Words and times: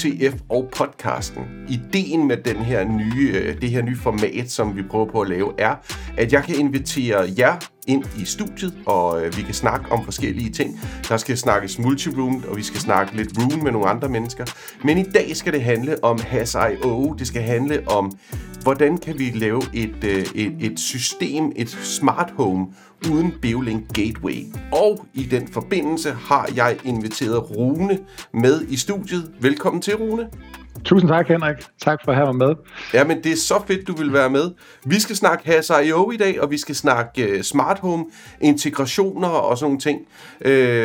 UTF 0.00 0.34
og 0.48 0.68
podcasten. 0.76 1.42
Ideen 1.68 2.26
med 2.28 2.36
den 2.36 2.56
her 2.56 2.84
nye, 2.84 3.32
øh, 3.34 3.60
det 3.60 3.70
her 3.70 3.82
nye 3.82 3.96
format, 3.96 4.50
som 4.50 4.76
vi 4.76 4.82
prøver 4.82 5.06
på 5.06 5.20
at 5.20 5.28
lave, 5.28 5.52
er, 5.58 5.74
at 6.16 6.32
jeg 6.32 6.44
kan 6.44 6.54
invitere 6.54 7.28
jer 7.38 7.56
ind 7.86 8.04
i 8.18 8.24
studiet, 8.24 8.74
og 8.86 9.24
øh, 9.24 9.36
vi 9.36 9.42
kan 9.42 9.54
snakke 9.54 9.92
om 9.92 10.04
forskellige 10.04 10.50
ting. 10.50 10.80
Der 11.08 11.16
skal 11.16 11.38
snakkes 11.38 11.78
multiroom, 11.78 12.44
og 12.48 12.56
vi 12.56 12.62
skal 12.62 12.80
snakke 12.80 13.16
lidt 13.16 13.38
room 13.38 13.62
med 13.62 13.72
nogle 13.72 13.88
andre 13.88 14.08
mennesker. 14.08 14.44
Men 14.84 14.98
i 14.98 15.02
dag 15.02 15.36
skal 15.36 15.52
det 15.52 15.62
handle 15.62 16.04
om 16.04 16.18
Has.io. 16.18 17.14
Det 17.18 17.26
skal 17.26 17.42
handle 17.42 17.88
om, 17.88 18.12
hvordan 18.62 18.98
kan 18.98 19.18
vi 19.18 19.32
lave 19.34 19.62
et, 19.74 20.04
øh, 20.04 20.24
et, 20.34 20.56
et 20.60 20.80
system, 20.80 21.52
et 21.56 21.70
smart 21.70 22.32
home, 22.36 22.66
uden 23.10 23.34
Beolink 23.42 23.92
Gateway. 23.94 24.44
Og 24.72 25.06
i 25.14 25.22
den 25.22 25.48
forbindelse 25.48 26.10
har 26.10 26.48
jeg 26.56 26.78
inviteret 26.84 27.56
Rune 27.56 27.98
med 28.34 28.62
i 28.68 28.76
studiet. 28.76 29.32
Velkommen 29.40 29.82
til, 29.82 29.96
Rune. 29.96 30.28
Tusind 30.84 31.10
tak, 31.10 31.28
Henrik. 31.28 31.56
Tak 31.82 31.98
for 32.04 32.12
at 32.12 32.18
have 32.18 32.34
mig 32.34 32.48
med. 32.48 32.54
Ja, 32.94 33.04
men 33.04 33.24
det 33.24 33.32
er 33.32 33.36
så 33.36 33.62
fedt, 33.66 33.88
du 33.88 33.92
vil 33.96 34.12
være 34.12 34.30
med. 34.30 34.50
Vi 34.84 35.00
skal 35.00 35.16
snakke 35.16 35.46
Has.io 35.46 36.10
i 36.10 36.16
dag, 36.16 36.40
og 36.40 36.50
vi 36.50 36.58
skal 36.58 36.74
snakke 36.74 37.34
uh, 37.34 37.40
smart 37.40 37.78
home, 37.78 38.04
integrationer 38.40 39.28
og 39.28 39.58
sådan 39.58 39.66
nogle 39.66 39.80
ting. 39.80 40.00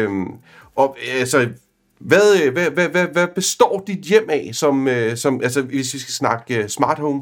Uh, 0.10 0.28
og 0.76 0.98
altså, 1.20 1.48
hvad, 2.00 2.52
hvad, 2.52 2.70
hvad, 2.70 2.90
hvad, 2.90 3.08
hvad 3.08 3.28
består 3.36 3.84
dit 3.88 4.00
hjem 4.00 4.30
af, 4.30 4.50
som, 4.54 4.88
uh, 4.88 5.16
som, 5.16 5.42
altså, 5.44 5.62
hvis 5.62 5.94
vi 5.94 6.00
skal 6.00 6.14
snakke 6.14 6.70
smart 6.70 7.00
home? 7.00 7.22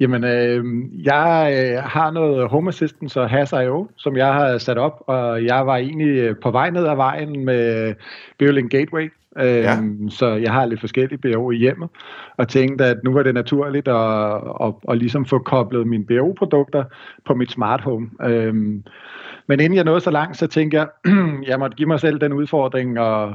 Jamen, 0.00 0.24
øh, 0.24 0.64
jeg 1.04 1.54
øh, 1.56 1.82
har 1.82 2.10
noget 2.10 2.48
Home 2.48 2.68
Assistant 2.68 3.16
og 3.16 3.30
Has.io, 3.30 3.88
som 3.96 4.16
jeg 4.16 4.34
har 4.34 4.58
sat 4.58 4.78
op, 4.78 5.02
og 5.06 5.44
jeg 5.44 5.66
var 5.66 5.76
egentlig 5.76 6.38
på 6.38 6.50
vej 6.50 6.70
ned 6.70 6.86
ad 6.86 6.96
vejen 6.96 7.44
med 7.44 7.94
Beolink 8.38 8.70
Gateway, 8.70 9.12
Øh, 9.38 9.46
ja. 9.46 9.76
Så 10.08 10.26
jeg 10.26 10.52
har 10.52 10.66
lidt 10.66 10.80
forskellige 10.80 11.18
BO 11.18 11.50
i 11.50 11.56
hjemmet, 11.56 11.88
og 12.36 12.48
tænkte, 12.48 12.84
at 12.84 12.96
nu 13.04 13.12
var 13.12 13.22
det 13.22 13.34
naturligt 13.34 13.88
at, 13.88 14.34
at, 14.60 14.74
at 14.88 14.98
ligesom 14.98 15.24
få 15.24 15.38
koblet 15.38 15.86
mine 15.86 16.04
BO-produkter 16.04 16.84
på 17.26 17.34
mit 17.34 17.50
smart 17.50 17.80
home. 17.80 18.10
Øh, 18.22 18.54
men 19.46 19.60
inden 19.60 19.74
jeg 19.74 19.84
nåede 19.84 20.00
så 20.00 20.10
langt, 20.10 20.36
så 20.36 20.46
tænkte 20.46 20.76
jeg, 20.76 20.88
jeg 21.48 21.58
måtte 21.58 21.76
give 21.76 21.88
mig 21.88 22.00
selv 22.00 22.20
den 22.20 22.32
udfordring 22.32 23.00
og, 23.00 23.34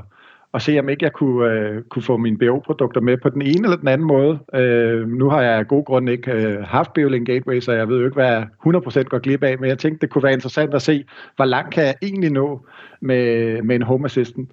og 0.52 0.61
se, 0.61 0.80
om 0.80 0.89
ikke 0.89 1.05
jeg 1.05 1.13
kunne, 1.13 1.52
øh, 1.52 1.81
kunne 1.83 2.03
få 2.03 2.17
mine 2.17 2.38
BO-produkter 2.38 3.02
med 3.02 3.17
på 3.17 3.30
den 3.30 3.41
ene 3.41 3.63
eller 3.63 3.77
den 3.77 3.88
anden 3.88 4.07
måde. 4.07 4.39
Øh, 4.55 5.07
nu 5.07 5.30
har 5.30 5.41
jeg 5.41 5.53
af 5.53 5.67
god 5.67 5.85
grund 5.85 6.09
ikke 6.09 6.31
øh, 6.31 6.63
haft 6.63 6.94
BeoLink 6.94 7.27
Gateway, 7.27 7.59
så 7.59 7.71
jeg 7.71 7.89
ved 7.89 7.99
jo 7.99 8.05
ikke, 8.05 8.16
hvad 8.16 8.31
jeg 8.31 8.47
100% 8.67 9.03
går 9.03 9.19
glip 9.19 9.44
af, 9.44 9.59
men 9.59 9.69
jeg 9.69 9.77
tænkte, 9.77 10.02
det 10.02 10.09
kunne 10.09 10.23
være 10.23 10.33
interessant 10.33 10.73
at 10.73 10.81
se, 10.81 11.05
hvor 11.35 11.45
langt 11.45 11.73
kan 11.73 11.83
jeg 11.83 11.95
egentlig 12.02 12.31
nå 12.31 12.66
med, 13.02 13.61
med 13.61 13.75
en 13.75 13.81
Home 13.81 14.05
Assistant. 14.05 14.49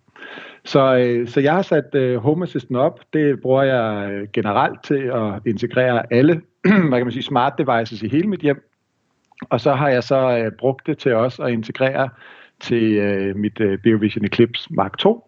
Så, 0.64 0.96
øh, 0.96 1.28
så 1.28 1.41
jeg 1.41 1.54
har 1.54 1.62
sat 1.62 1.94
øh, 1.94 2.16
Home 2.16 2.44
Assistant 2.44 2.78
op. 2.78 3.00
Det 3.12 3.41
bruger 3.41 3.62
jeg 3.62 4.12
øh, 4.12 4.28
generelt 4.32 4.82
til 4.84 5.10
at 5.14 5.32
integrere 5.46 6.12
alle 6.12 6.41
hvad 6.88 6.98
kan 6.98 7.06
man 7.06 7.12
sige, 7.12 7.22
smart 7.22 7.53
devices 7.58 8.03
i 8.03 8.08
hele 8.08 8.28
mit 8.28 8.41
hjem. 8.41 8.70
Og 9.50 9.60
så 9.60 9.75
har 9.75 9.88
jeg 9.88 10.03
så 10.03 10.38
øh, 10.38 10.53
brugt 10.58 10.87
det 10.87 10.98
til 10.98 11.14
også 11.14 11.42
at 11.42 11.53
integrere 11.53 12.08
til 12.60 12.92
øh, 12.92 13.37
mit 13.37 13.60
øh, 13.60 13.78
BioVision 13.78 14.25
Eclipse 14.25 14.75
Mark 14.75 14.98
2. 14.98 15.28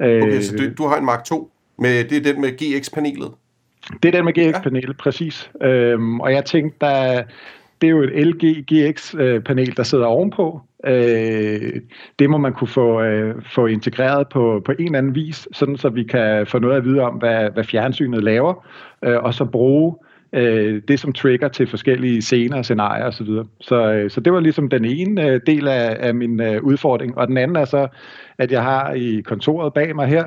Okay, 0.00 0.40
så 0.40 0.56
du, 0.56 0.64
du 0.78 0.88
har 0.88 0.96
en 0.96 1.04
Mark 1.04 1.24
2, 1.24 1.50
med, 1.78 2.04
det 2.04 2.16
er 2.16 2.32
den 2.32 2.40
med 2.40 2.50
GX-panelet? 2.50 3.30
Det 4.02 4.08
er 4.08 4.12
den 4.12 4.24
med 4.24 4.32
GX-panelet, 4.32 4.88
ja. 4.88 5.02
præcis. 5.02 5.50
Øhm, 5.62 6.20
og 6.20 6.32
jeg 6.32 6.44
tænkte, 6.44 6.76
der, 6.80 7.22
det 7.80 7.86
er 7.86 7.90
jo 7.90 8.02
et 8.02 8.26
LG 8.26 8.64
GX-panel, 8.72 9.76
der 9.76 9.82
sidder 9.82 10.06
ovenpå. 10.06 10.60
Øh, 10.86 11.80
det 12.18 12.30
må 12.30 12.38
man 12.38 12.52
kunne 12.52 12.68
få, 12.68 13.02
øh, 13.02 13.42
få 13.54 13.66
integreret 13.66 14.28
på, 14.28 14.62
på 14.64 14.72
en 14.72 14.84
eller 14.84 14.98
anden 14.98 15.14
vis, 15.14 15.48
sådan 15.52 15.76
så 15.76 15.88
vi 15.88 16.04
kan 16.04 16.46
få 16.46 16.58
noget 16.58 16.76
at 16.76 16.84
vide 16.84 17.00
om, 17.00 17.14
hvad, 17.14 17.50
hvad 17.50 17.64
fjernsynet 17.64 18.24
laver, 18.24 18.66
øh, 19.04 19.22
og 19.22 19.34
så 19.34 19.44
bruge 19.44 19.94
øh, 20.32 20.82
det 20.88 21.00
som 21.00 21.12
trigger 21.12 21.48
til 21.48 21.66
forskellige 21.66 22.22
scener, 22.22 22.62
scenarier 22.62 23.04
osv. 23.04 23.26
Så, 23.26 23.44
så, 23.60 23.92
øh, 23.92 24.10
så 24.10 24.20
det 24.20 24.32
var 24.32 24.40
ligesom 24.40 24.68
den 24.68 24.84
ene 24.84 25.28
øh, 25.28 25.40
del 25.46 25.68
af, 25.68 25.96
af 26.00 26.14
min 26.14 26.40
øh, 26.40 26.62
udfordring. 26.62 27.18
Og 27.18 27.28
den 27.28 27.36
anden 27.36 27.56
er 27.56 27.64
så, 27.64 27.88
at 28.38 28.52
jeg 28.52 28.62
har 28.62 28.92
i 28.92 29.20
kontoret 29.20 29.74
bag 29.74 29.96
mig 29.96 30.06
her 30.06 30.24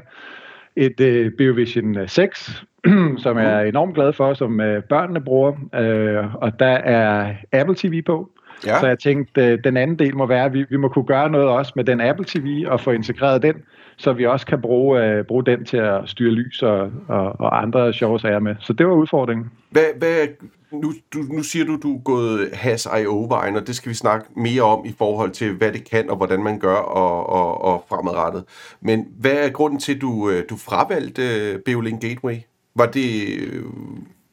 et 0.75 0.99
øh, 0.99 1.31
BioVision 1.31 2.07
6, 2.07 2.63
som 3.23 3.37
jeg 3.37 3.61
er 3.61 3.61
enormt 3.61 3.95
glad 3.95 4.13
for, 4.13 4.33
som 4.33 4.61
øh, 4.61 4.83
børnene 4.83 5.21
bruger. 5.21 5.53
Øh, 5.75 6.35
og 6.35 6.59
der 6.59 6.65
er 6.65 7.33
Apple 7.51 7.75
TV 7.75 8.01
på. 8.01 8.29
Ja. 8.65 8.79
Så 8.79 8.87
jeg 8.87 8.99
tænkte, 8.99 9.41
øh, 9.41 9.59
den 9.63 9.77
anden 9.77 9.99
del 9.99 10.15
må 10.15 10.25
være, 10.25 10.45
at 10.45 10.53
vi, 10.53 10.65
vi 10.69 10.77
må 10.77 10.87
kunne 10.87 11.05
gøre 11.05 11.29
noget 11.29 11.47
også 11.47 11.73
med 11.75 11.83
den 11.83 12.01
Apple 12.01 12.25
TV 12.25 12.65
og 12.67 12.79
få 12.79 12.91
integreret 12.91 13.41
den, 13.41 13.55
så 13.99 14.13
vi 14.13 14.25
også 14.25 14.45
kan 14.45 14.61
bruge, 14.61 15.03
øh, 15.03 15.25
bruge 15.25 15.45
den 15.45 15.65
til 15.65 15.77
at 15.77 16.01
styre 16.05 16.31
lys 16.31 16.61
og, 16.61 16.91
og, 17.07 17.39
og 17.39 17.61
andre 17.61 17.93
sjove 17.93 18.19
sager 18.19 18.39
med. 18.39 18.55
Så 18.59 18.73
det 18.73 18.87
var 18.87 18.93
udfordringen. 18.93 19.51
Hvad, 19.69 19.83
hvad, 19.97 20.27
nu, 20.71 20.93
du, 21.13 21.19
nu 21.19 21.43
siger 21.43 21.65
du, 21.65 21.79
du 21.83 21.95
er 21.95 22.01
gået 22.01 22.49
Has.io-vejen, 22.53 23.55
og 23.55 23.67
det 23.67 23.75
skal 23.75 23.89
vi 23.89 23.95
snakke 23.95 24.25
mere 24.35 24.61
om 24.61 24.85
i 24.85 24.93
forhold 24.97 25.31
til, 25.31 25.53
hvad 25.53 25.71
det 25.71 25.89
kan 25.89 26.09
og 26.09 26.17
hvordan 26.17 26.43
man 26.43 26.59
gør 26.59 26.75
og, 26.75 27.29
og, 27.29 27.61
og 27.61 27.85
fremadrettet. 27.89 28.43
Men 28.81 29.07
hvad 29.19 29.45
er 29.45 29.49
grunden 29.49 29.79
til, 29.79 29.95
at 29.95 30.01
du, 30.01 30.29
øh, 30.29 30.43
du 30.49 30.55
fravalgte 30.57 31.21
Beolink 31.65 32.01
Gateway? 32.01 32.35
Var 32.75 32.85
det... 32.85 33.39
Øh, 33.39 33.63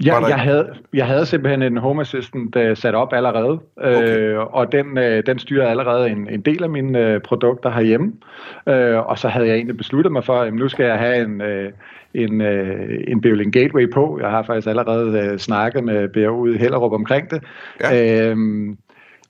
Ja, 0.05 0.27
jeg, 0.27 0.39
havde, 0.39 0.69
jeg 0.95 1.07
havde 1.07 1.27
simpelthen 1.27 1.62
en 1.62 1.77
Home 1.77 2.01
Assistant 2.01 2.57
uh, 2.57 2.62
sat 2.75 2.95
op 2.95 3.12
allerede, 3.12 3.59
okay. 3.77 4.19
øh, 4.19 4.39
og 4.39 4.73
den, 4.73 4.87
uh, 4.99 5.21
den 5.27 5.39
styrer 5.39 5.69
allerede 5.69 6.11
en, 6.11 6.29
en 6.31 6.41
del 6.41 6.62
af 6.62 6.71
mine 6.71 7.15
uh, 7.15 7.23
produkter 7.23 7.71
herhjemme. 7.71 8.12
Uh, 8.67 9.09
og 9.09 9.19
så 9.19 9.29
havde 9.29 9.47
jeg 9.47 9.55
egentlig 9.55 9.77
besluttet 9.77 10.12
mig 10.12 10.25
for, 10.25 10.41
at 10.41 10.55
nu 10.55 10.69
skal 10.69 10.87
jeg 10.87 10.99
have 10.99 11.25
en, 11.25 11.41
uh, 11.41 11.73
en, 12.15 12.41
uh, 12.41 12.97
en 13.09 13.21
Beolink 13.21 13.55
Gateway 13.55 13.93
på. 13.93 14.19
Jeg 14.23 14.31
har 14.31 14.43
faktisk 14.43 14.69
allerede 14.69 15.33
uh, 15.33 15.39
snakket 15.39 15.84
med 15.84 16.28
ude 16.28 16.55
i 16.55 16.59
Hellerup 16.59 16.93
omkring 16.93 17.31
det. 17.31 17.43
Ja. 17.81 18.33
Uh, 18.33 18.39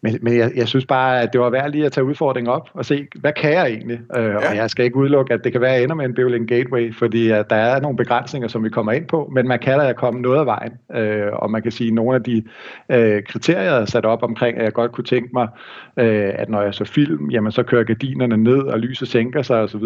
men, 0.06 0.19
men 0.22 0.37
jeg, 0.37 0.53
jeg 0.56 0.69
synes 0.69 0.87
bare, 0.87 1.21
at 1.22 1.33
det 1.33 1.41
var 1.41 1.50
værd 1.50 1.71
lige 1.71 1.87
at 1.87 1.93
tage 1.93 2.05
udfordringen 2.05 2.53
op 2.53 2.71
og 2.75 2.84
se, 2.84 3.06
hvad 3.15 3.33
kan 3.33 3.53
jeg 3.53 3.67
egentlig? 3.67 3.99
Øh, 4.17 4.25
ja. 4.25 4.37
Og 4.37 4.56
jeg 4.56 4.71
skal 4.71 4.84
ikke 4.84 4.97
udelukke, 4.97 5.34
at 5.34 5.41
det 5.44 5.53
kan 5.53 5.61
være, 5.61 5.71
at 5.71 5.77
jeg 5.77 5.83
ender 5.84 5.94
med 5.94 6.05
en 6.05 6.15
Beolink 6.15 6.49
Gateway, 6.49 6.94
fordi 6.94 7.31
at 7.31 7.50
der 7.50 7.56
er 7.56 7.81
nogle 7.81 7.97
begrænsninger, 7.97 8.49
som 8.49 8.65
vi 8.65 8.69
kommer 8.69 8.93
ind 8.93 9.06
på, 9.06 9.31
men 9.34 9.49
man 9.49 9.59
kan 9.59 9.78
da 9.78 9.93
komme 9.93 10.21
noget 10.21 10.39
af 10.39 10.47
vejen. 10.47 10.72
Øh, 10.95 11.33
og 11.33 11.50
man 11.50 11.62
kan 11.62 11.72
sige, 11.72 11.89
at 11.89 11.95
nogle 11.95 12.15
af 12.15 12.22
de 12.22 12.43
øh, 12.89 13.22
kriterier, 13.22 13.62
jeg 13.62 13.72
har 13.72 13.84
sat 13.84 14.05
op 14.05 14.22
omkring, 14.22 14.59
at 14.59 14.65
jeg 14.65 14.72
godt 14.72 14.93
kunne 14.93 15.05
tænke 15.05 15.28
mig, 15.33 15.49
øh, 15.97 16.33
at 16.34 16.49
når 16.49 16.62
jeg 16.62 16.75
så 16.75 16.84
film, 16.84 17.31
jamen 17.31 17.53
så 17.53 17.62
kører 17.62 17.84
gardinerne 17.84 18.37
ned, 18.37 18.59
og 18.59 18.78
lyset 18.78 19.09
sænker 19.09 19.43
sig 19.43 19.61
osv. 19.62 19.83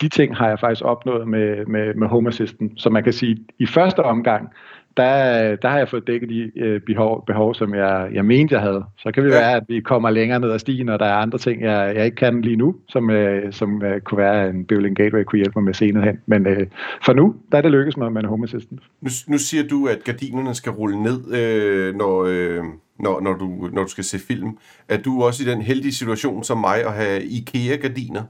De 0.00 0.08
ting 0.08 0.36
har 0.36 0.48
jeg 0.48 0.60
faktisk 0.60 0.84
opnået 0.84 1.28
med, 1.28 1.66
med, 1.66 1.94
med 1.94 2.08
Home 2.08 2.28
Assistant. 2.28 2.72
Så 2.76 2.90
man 2.90 3.04
kan 3.04 3.12
sige, 3.12 3.32
at 3.32 3.54
i 3.58 3.66
første 3.66 4.02
omgang, 4.02 4.50
der, 4.96 5.56
der 5.56 5.68
har 5.68 5.78
jeg 5.78 5.88
fået 5.88 6.06
dækket 6.06 6.28
de 6.28 6.52
øh, 6.56 6.80
behov, 6.80 7.24
behov, 7.26 7.54
som 7.54 7.74
jeg, 7.74 8.10
jeg 8.12 8.24
mente, 8.24 8.54
jeg 8.54 8.62
havde. 8.62 8.84
Så 8.98 9.10
kan 9.14 9.24
det 9.24 9.30
ja. 9.30 9.34
være, 9.36 9.56
at 9.56 9.62
vi 9.68 9.80
kommer 9.80 10.10
længere 10.10 10.40
ned 10.40 10.50
ad 10.50 10.58
stigen, 10.58 10.88
og 10.88 10.98
der 10.98 11.06
er 11.06 11.14
andre 11.14 11.38
ting, 11.38 11.62
jeg, 11.62 11.92
jeg 11.96 12.04
ikke 12.04 12.16
kan 12.16 12.40
lige 12.40 12.56
nu, 12.56 12.76
som, 12.88 13.10
øh, 13.10 13.52
som 13.52 13.82
øh, 13.82 14.00
kunne 14.00 14.18
være 14.18 14.50
en 14.50 14.64
Building 14.64 14.96
Gateway 14.96 15.24
kunne 15.24 15.38
hjælpe 15.38 15.52
mig 15.56 15.64
med 15.64 15.74
senere 15.74 16.04
hen. 16.04 16.18
Men 16.26 16.46
øh, 16.46 16.66
for 17.04 17.12
nu, 17.12 17.34
der 17.52 17.58
er 17.58 17.62
det 17.62 17.70
lykkes 17.70 17.96
mig 17.96 18.12
med 18.12 18.22
en 18.22 18.28
Home 18.28 18.44
Assistant. 18.44 18.80
Nu, 19.00 19.10
nu 19.28 19.38
siger 19.38 19.68
du, 19.68 19.86
at 19.86 20.04
gardinerne 20.04 20.54
skal 20.54 20.72
rulle 20.72 21.02
ned, 21.02 21.34
øh, 21.34 21.94
når... 21.94 22.24
Øh 22.28 22.64
når, 23.02 23.20
når, 23.20 23.32
du, 23.32 23.68
når 23.72 23.82
du 23.82 23.88
skal 23.88 24.04
se 24.04 24.18
film. 24.18 24.58
Er 24.88 24.96
du 24.96 25.22
også 25.22 25.42
i 25.42 25.46
den 25.46 25.62
heldige 25.62 25.94
situation 25.94 26.44
som 26.44 26.58
mig 26.58 26.86
at 26.86 26.92
have 26.92 27.22
IKEA-gardiner? 27.22 28.22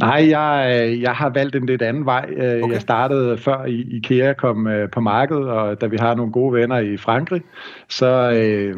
Nej, 0.00 0.26
jeg, 0.30 0.96
jeg 1.00 1.12
har 1.12 1.28
valgt 1.28 1.56
en 1.56 1.66
lidt 1.66 1.82
anden 1.82 2.06
vej. 2.06 2.30
Øh, 2.36 2.62
okay. 2.62 2.72
Jeg 2.72 2.80
startede 2.80 3.38
før 3.38 3.64
IKEA 3.66 4.32
kom 4.32 4.66
øh, 4.66 4.90
på 4.90 5.00
markedet, 5.00 5.48
og 5.48 5.80
da 5.80 5.86
vi 5.86 5.96
har 5.96 6.14
nogle 6.14 6.32
gode 6.32 6.52
venner 6.52 6.78
i 6.78 6.96
Frankrig, 6.96 7.42
så... 7.88 8.30
Øh, 8.30 8.76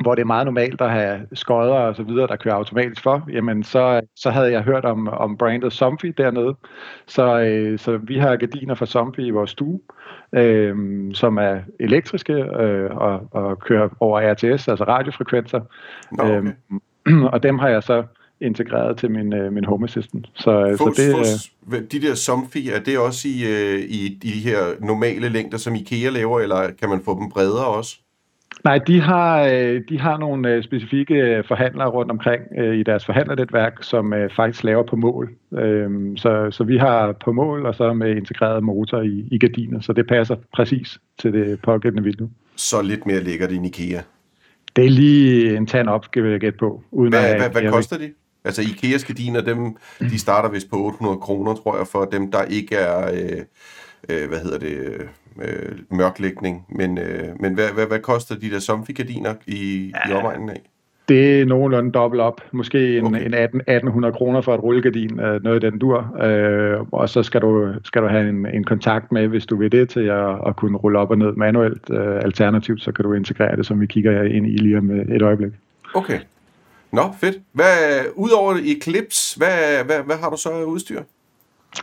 hvor 0.00 0.14
det 0.14 0.22
er 0.22 0.26
meget 0.26 0.44
normalt 0.44 0.80
at 0.80 0.90
have 0.90 1.20
skodder 1.32 1.74
og 1.74 1.96
så 1.96 2.02
videre, 2.02 2.26
der 2.26 2.36
kører 2.36 2.54
automatisk 2.54 3.02
for, 3.02 3.28
jamen 3.32 3.64
så, 3.64 4.00
så 4.16 4.30
havde 4.30 4.52
jeg 4.52 4.62
hørt 4.62 4.84
om, 4.84 5.08
om 5.08 5.36
brandet 5.36 5.72
Somfy 5.72 6.06
dernede. 6.06 6.54
Så, 7.06 7.40
øh, 7.40 7.78
så 7.78 7.96
vi 7.96 8.18
har 8.18 8.36
gardiner 8.36 8.74
fra 8.74 8.86
Somfy 8.86 9.20
i 9.20 9.30
vores 9.30 9.50
stue, 9.50 9.80
øh, 10.32 10.76
som 11.14 11.38
er 11.38 11.58
elektriske 11.80 12.32
øh, 12.32 12.96
og, 12.96 13.28
og 13.30 13.58
kører 13.58 13.88
over 14.00 14.32
RTS, 14.32 14.68
altså 14.68 14.84
radiofrekvenser. 14.84 15.60
Nå, 16.12 16.24
okay. 16.24 16.52
øh, 17.06 17.24
og 17.32 17.42
dem 17.42 17.58
har 17.58 17.68
jeg 17.68 17.82
så 17.82 18.04
integreret 18.40 18.96
til 18.98 19.10
min, 19.10 19.32
øh, 19.32 19.52
min 19.52 19.64
Home 19.64 19.84
Assistant. 19.84 20.26
Så, 20.34 20.76
Fos, 20.78 20.96
så 20.96 21.02
det, 21.02 21.16
fos, 21.16 21.52
øh, 21.74 21.82
de 21.92 22.06
der 22.06 22.14
Somfy, 22.14 22.58
er 22.74 22.80
det 22.80 22.98
også 22.98 23.28
i, 23.28 23.44
øh, 23.46 23.80
i, 23.80 24.06
i 24.06 24.30
de 24.34 24.40
her 24.50 24.58
normale 24.80 25.28
længder, 25.28 25.58
som 25.58 25.74
IKEA 25.74 26.10
laver, 26.10 26.40
eller 26.40 26.70
kan 26.80 26.88
man 26.88 27.00
få 27.04 27.18
dem 27.20 27.30
bredere 27.30 27.66
også? 27.66 27.96
Nej, 28.64 28.78
de 28.78 29.00
har, 29.00 29.42
øh, 29.42 29.82
de 29.88 30.00
har 30.00 30.18
nogle 30.18 30.54
øh, 30.54 30.64
specifikke 30.64 31.44
forhandlere 31.48 31.88
rundt 31.88 32.10
omkring 32.10 32.42
i 32.80 32.82
deres 32.82 33.04
forhandlernetværk, 33.06 33.82
som 33.82 34.14
faktisk 34.36 34.64
laver 34.64 34.82
på 34.82 34.96
mål. 34.96 35.30
Øhm, 35.52 36.16
så, 36.16 36.48
så 36.50 36.64
vi 36.64 36.76
har 36.76 37.12
på 37.24 37.32
mål, 37.32 37.66
og 37.66 37.74
så 37.74 37.92
med 37.92 38.16
integreret 38.16 38.62
motor 38.64 39.00
i, 39.00 39.28
i 39.30 39.38
gardiner, 39.38 39.80
så 39.80 39.92
det 39.92 40.06
passer 40.06 40.36
præcis 40.54 40.98
til 41.18 41.32
det 41.32 41.60
pågældende 41.62 42.02
vindue. 42.02 42.30
Så 42.56 42.82
lidt 42.82 43.06
mere 43.06 43.20
lækkert 43.20 43.52
end 43.52 43.66
IKEA? 43.66 44.00
Det 44.76 44.84
er 44.86 44.90
lige 44.90 45.56
en 45.56 45.66
tand 45.66 45.88
op, 45.88 46.04
skal 46.04 46.24
jeg 46.24 46.40
gætte 46.40 46.58
på. 46.58 46.82
Uden 46.90 47.12
hvad, 47.12 47.24
at, 47.24 47.40
hvad, 47.40 47.62
hvad 47.62 47.72
koster 47.72 47.98
de? 47.98 48.12
Altså 48.44 48.62
IKEA's 48.62 49.06
gardiner, 49.06 49.40
dem, 49.40 49.76
de 50.00 50.18
starter 50.18 50.48
vist 50.48 50.70
på 50.70 50.76
800 50.76 51.18
kroner, 51.18 51.54
tror 51.54 51.76
jeg, 51.76 51.86
for 51.86 52.04
dem, 52.04 52.30
der 52.30 52.42
ikke 52.42 52.76
er, 52.76 53.10
øh, 53.12 53.42
øh, 54.08 54.28
hvad 54.28 54.38
hedder 54.38 54.58
det, 54.58 55.08
øh, 55.42 55.78
mørklægning. 55.90 56.66
Men, 56.68 56.98
øh, 56.98 57.28
men 57.40 57.54
hvad, 57.54 57.68
hvad, 57.74 57.86
hvad 57.86 57.98
koster 57.98 58.34
de 58.34 58.50
der 58.50 58.58
Somfy-gardiner 58.58 59.34
i, 59.46 59.92
ja. 60.06 60.12
i 60.12 60.16
omegnen 60.16 60.50
af? 60.50 60.62
Det 61.08 61.40
er 61.40 61.44
nogenlunde 61.44 61.92
dobbelt 61.92 62.22
op. 62.22 62.40
Måske 62.52 62.98
en, 62.98 63.06
okay. 63.06 63.26
en 63.26 63.34
18, 63.34 63.60
1800 63.60 64.14
kroner 64.14 64.40
for 64.40 64.54
et 64.54 64.62
rullegardin, 64.62 65.20
øh, 65.20 65.42
noget 65.44 65.64
af 65.64 65.70
den 65.70 65.80
dur. 65.80 66.22
Øh, 66.22 66.80
og 66.92 67.08
så 67.08 67.22
skal 67.22 67.40
du, 67.40 67.74
skal 67.84 68.02
du 68.02 68.06
have 68.06 68.28
en, 68.28 68.46
en 68.46 68.64
kontakt 68.64 69.12
med, 69.12 69.28
hvis 69.28 69.46
du 69.46 69.56
vil 69.56 69.72
det, 69.72 69.88
til 69.88 70.00
at, 70.00 70.38
at 70.46 70.56
kunne 70.56 70.78
rulle 70.78 70.98
op 70.98 71.10
og 71.10 71.18
ned 71.18 71.32
manuelt. 71.32 71.90
Øh, 71.90 72.16
alternativt, 72.16 72.82
så 72.82 72.92
kan 72.92 73.04
du 73.04 73.12
integrere 73.12 73.56
det, 73.56 73.66
som 73.66 73.80
vi 73.80 73.86
kigger 73.86 74.22
ind 74.22 74.46
i 74.46 74.56
lige 74.56 74.78
om 74.78 74.90
et 74.90 75.22
øjeblik. 75.22 75.52
Okay. 75.94 76.18
Nå, 76.92 77.02
fedt. 77.20 77.36
Hvad, 77.52 78.04
udover 78.14 78.58
Eclipse, 78.64 79.38
hvad, 79.38 79.84
hvad, 79.84 80.02
hvad 80.06 80.16
har 80.16 80.30
du 80.30 80.36
så 80.36 80.48
af 80.48 80.64
udstyr? 80.64 81.02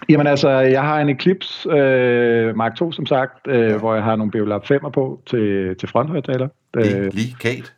Jamen 0.09 0.27
altså, 0.27 0.49
jeg 0.49 0.81
har 0.81 1.01
en 1.01 1.09
Eclipse 1.09 1.69
øh, 1.69 2.55
Mark 2.55 2.81
II, 2.81 2.91
som 2.91 3.05
sagt, 3.05 3.47
øh, 3.47 3.69
ja. 3.69 3.77
hvor 3.77 3.93
jeg 3.93 4.03
har 4.03 4.15
nogle 4.15 4.31
Beolab 4.31 4.63
5'er 4.63 4.89
på 4.89 5.21
til, 5.29 5.75
til 5.79 5.89
fronthøjtaler. 5.89 6.47
Øh, 6.77 7.13
lige 7.13 7.35
Kate. 7.41 7.71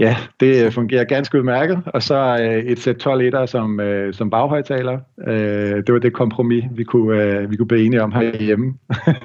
Ja, 0.00 0.16
det 0.40 0.74
fungerer 0.74 1.04
ganske 1.04 1.38
udmærket. 1.38 1.82
Og 1.86 2.02
så 2.02 2.38
øh, 2.40 2.64
et 2.64 2.78
sæt 2.78 2.96
12 2.96 3.22
liter 3.22 3.46
som, 3.46 3.80
øh, 3.80 4.14
som 4.14 4.30
baghøjtaler. 4.30 4.98
Øh, 5.28 5.76
det 5.86 5.92
var 5.92 5.98
det 5.98 6.12
kompromis, 6.12 6.64
vi 6.70 6.84
kunne, 6.84 7.22
øh, 7.22 7.50
vi 7.50 7.56
kunne 7.56 7.68
blive 7.68 7.86
enige 7.86 8.02
om 8.02 8.12
herhjemme. 8.12 8.74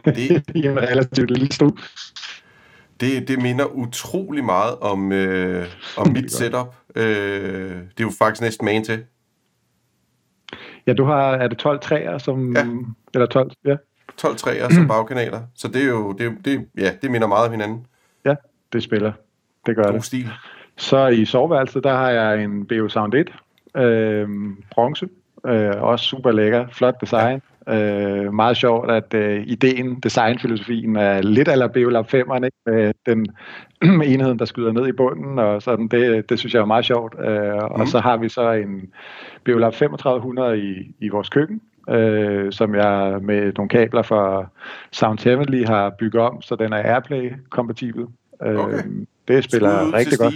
Det, 0.05 0.43
I 0.55 0.67
en 0.67 0.77
relativt 0.77 1.31
lille 1.31 1.53
stue. 1.53 1.71
Det, 2.99 3.27
det 3.27 3.41
minder 3.41 3.65
utrolig 3.65 4.43
meget 4.43 4.75
om, 4.81 5.11
øh, 5.11 5.65
om 5.97 6.11
mit 6.11 6.31
setup. 6.31 6.75
Øh, 6.95 7.75
det 7.75 7.99
er 7.99 8.03
jo 8.03 8.11
faktisk 8.19 8.41
næsten 8.41 8.65
main 8.65 8.83
til. 8.83 9.05
Ja, 10.87 10.93
du 10.93 11.03
har, 11.03 11.31
er 11.31 11.47
det 11.47 11.57
12 11.57 11.79
træer 11.79 12.17
som, 12.17 12.55
ja. 12.55 12.65
eller 13.13 13.25
12, 13.25 13.51
ja. 13.65 13.75
12 14.17 14.35
træer 14.35 14.69
som 14.69 14.87
bagkanaler. 14.87 15.41
Så 15.55 15.67
det 15.67 15.83
er 15.83 15.87
jo, 15.87 16.11
det, 16.11 16.37
det, 16.45 16.67
ja, 16.77 16.91
det 17.01 17.11
minder 17.11 17.27
meget 17.27 17.45
om 17.45 17.51
hinanden. 17.51 17.85
Ja, 18.25 18.35
det 18.73 18.83
spiller. 18.83 19.11
Det 19.65 19.75
gør 19.75 19.83
God 19.83 19.93
det. 19.93 20.03
stil. 20.03 20.29
Så 20.77 21.07
i 21.07 21.25
soveværelset, 21.25 21.83
der 21.83 21.93
har 21.93 22.09
jeg 22.09 22.43
en 22.43 22.67
BO 22.67 22.89
Sound 22.89 23.13
1, 23.13 23.33
øh, 23.77 24.29
bronze, 24.71 25.07
øh, 25.45 25.81
også 25.81 26.05
super 26.05 26.31
lækker, 26.31 26.67
flot 26.71 27.01
design. 27.01 27.41
Øh, 27.69 28.33
meget 28.33 28.57
sjovt, 28.57 28.91
at 28.91 29.13
øh, 29.13 29.43
ideen, 29.47 29.99
designfilosofien 29.99 30.95
er 30.95 31.21
lidt 31.21 31.47
eller 31.47 31.67
Beolab 31.67 32.13
5'eren, 32.13 32.45
ikke? 32.45 32.57
med 32.65 32.93
den 33.05 33.27
enheden, 34.11 34.39
der 34.39 34.45
skyder 34.45 34.71
ned 34.71 34.87
i 34.87 34.91
bunden, 34.91 35.39
og 35.39 35.61
sådan, 35.61 35.87
det, 35.87 36.29
det 36.29 36.39
synes 36.39 36.53
jeg 36.53 36.61
er 36.61 36.65
meget 36.65 36.85
sjovt. 36.85 37.15
Øh, 37.19 37.53
mm. 37.53 37.59
Og 37.59 37.87
så 37.87 37.99
har 37.99 38.17
vi 38.17 38.29
så 38.29 38.51
en 38.51 38.89
Beolab 39.43 39.73
3500 39.73 40.59
i, 40.59 40.95
i 40.99 41.09
vores 41.09 41.29
køkken, 41.29 41.61
øh, 41.89 42.51
som 42.51 42.75
jeg 42.75 43.17
med 43.21 43.53
nogle 43.57 43.69
kabler 43.69 44.01
fra 44.01 44.45
Sound 44.91 45.19
Heavenly 45.23 45.65
har 45.65 45.89
bygget 45.89 46.23
om, 46.23 46.41
så 46.41 46.55
den 46.55 46.73
er 46.73 46.93
Airplay-kompatibel. 46.93 48.05
Øh, 48.45 48.59
okay. 48.59 48.83
Det 49.27 49.43
spiller 49.43 49.93
rigtig 49.93 50.19
godt. 50.19 50.33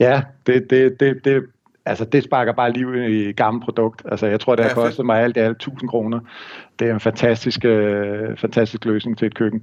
Ja, 0.00 0.22
det, 0.46 0.70
det, 0.70 1.00
det, 1.00 1.24
det, 1.24 1.44
altså 1.86 2.04
det 2.04 2.24
sparker 2.24 2.52
bare 2.52 2.72
liv 2.72 2.94
i 2.94 3.32
gammelt 3.32 3.64
produkt. 3.64 4.02
Altså 4.04 4.26
jeg 4.26 4.40
tror, 4.40 4.54
det 4.54 4.64
har 4.64 4.70
ja, 4.70 4.74
kostet 4.74 5.06
mig 5.06 5.20
alt 5.20 5.36
i 5.36 5.40
alt 5.40 5.56
1000 5.56 5.88
kroner. 5.88 6.20
Det 6.78 6.88
er 6.88 6.94
en 6.94 7.00
fantastisk, 7.00 7.64
øh, 7.64 8.36
fantastisk 8.36 8.84
løsning 8.84 9.18
til 9.18 9.26
et 9.26 9.34
køkken. 9.34 9.62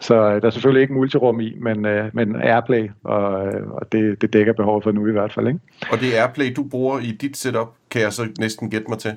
Så 0.00 0.14
øh, 0.14 0.40
der 0.40 0.46
er 0.46 0.50
selvfølgelig 0.50 0.82
ikke 0.82 0.94
multirum 0.94 1.40
i, 1.40 1.54
men, 1.60 1.86
øh, 1.86 2.10
men 2.12 2.36
Airplay, 2.36 2.90
og, 3.04 3.46
øh, 3.46 3.66
og 3.70 3.92
det, 3.92 4.22
det 4.22 4.32
dækker 4.32 4.52
behovet 4.52 4.84
for 4.84 4.92
nu 4.92 5.06
i 5.06 5.12
hvert 5.12 5.32
fald. 5.32 5.46
Ikke? 5.46 5.60
Og 5.90 6.00
det 6.00 6.18
er 6.18 6.22
Airplay, 6.22 6.52
du 6.56 6.68
bruger 6.70 6.98
i 6.98 7.10
dit 7.10 7.36
setup, 7.36 7.74
kan 7.90 8.02
jeg 8.02 8.12
så 8.12 8.28
næsten 8.38 8.70
gætte 8.70 8.86
mig 8.88 8.98
til? 8.98 9.12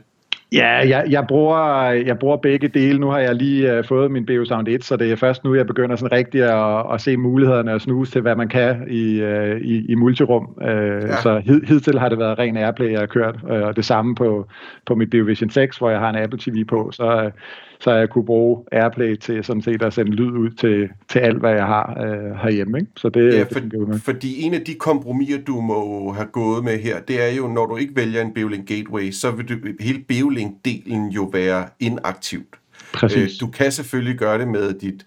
Ja, 0.51 0.67
jeg, 0.67 1.05
jeg, 1.09 1.25
bruger, 1.27 1.89
jeg 1.89 2.19
bruger 2.19 2.38
begge 2.38 2.67
dele. 2.67 2.99
Nu 2.99 3.09
har 3.09 3.19
jeg 3.19 3.35
lige 3.35 3.79
uh, 3.79 3.85
fået 3.85 4.11
min 4.11 4.25
BO 4.25 4.45
Sound 4.45 4.67
1, 4.67 4.83
så 4.83 4.97
det 4.97 5.11
er 5.11 5.15
først 5.15 5.44
nu, 5.44 5.55
jeg 5.55 5.67
begynder 5.67 5.95
sådan 5.95 6.11
rigtig 6.11 6.44
at, 6.44 6.94
at 6.94 7.01
se 7.01 7.17
mulighederne 7.17 7.73
og 7.73 7.81
snuse 7.81 8.11
til, 8.11 8.21
hvad 8.21 8.35
man 8.35 8.47
kan 8.47 8.88
i, 8.89 9.23
uh, 9.23 9.61
i, 9.61 9.85
i 9.89 9.95
multirum. 9.95 10.53
Uh, 10.57 10.67
ja. 10.67 11.21
Så 11.21 11.41
hed, 11.45 11.61
hidtil 11.67 11.99
har 11.99 12.09
det 12.09 12.19
været 12.19 12.39
ren 12.39 12.57
Airplay, 12.57 12.91
jeg 12.91 12.99
har 12.99 13.05
kørt, 13.05 13.35
uh, 13.44 13.49
og 13.49 13.75
det 13.75 13.85
samme 13.85 14.15
på, 14.15 14.47
på 14.85 14.95
mit 14.95 15.09
BO 15.09 15.17
Vision 15.17 15.49
6, 15.49 15.77
hvor 15.77 15.89
jeg 15.89 15.99
har 15.99 16.09
en 16.09 16.15
Apple 16.15 16.39
TV 16.39 16.65
på. 16.65 16.91
Så, 16.91 17.25
uh, 17.25 17.31
så 17.79 17.91
jeg 17.91 18.09
kunne 18.09 18.25
bruge 18.25 18.63
Airplay 18.71 19.15
til 19.15 19.44
sådan 19.44 19.62
set 19.62 19.81
at 19.81 19.94
sende 19.94 20.12
lyd 20.12 20.31
ud 20.31 20.50
til, 20.50 20.89
til 21.09 21.19
alt, 21.19 21.39
hvad 21.39 21.51
jeg 21.51 21.65
har 21.65 22.03
øh, 22.06 22.35
herhjemme. 22.35 22.77
Ikke? 22.79 22.91
Så 22.97 23.09
det, 23.09 23.33
ja, 23.33 23.44
for, 23.44 23.59
det 23.59 23.88
med. 23.88 24.00
fordi 24.00 24.41
en 24.41 24.53
af 24.53 24.62
de 24.62 24.74
kompromiser, 24.74 25.38
du 25.38 25.62
må 25.62 26.12
have 26.12 26.27
gået 26.27 26.63
med 26.63 26.79
her, 26.79 27.00
det 27.00 27.24
er 27.24 27.35
jo, 27.35 27.47
når 27.47 27.65
du 27.65 27.77
ikke 27.77 27.95
vælger 27.95 28.21
en 28.21 28.33
Beolink 28.33 28.68
Gateway, 28.68 29.12
så 29.12 29.31
vil 29.31 29.50
du, 29.50 29.56
hele 29.79 30.03
Beolink-delen 30.12 31.12
jo 31.15 31.24
være 31.24 31.68
inaktivt. 31.79 32.56
Præcis. 32.94 33.21
Øh, 33.21 33.29
du 33.39 33.47
kan 33.51 33.71
selvfølgelig 33.71 34.18
gøre 34.18 34.38
det 34.38 34.47
med 34.47 34.73
dit, 34.73 35.06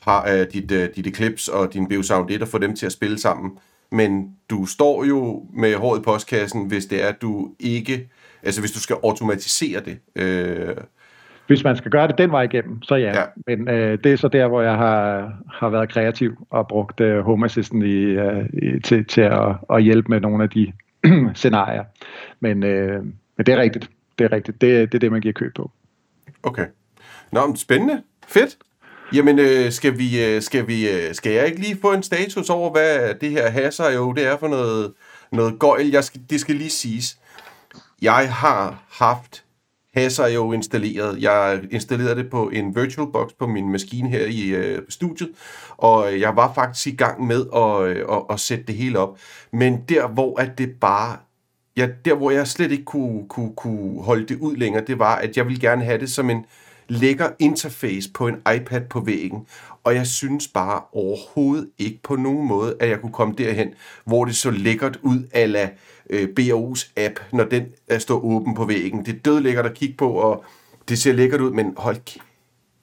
har, 0.00 0.32
uh, 0.32 0.52
dit, 0.52 0.72
uh, 0.72 0.78
dit 0.96 1.06
Eclipse 1.06 1.52
og 1.52 1.74
din 1.74 1.88
Beosound 1.88 2.30
1 2.30 2.42
og 2.42 2.48
få 2.48 2.58
dem 2.58 2.76
til 2.76 2.86
at 2.86 2.92
spille 2.92 3.18
sammen. 3.18 3.50
Men 3.92 4.28
du 4.50 4.66
står 4.66 5.04
jo 5.04 5.44
med 5.54 5.74
håret 5.74 5.98
i 6.00 6.02
postkassen, 6.02 6.66
hvis 6.66 6.86
det 6.86 7.04
er, 7.04 7.08
at 7.08 7.22
du 7.22 7.50
ikke... 7.60 8.08
Altså 8.42 8.60
hvis 8.60 8.72
du 8.72 8.80
skal 8.80 8.96
automatisere 9.04 9.80
det. 9.84 9.98
Øh, 10.16 10.76
hvis 11.50 11.64
man 11.64 11.76
skal 11.76 11.90
gøre 11.90 12.08
det 12.08 12.18
den 12.18 12.30
vej 12.30 12.42
igennem, 12.42 12.82
så 12.82 12.94
ja. 12.94 13.18
ja. 13.18 13.24
Men 13.46 13.68
øh, 13.68 13.98
det 14.04 14.12
er 14.12 14.16
så 14.16 14.28
der, 14.28 14.48
hvor 14.48 14.62
jeg 14.62 14.76
har, 14.76 15.32
har 15.52 15.68
været 15.68 15.88
kreativ 15.88 16.46
og 16.50 16.68
brugt 16.68 17.00
øh, 17.00 17.20
Home 17.20 17.44
Assistant 17.44 17.84
i, 17.84 18.02
øh, 18.02 18.46
i, 18.62 18.80
til, 18.80 19.04
til 19.04 19.20
at, 19.20 19.56
at 19.72 19.82
hjælpe 19.82 20.08
med 20.08 20.20
nogle 20.20 20.42
af 20.42 20.50
de 20.50 20.72
scenarier. 21.34 21.84
Men, 22.40 22.62
øh, 22.62 23.04
men 23.36 23.46
det 23.46 23.48
er 23.48 23.56
rigtigt. 23.56 23.90
Det 24.18 24.24
er 24.24 24.32
rigtigt. 24.32 24.60
Det, 24.60 24.92
det 24.92 24.98
er 24.98 24.98
det, 24.98 25.12
man 25.12 25.20
giver 25.20 25.32
køb 25.32 25.54
på. 25.54 25.70
Okay. 26.42 26.66
Nå, 27.32 27.46
men 27.46 27.56
spændende. 27.56 28.02
Fedt. 28.28 28.58
Jamen, 29.14 29.38
øh, 29.38 29.70
skal, 29.70 29.98
vi, 29.98 30.24
øh, 30.24 30.42
skal, 30.42 30.66
vi, 30.66 30.90
øh, 30.90 31.14
skal 31.14 31.32
jeg 31.32 31.46
ikke 31.46 31.60
lige 31.60 31.78
få 31.82 31.92
en 31.92 32.02
status 32.02 32.50
over, 32.50 32.70
hvad 32.70 33.14
det 33.14 33.30
her 33.30 33.50
hasser 33.50 33.90
jo 33.90 34.12
det 34.12 34.26
er 34.26 34.36
for 34.36 34.48
noget, 34.48 34.92
noget 35.32 35.58
gøjl? 35.58 35.86
Jeg 35.86 36.04
skal, 36.04 36.20
det 36.30 36.40
skal 36.40 36.54
lige 36.54 36.70
siges. 36.70 37.18
Jeg 38.02 38.32
har 38.32 38.82
haft 38.90 39.44
Hasser 39.94 40.24
er 40.24 40.28
jo 40.28 40.52
installeret. 40.52 41.22
Jeg 41.22 41.60
installerede 41.70 42.16
det 42.16 42.30
på 42.30 42.48
en 42.48 42.76
VirtualBox 42.76 43.30
på 43.38 43.46
min 43.46 43.72
maskine 43.72 44.08
her 44.08 44.26
i 44.26 44.48
øh, 44.48 44.82
studiet, 44.88 45.30
og 45.76 46.12
øh, 46.12 46.20
jeg 46.20 46.36
var 46.36 46.54
faktisk 46.54 46.86
i 46.86 46.96
gang 46.96 47.26
med 47.26 47.46
at, 47.56 47.96
øh, 47.96 48.16
at, 48.16 48.22
at 48.30 48.40
sætte 48.40 48.64
det 48.64 48.74
hele 48.74 48.98
op. 48.98 49.18
Men 49.52 49.80
der, 49.88 50.08
hvor 50.08 50.40
at 50.40 50.58
det 50.58 50.70
bare 50.80 51.16
ja, 51.76 51.88
der 52.04 52.14
hvor 52.14 52.30
jeg 52.30 52.48
slet 52.48 52.72
ikke 52.72 52.84
kunne, 52.84 53.28
kunne, 53.28 53.52
kunne 53.56 54.02
holde 54.02 54.26
det 54.26 54.38
ud 54.38 54.56
længere, 54.56 54.84
det 54.86 54.98
var, 54.98 55.16
at 55.16 55.36
jeg 55.36 55.46
ville 55.46 55.60
gerne 55.60 55.84
have 55.84 55.98
det 55.98 56.10
som 56.10 56.30
en 56.30 56.44
lækker 56.88 57.28
interface 57.38 58.10
på 58.14 58.28
en 58.28 58.36
iPad 58.56 58.80
på 58.80 59.00
væggen. 59.00 59.46
Og 59.84 59.94
jeg 59.94 60.06
synes 60.06 60.48
bare 60.48 60.82
overhovedet 60.92 61.68
ikke 61.78 62.00
på 62.02 62.16
nogen 62.16 62.48
måde, 62.48 62.76
at 62.80 62.88
jeg 62.88 63.00
kunne 63.00 63.12
komme 63.12 63.34
derhen, 63.38 63.68
hvor 64.04 64.24
det 64.24 64.36
så 64.36 64.50
lækkert 64.50 64.98
ud 65.02 65.28
ala 65.32 65.70
øh, 66.10 66.28
BAU's 66.40 66.92
app, 66.96 67.20
når 67.32 67.44
den 67.44 67.66
er 67.88 67.98
stå 67.98 68.20
åben 68.20 68.54
på 68.54 68.64
væggen. 68.64 69.06
Det 69.06 69.14
er 69.14 69.18
død 69.18 69.40
lækkert 69.40 69.66
at 69.66 69.74
kigge 69.74 69.94
på, 69.96 70.10
og 70.10 70.44
det 70.88 70.98
ser 70.98 71.12
lækkert 71.12 71.40
ud, 71.40 71.50
men 71.50 71.74
hold 71.76 71.96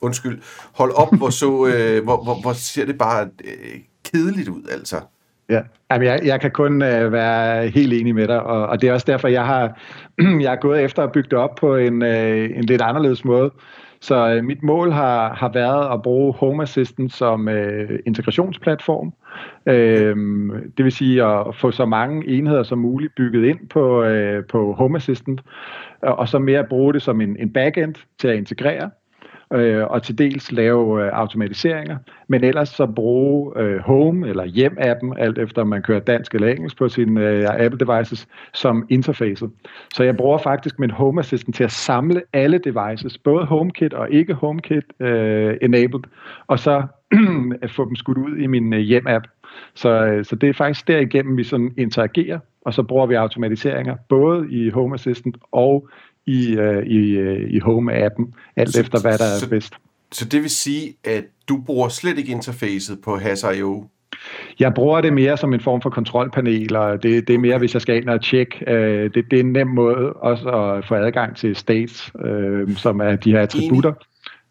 undskyld, 0.01 0.41
hold 0.73 0.91
op, 0.95 1.17
hvor, 1.17 1.29
så, 1.29 1.67
øh, 1.67 2.03
hvor, 2.03 2.23
hvor, 2.23 2.41
hvor 2.41 2.53
ser 2.53 2.85
det 2.85 2.97
bare 2.97 3.29
øh, 3.43 3.79
kedeligt 4.11 4.49
ud, 4.49 4.63
altså. 4.71 5.01
Ja, 5.49 5.61
Jamen, 5.91 6.07
jeg, 6.07 6.19
jeg 6.23 6.41
kan 6.41 6.51
kun 6.51 6.81
øh, 6.81 7.11
være 7.11 7.67
helt 7.67 7.93
enig 7.93 8.15
med 8.15 8.27
dig, 8.27 8.43
og, 8.43 8.67
og 8.67 8.81
det 8.81 8.89
er 8.89 8.93
også 8.93 9.05
derfor, 9.07 9.27
jeg 9.27 9.45
har, 9.45 9.79
jeg 10.43 10.49
har 10.49 10.55
gået 10.55 10.83
efter 10.83 11.03
at 11.03 11.11
bygge 11.11 11.29
det 11.29 11.37
op 11.37 11.55
på 11.55 11.75
en, 11.75 12.01
øh, 12.01 12.49
en 12.57 12.63
lidt 12.63 12.81
anderledes 12.81 13.25
måde. 13.25 13.51
Så 14.07 14.33
øh, 14.33 14.43
mit 14.43 14.63
mål 14.63 14.91
har, 14.91 15.33
har 15.33 15.51
været 15.53 15.93
at 15.93 16.01
bruge 16.01 16.33
Home 16.33 16.63
Assistant 16.63 17.13
som 17.13 17.49
øh, 17.49 17.99
integrationsplatform. 18.05 19.13
Øh, 19.65 20.15
det 20.77 20.85
vil 20.85 20.91
sige 20.91 21.23
at 21.23 21.55
få 21.55 21.71
så 21.71 21.85
mange 21.85 22.27
enheder 22.27 22.63
som 22.63 22.77
muligt 22.77 23.15
bygget 23.15 23.45
ind 23.45 23.69
på, 23.69 24.03
øh, 24.03 24.45
på 24.45 24.73
Home 24.73 24.95
Assistant, 24.97 25.41
og 26.01 26.27
så 26.29 26.39
mere 26.39 26.63
bruge 26.63 26.93
det 26.93 27.01
som 27.01 27.21
en, 27.21 27.37
en 27.39 27.53
backend 27.53 27.95
til 28.19 28.27
at 28.27 28.37
integrere 28.37 28.89
øh, 29.53 29.83
og 29.83 30.03
til 30.03 30.17
dels 30.17 30.51
lave 30.51 31.05
øh, 31.05 31.09
automatiseringer, 31.13 31.97
men 32.27 32.43
ellers 32.43 32.69
så 32.69 32.85
bruge 32.85 33.59
øh, 33.59 33.79
Home 33.79 34.27
eller 34.27 34.45
Hjem-appen, 34.45 35.19
alt 35.19 35.37
efter 35.37 35.61
om 35.61 35.67
man 35.67 35.81
kører 35.81 35.99
dansk 35.99 36.35
eller 36.35 36.47
engelsk 36.47 36.77
på 36.77 36.89
sine 36.89 37.21
øh, 37.21 37.45
Apple 37.49 37.79
devices, 37.87 38.27
som 38.53 38.85
interface. 38.89 39.49
Så 39.93 40.03
jeg 40.03 40.17
bruger 40.17 40.37
faktisk 40.37 40.79
min 40.79 40.91
Home 40.91 41.19
Assistant 41.19 41.55
til 41.55 41.63
at 41.63 41.71
samle 41.71 42.21
alle 42.33 42.57
devices, 42.57 43.17
både 43.17 43.45
HomeKit 43.45 43.93
og 43.93 44.11
ikke 44.11 44.33
HomeKit 44.33 44.83
øh, 44.99 45.57
enabled, 45.61 46.03
og 46.47 46.59
så 46.59 46.83
at 47.61 47.71
få 47.77 47.85
dem 47.85 47.95
skudt 47.95 48.17
ud 48.17 48.37
i 48.37 48.47
min 48.47 48.73
øh, 48.73 48.79
Hjem-app. 48.79 49.27
Så, 49.73 49.89
øh, 49.89 50.25
så 50.25 50.35
det 50.35 50.49
er 50.49 50.53
faktisk 50.53 50.87
derigennem, 50.87 51.37
vi 51.37 51.43
sådan 51.43 51.73
interagerer, 51.77 52.39
og 52.61 52.73
så 52.73 52.83
bruger 52.83 53.05
vi 53.05 53.15
automatiseringer, 53.15 53.95
både 54.09 54.51
i 54.51 54.69
Home 54.69 54.93
Assistant 54.93 55.37
og 55.51 55.89
i, 56.27 56.57
uh, 56.57 56.83
i, 56.85 57.21
uh, 57.21 57.49
i 57.49 57.59
Home-appen, 57.59 58.33
alt 58.55 58.73
så, 58.73 58.81
efter 58.81 59.01
hvad 59.01 59.17
der 59.17 59.37
så, 59.39 59.45
er 59.45 59.49
bedst. 59.49 59.73
Så 60.11 60.25
det 60.25 60.41
vil 60.41 60.49
sige, 60.49 60.95
at 61.03 61.23
du 61.49 61.61
bruger 61.65 61.89
slet 61.89 62.17
ikke 62.17 62.31
interfacet 62.31 62.99
på 63.03 63.17
Has.io? 63.17 63.87
Jeg 64.59 64.73
bruger 64.73 65.01
det 65.01 65.13
mere 65.13 65.37
som 65.37 65.53
en 65.53 65.59
form 65.59 65.81
for 65.81 65.89
kontrolpanel, 65.89 66.75
og 66.75 67.03
det, 67.03 67.27
det 67.27 67.35
er 67.35 67.39
mere, 67.39 67.57
hvis 67.57 67.73
jeg 67.73 67.81
skal 67.81 67.95
ind 67.95 68.09
og 68.09 68.23
tjekke. 68.23 68.71
Øh, 68.71 69.13
det, 69.13 69.25
det 69.31 69.39
er 69.39 69.43
en 69.43 69.53
nem 69.53 69.67
måde 69.67 70.13
også 70.13 70.49
at 70.49 70.85
få 70.87 70.95
adgang 70.95 71.35
til 71.35 71.55
states, 71.55 72.11
øh, 72.25 72.75
som 72.75 72.99
er 72.99 73.15
de 73.15 73.31
her 73.31 73.41
attributter. 73.41 73.93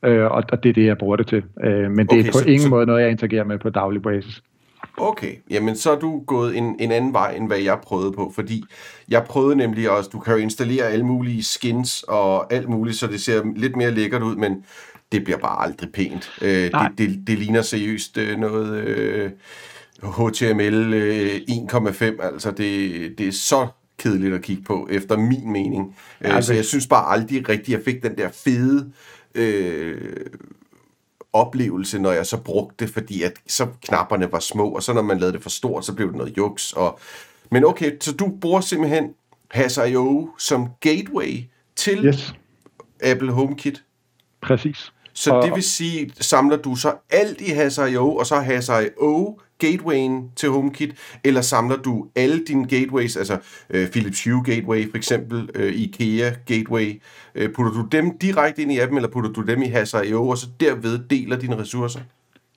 Øh, 0.04 0.24
og, 0.24 0.62
det 0.62 0.68
er 0.68 0.72
det, 0.72 0.86
jeg 0.86 0.98
bruger 0.98 1.16
det 1.16 1.26
til. 1.26 1.42
Øh, 1.64 1.90
men 1.90 2.06
det 2.06 2.18
okay, 2.18 2.28
er 2.28 2.32
på 2.32 2.38
så, 2.38 2.44
ingen 2.44 2.60
så... 2.60 2.68
måde 2.68 2.86
noget, 2.86 3.02
jeg 3.02 3.10
interagerer 3.10 3.44
med 3.44 3.58
på 3.58 3.70
daglig 3.70 4.02
basis. 4.02 4.42
Okay, 4.96 5.34
jamen 5.50 5.76
så 5.76 5.90
er 5.90 5.98
du 5.98 6.22
gået 6.26 6.56
en, 6.56 6.76
en 6.78 6.92
anden 6.92 7.12
vej, 7.12 7.34
end 7.34 7.46
hvad 7.46 7.58
jeg 7.58 7.78
prøvede 7.82 8.12
på, 8.12 8.32
fordi 8.34 8.64
jeg 9.08 9.24
prøvede 9.24 9.56
nemlig 9.56 9.90
også, 9.90 10.10
du 10.12 10.18
kan 10.18 10.34
jo 10.34 10.38
installere 10.38 10.84
alle 10.84 11.06
mulige 11.06 11.42
skins 11.42 12.02
og 12.08 12.52
alt 12.52 12.68
muligt, 12.68 12.96
så 12.96 13.06
det 13.06 13.20
ser 13.22 13.42
lidt 13.56 13.76
mere 13.76 13.90
lækkert 13.90 14.22
ud, 14.22 14.36
men 14.36 14.64
det 15.12 15.24
bliver 15.24 15.38
bare 15.38 15.62
aldrig 15.62 15.92
pænt. 15.92 16.30
Øh, 16.42 16.48
det, 16.48 16.72
det, 16.98 17.26
det 17.26 17.38
ligner 17.38 17.62
seriøst 17.62 18.18
øh, 18.18 18.38
noget 18.38 18.84
øh, 18.84 19.30
HTML 20.02 20.94
øh, 20.94 21.36
1,5, 21.36 22.24
altså 22.24 22.50
det, 22.50 23.18
det 23.18 23.28
er 23.28 23.32
så 23.32 23.66
kedeligt 23.98 24.34
at 24.34 24.42
kigge 24.42 24.62
på, 24.62 24.88
efter 24.90 25.16
min 25.16 25.52
mening. 25.52 25.96
Øh, 26.20 26.30
ja, 26.30 26.40
så 26.40 26.54
jeg 26.54 26.64
synes 26.64 26.86
bare 26.86 27.12
aldrig 27.12 27.48
rigtigt, 27.48 27.68
at 27.68 27.68
jeg 27.68 27.94
fik 27.94 28.02
den 28.02 28.18
der 28.18 28.28
fede... 28.44 28.92
Øh, 29.34 30.00
oplevelse, 31.36 31.98
når 31.98 32.12
jeg 32.12 32.26
så 32.26 32.36
brugte 32.36 32.84
det, 32.84 32.94
fordi 32.94 33.22
at 33.22 33.32
så 33.46 33.66
knapperne 33.82 34.32
var 34.32 34.40
små, 34.40 34.70
og 34.70 34.82
så 34.82 34.92
når 34.92 35.02
man 35.02 35.18
lavede 35.18 35.32
det 35.32 35.42
for 35.42 35.50
stort, 35.50 35.84
så 35.84 35.94
blev 35.94 36.08
det 36.08 36.16
noget 36.16 36.36
juks. 36.36 36.72
Og... 36.72 36.98
Men 37.50 37.64
okay, 37.64 37.92
så 38.00 38.12
du 38.12 38.32
bruger 38.40 38.60
simpelthen 38.60 39.14
Hasio 39.50 40.30
som 40.38 40.68
gateway 40.80 41.44
til 41.76 42.06
yes. 42.06 42.34
Apple 43.02 43.32
HomeKit? 43.32 43.82
Præcis. 44.42 44.92
Så 45.12 45.34
og, 45.34 45.42
det 45.42 45.54
vil 45.54 45.62
sige, 45.62 46.12
samler 46.20 46.56
du 46.56 46.76
så 46.76 46.94
alt 47.10 47.40
i 47.40 47.50
Hasio, 47.50 48.14
og 48.16 48.26
så 48.26 48.36
Hasio 48.36 49.38
gatewayen 49.58 50.30
til 50.36 50.48
HomeKit, 50.48 51.18
eller 51.24 51.40
samler 51.40 51.76
du 51.76 52.06
alle 52.16 52.44
dine 52.48 52.68
gateways, 52.68 53.16
altså 53.16 53.38
øh, 53.70 53.90
Philips 53.90 54.24
Hue 54.24 54.44
Gateway 54.44 54.90
for 54.90 54.96
eksempel, 54.96 55.50
øh, 55.54 55.72
IKEA 55.72 56.30
Gateway, 56.46 57.02
øh, 57.34 57.52
putter 57.52 57.72
du 57.72 57.88
dem 57.92 58.18
direkte 58.18 58.62
ind 58.62 58.72
i 58.72 58.78
appen, 58.78 58.98
eller 58.98 59.10
putter 59.10 59.30
du 59.30 59.40
dem 59.40 59.62
i 59.62 59.66
Hazard.io, 59.66 60.28
og 60.28 60.38
så 60.38 60.46
derved 60.60 60.98
deler 61.10 61.36
dine 61.36 61.58
ressourcer? 61.58 62.00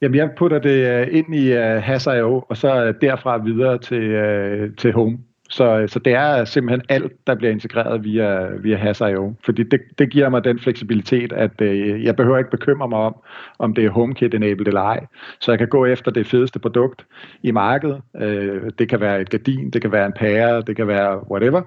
Jamen, 0.01 0.15
jeg 0.15 0.29
putter 0.37 0.59
det 0.59 0.69
øh, 0.69 1.07
ind 1.11 1.35
i 1.35 1.51
øh, 1.51 1.77
uh, 1.77 1.83
Hazard.io, 1.83 2.45
og 2.49 2.57
så 2.57 2.85
øh, 2.85 2.93
derfra 3.01 3.37
videre 3.37 3.77
til, 3.77 4.15
uh, 4.15 4.75
til 4.75 4.93
Home. 4.93 5.17
Så, 5.49 5.79
øh, 5.79 5.89
så 5.89 5.99
det 5.99 6.13
er 6.13 6.45
simpelthen 6.45 6.81
alt, 6.89 7.27
der 7.27 7.35
bliver 7.35 7.51
integreret 7.51 8.03
via, 8.03 8.45
via 8.45 8.77
Hasio. 8.77 9.33
Fordi 9.45 9.63
det, 9.63 9.81
det 9.99 10.09
giver 10.09 10.29
mig 10.29 10.43
den 10.43 10.59
fleksibilitet, 10.59 11.33
at 11.33 11.61
øh, 11.61 12.03
jeg 12.03 12.15
behøver 12.15 12.37
ikke 12.37 12.49
bekymre 12.49 12.87
mig 12.89 12.99
om, 12.99 13.15
om 13.59 13.73
det 13.73 13.85
er 13.85 13.89
HomeKit-enabled 13.89 14.67
eller 14.67 14.81
ej. 14.81 15.05
Så 15.39 15.51
jeg 15.51 15.59
kan 15.59 15.67
gå 15.67 15.85
efter 15.85 16.11
det 16.11 16.27
fedeste 16.27 16.59
produkt 16.59 17.05
i 17.43 17.51
markedet. 17.51 18.01
Øh, 18.21 18.61
det 18.79 18.89
kan 18.89 18.99
være 18.99 19.21
et 19.21 19.29
gardin, 19.29 19.69
det 19.69 19.81
kan 19.81 19.91
være 19.91 20.05
en 20.05 20.13
pære, 20.13 20.61
det 20.61 20.75
kan 20.75 20.87
være 20.87 21.31
whatever. 21.31 21.61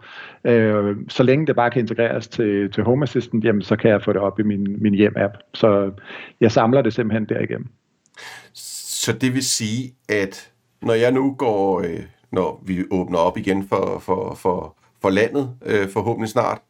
Øh, 0.45 0.97
så 1.09 1.23
længe 1.23 1.47
det 1.47 1.57
bare 1.57 1.71
kan 1.71 1.81
integreres 1.81 2.29
til, 2.29 2.71
til 2.73 2.85
Home 2.85 3.03
Assistant, 3.03 3.45
jamen, 3.45 3.63
så 3.63 3.77
kan 3.77 3.91
jeg 3.91 4.03
få 4.03 4.13
det 4.13 4.21
op 4.21 4.41
i 4.41 4.43
min, 4.43 4.77
min 4.83 4.95
hjem-app. 4.95 5.39
Så 5.55 5.91
jeg 6.41 6.53
samler 6.53 6.83
det 6.83 6.93
simpelthen 6.93 7.25
derigennem. 7.25 7.67
Så 8.55 9.13
det 9.13 9.35
vil 9.35 9.45
sige, 9.45 9.93
at 10.09 10.51
når 10.83 10.95
jeg 10.95 11.13
nu 11.13 11.35
går... 11.35 11.81
Øh 11.81 12.03
når 12.33 12.63
vi 12.67 12.85
åbner 12.91 13.19
op 13.19 13.37
igen 13.37 13.69
for, 13.69 13.99
for, 13.99 14.35
for, 14.35 14.77
for 15.03 15.11
landet, 15.11 15.55
øh, 15.65 15.91
forhåbentlig 15.91 16.29
snart. 16.29 16.61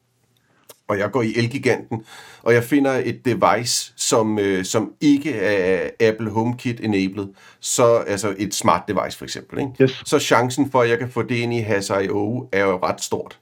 Og 0.89 0.99
jeg 0.99 1.11
går 1.11 1.23
i 1.23 1.33
Elgiganten, 1.37 2.05
og 2.43 2.55
jeg 2.55 2.65
finder 2.65 2.91
et 2.91 3.25
device, 3.25 3.93
som, 3.97 4.39
øh, 4.39 4.65
som 4.65 4.93
ikke 5.01 5.33
er 5.33 5.91
Apple 6.01 6.31
HomeKit 6.31 6.81
enabled, 6.81 7.29
så 7.61 7.97
altså 7.97 8.35
et 8.39 8.55
smart 8.55 8.83
device 8.89 9.19
for 9.19 9.25
eksempel. 9.25 9.59
Ikke? 9.59 9.73
Yes. 9.83 10.03
Så 10.07 10.19
chancen 10.19 10.71
for, 10.71 10.83
at 10.83 10.89
jeg 10.89 10.99
kan 10.99 11.09
få 11.09 11.23
det 11.23 11.35
ind 11.35 11.55
i 11.55 11.59
Hasio, 11.59 12.49
er 12.53 12.65
jo 12.65 12.79
ret 12.83 13.01
stort. 13.01 13.39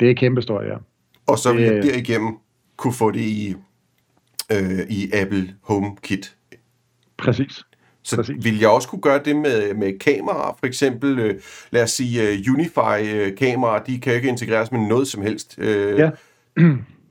Det 0.00 0.10
er 0.10 0.14
kæmpestort, 0.14 0.66
ja. 0.66 0.76
Og 1.26 1.38
så 1.38 1.52
vil 1.52 1.62
jeg 1.62 1.82
derigennem 1.82 2.38
kunne 2.76 2.92
få 2.92 3.10
det 3.10 3.20
i, 3.20 3.54
øh, 4.52 4.80
i 4.88 5.10
Apple 5.12 5.54
HomeKit. 5.62 6.36
Præcis. 7.16 7.64
Så 8.04 8.16
Præcis. 8.16 8.44
vil 8.44 8.58
jeg 8.58 8.68
også 8.68 8.88
kunne 8.88 9.00
gøre 9.00 9.20
det 9.24 9.36
med, 9.36 9.74
med 9.74 9.98
kameraer, 9.98 10.56
for 10.58 10.66
eksempel, 10.66 11.18
øh, 11.18 11.34
lad 11.70 11.82
os 11.82 11.90
sige, 11.90 12.22
uh, 12.22 12.54
Unify-kameraer, 12.54 13.84
de 13.84 14.00
kan 14.00 14.12
jo 14.12 14.16
ikke 14.16 14.28
integreres 14.28 14.72
med 14.72 14.80
noget 14.80 15.08
som 15.08 15.22
helst. 15.22 15.54
Øh, 15.58 15.98
ja. 15.98 16.10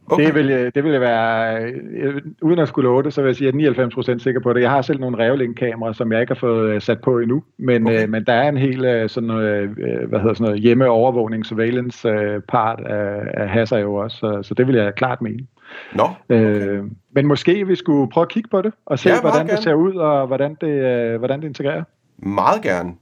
Okay. 0.08 0.26
Det, 0.26 0.36
vil, 0.36 0.72
det 0.76 0.84
vil 0.84 1.02
være, 1.02 1.58
øh, 1.94 2.22
uden 2.42 2.60
at 2.60 2.68
skulle 2.68 2.90
love 2.90 3.04
det, 3.04 3.14
så 3.14 3.22
vil 3.22 3.28
jeg 3.28 3.36
sige, 3.36 3.48
at 3.48 3.56
jeg 3.56 3.68
er 3.68 4.16
99% 4.18 4.20
sikker 4.20 4.42
på 4.42 4.54
det. 4.54 4.62
Jeg 4.62 4.70
har 4.70 4.82
selv 4.82 5.00
nogle 5.00 5.18
Revlink-kameraer, 5.18 5.94
som 5.94 6.12
jeg 6.12 6.22
ikke 6.22 6.34
har 6.34 6.40
fået 6.40 6.70
øh, 6.70 6.82
sat 6.82 7.02
på 7.02 7.20
endnu, 7.20 7.44
men, 7.58 7.88
okay. 7.88 8.04
øh, 8.04 8.10
men 8.10 8.26
der 8.26 8.34
er 8.34 8.50
en 8.50 8.58
hel 8.58 9.10
sådan 9.10 9.28
noget, 9.28 9.70
hvad 10.08 10.20
hedder 10.20 10.34
sådan 10.34 10.46
noget, 10.46 10.62
hjemmeovervågning, 10.62 11.46
surveillance 11.46 12.10
øh, 12.10 12.42
part 12.42 12.80
af, 12.80 13.32
af 13.34 13.50
Hasser 13.50 13.78
jo 13.78 13.96
også, 13.96 14.18
så, 14.18 14.40
så 14.44 14.54
det 14.54 14.68
vil 14.68 14.76
jeg 14.76 14.96
klart 14.96 15.22
mene. 15.22 15.48
Nå, 15.94 16.04
okay. 16.30 16.68
øh, 16.68 16.84
men 17.12 17.28
måske 17.28 17.68
vi 17.68 17.76
skulle 17.76 18.10
prøve 18.12 18.24
at 18.24 18.30
kigge 18.30 18.50
på 18.50 18.62
det, 18.62 18.74
og 18.86 19.00
se, 19.00 19.10
ja, 19.10 19.22
hvordan 19.22 19.40
gerne. 19.40 19.50
det 19.50 19.64
ser 19.64 19.74
ud, 19.74 19.96
og 19.96 20.28
hvordan 20.28 20.58
det, 20.62 20.68
øh, 20.68 21.18
hvordan 21.20 21.42
det 21.42 21.48
integrerer. 21.48 21.84
Meget 22.18 22.62
gerne. 22.62 22.94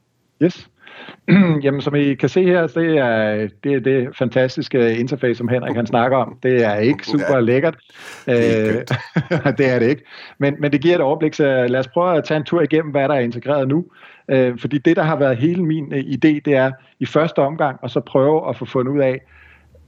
Yes. 0.43 0.69
Jamen, 1.63 1.81
som 1.81 1.95
I 1.95 2.13
kan 2.13 2.29
se 2.29 2.43
her, 2.43 2.67
det 2.67 2.97
er 2.97 3.47
det, 3.63 3.73
er 3.73 3.79
det 3.79 4.17
fantastiske 4.17 4.97
interface, 4.97 5.37
som 5.37 5.47
Henrik 5.47 5.75
han 5.75 5.87
snakker 5.87 6.17
om. 6.17 6.37
Det 6.43 6.65
er 6.65 6.75
ikke 6.75 7.05
super 7.05 7.39
lækkert. 7.39 7.77
Det 8.25 8.69
er, 8.69 8.83
øh, 9.31 9.57
det 9.57 9.69
er 9.69 9.79
det 9.79 9.89
ikke. 9.89 10.03
Men, 10.37 10.55
men 10.59 10.71
det 10.71 10.81
giver 10.81 10.95
et 10.95 11.01
overblik, 11.01 11.33
så 11.33 11.67
lad 11.67 11.79
os 11.79 11.87
prøve 11.87 12.17
at 12.17 12.23
tage 12.23 12.37
en 12.37 12.43
tur 12.43 12.61
igennem, 12.61 12.91
hvad 12.91 13.09
der 13.09 13.15
er 13.15 13.19
integreret 13.19 13.67
nu. 13.67 13.85
Øh, 14.29 14.57
fordi 14.59 14.77
det, 14.77 14.95
der 14.95 15.03
har 15.03 15.15
været 15.15 15.37
hele 15.37 15.63
min 15.63 15.93
idé, 15.93 16.39
det 16.45 16.47
er 16.47 16.71
i 16.99 17.05
første 17.05 17.39
omgang, 17.39 17.79
og 17.81 17.89
så 17.89 17.99
prøve 17.99 18.49
at 18.49 18.55
få 18.55 18.65
fundet 18.65 18.91
ud 18.93 18.99
af, 18.99 19.21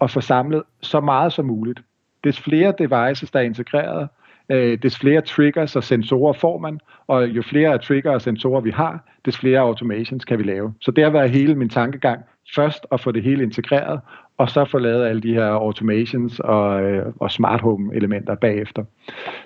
at 0.02 0.12
få 0.12 0.22
samlet 0.22 0.64
så 0.82 1.00
meget 1.00 1.34
som 1.34 1.46
muligt 1.46 1.80
des 2.24 2.40
flere 2.40 2.74
devices, 2.78 3.32
der 3.32 3.40
er 3.40 3.44
integreret, 3.44 4.10
øh, 4.54 4.78
des 4.84 5.00
flere 5.00 5.22
triggers 5.22 5.76
og 5.76 5.84
sensorer 5.84 6.34
får 6.34 6.58
man, 6.58 6.80
og 7.08 7.28
jo 7.28 7.42
flere 7.42 7.78
trigger 7.78 8.12
og 8.12 8.22
sensorer 8.22 8.62
vi 8.62 8.72
har, 8.72 9.04
des 9.26 9.38
flere 9.38 9.60
automations 9.60 10.26
kan 10.26 10.40
vi 10.40 10.44
lave. 10.44 10.74
Så 10.82 10.92
det 10.92 11.04
har 11.04 11.12
været 11.12 11.30
hele 11.30 11.56
min 11.56 11.70
tankegang. 11.70 12.22
Først 12.56 12.86
at 12.92 13.00
få 13.00 13.12
det 13.12 13.24
hele 13.24 13.44
integreret, 13.44 14.00
og 14.38 14.50
så 14.50 14.66
få 14.66 14.78
lavet 14.78 15.06
alle 15.06 15.22
de 15.22 15.34
her 15.34 15.46
automations 15.46 16.40
og, 16.40 16.84
øh, 16.84 17.06
og 17.20 17.32
smart 17.32 17.62
home 17.62 17.96
elementer 17.96 18.36
bagefter. 18.36 18.84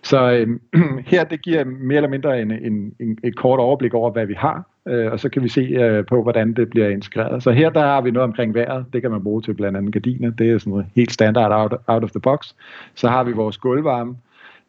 Så 0.04 0.32
øh, 0.32 0.60
her 1.12 1.24
det 1.24 1.42
giver 1.42 1.64
mere 1.64 1.96
eller 1.96 2.10
mindre 2.10 2.42
en, 2.42 2.52
en, 2.52 2.94
en, 3.00 3.18
et 3.24 3.36
kort 3.36 3.60
overblik 3.60 3.94
over, 3.94 4.12
hvad 4.12 4.26
vi 4.26 4.34
har, 4.34 4.64
øh, 4.88 5.12
og 5.12 5.20
så 5.20 5.30
kan 5.30 5.44
vi 5.44 5.50
se 5.50 5.62
øh, 5.62 6.06
på, 6.06 6.24
hvordan 6.24 6.54
det 6.54 6.70
bliver 6.70 6.90
integreret. 6.90 7.44
Så 7.44 7.52
her 7.52 7.70
der 7.70 7.82
har 7.82 8.02
vi 8.02 8.12
noget 8.12 8.24
omkring 8.24 8.54
vejret, 8.54 8.86
det 8.94 9.02
kan 9.02 9.12
man 9.12 9.24
bruge 9.24 9.42
til 9.42 9.54
blandt 9.54 9.78
andet 9.78 9.94
gardiner, 9.94 10.32
det 10.32 10.52
er 10.52 10.58
sådan 10.58 10.72
noget 10.72 10.86
helt 10.96 11.12
standard 11.12 11.52
out, 11.52 11.74
out 11.88 12.04
of 12.04 12.12
the 12.12 12.20
box. 12.20 12.54
Så 12.96 13.08
har 13.08 13.24
vi 13.24 13.32
vores 13.32 13.58
gulvvarme, 13.58 14.16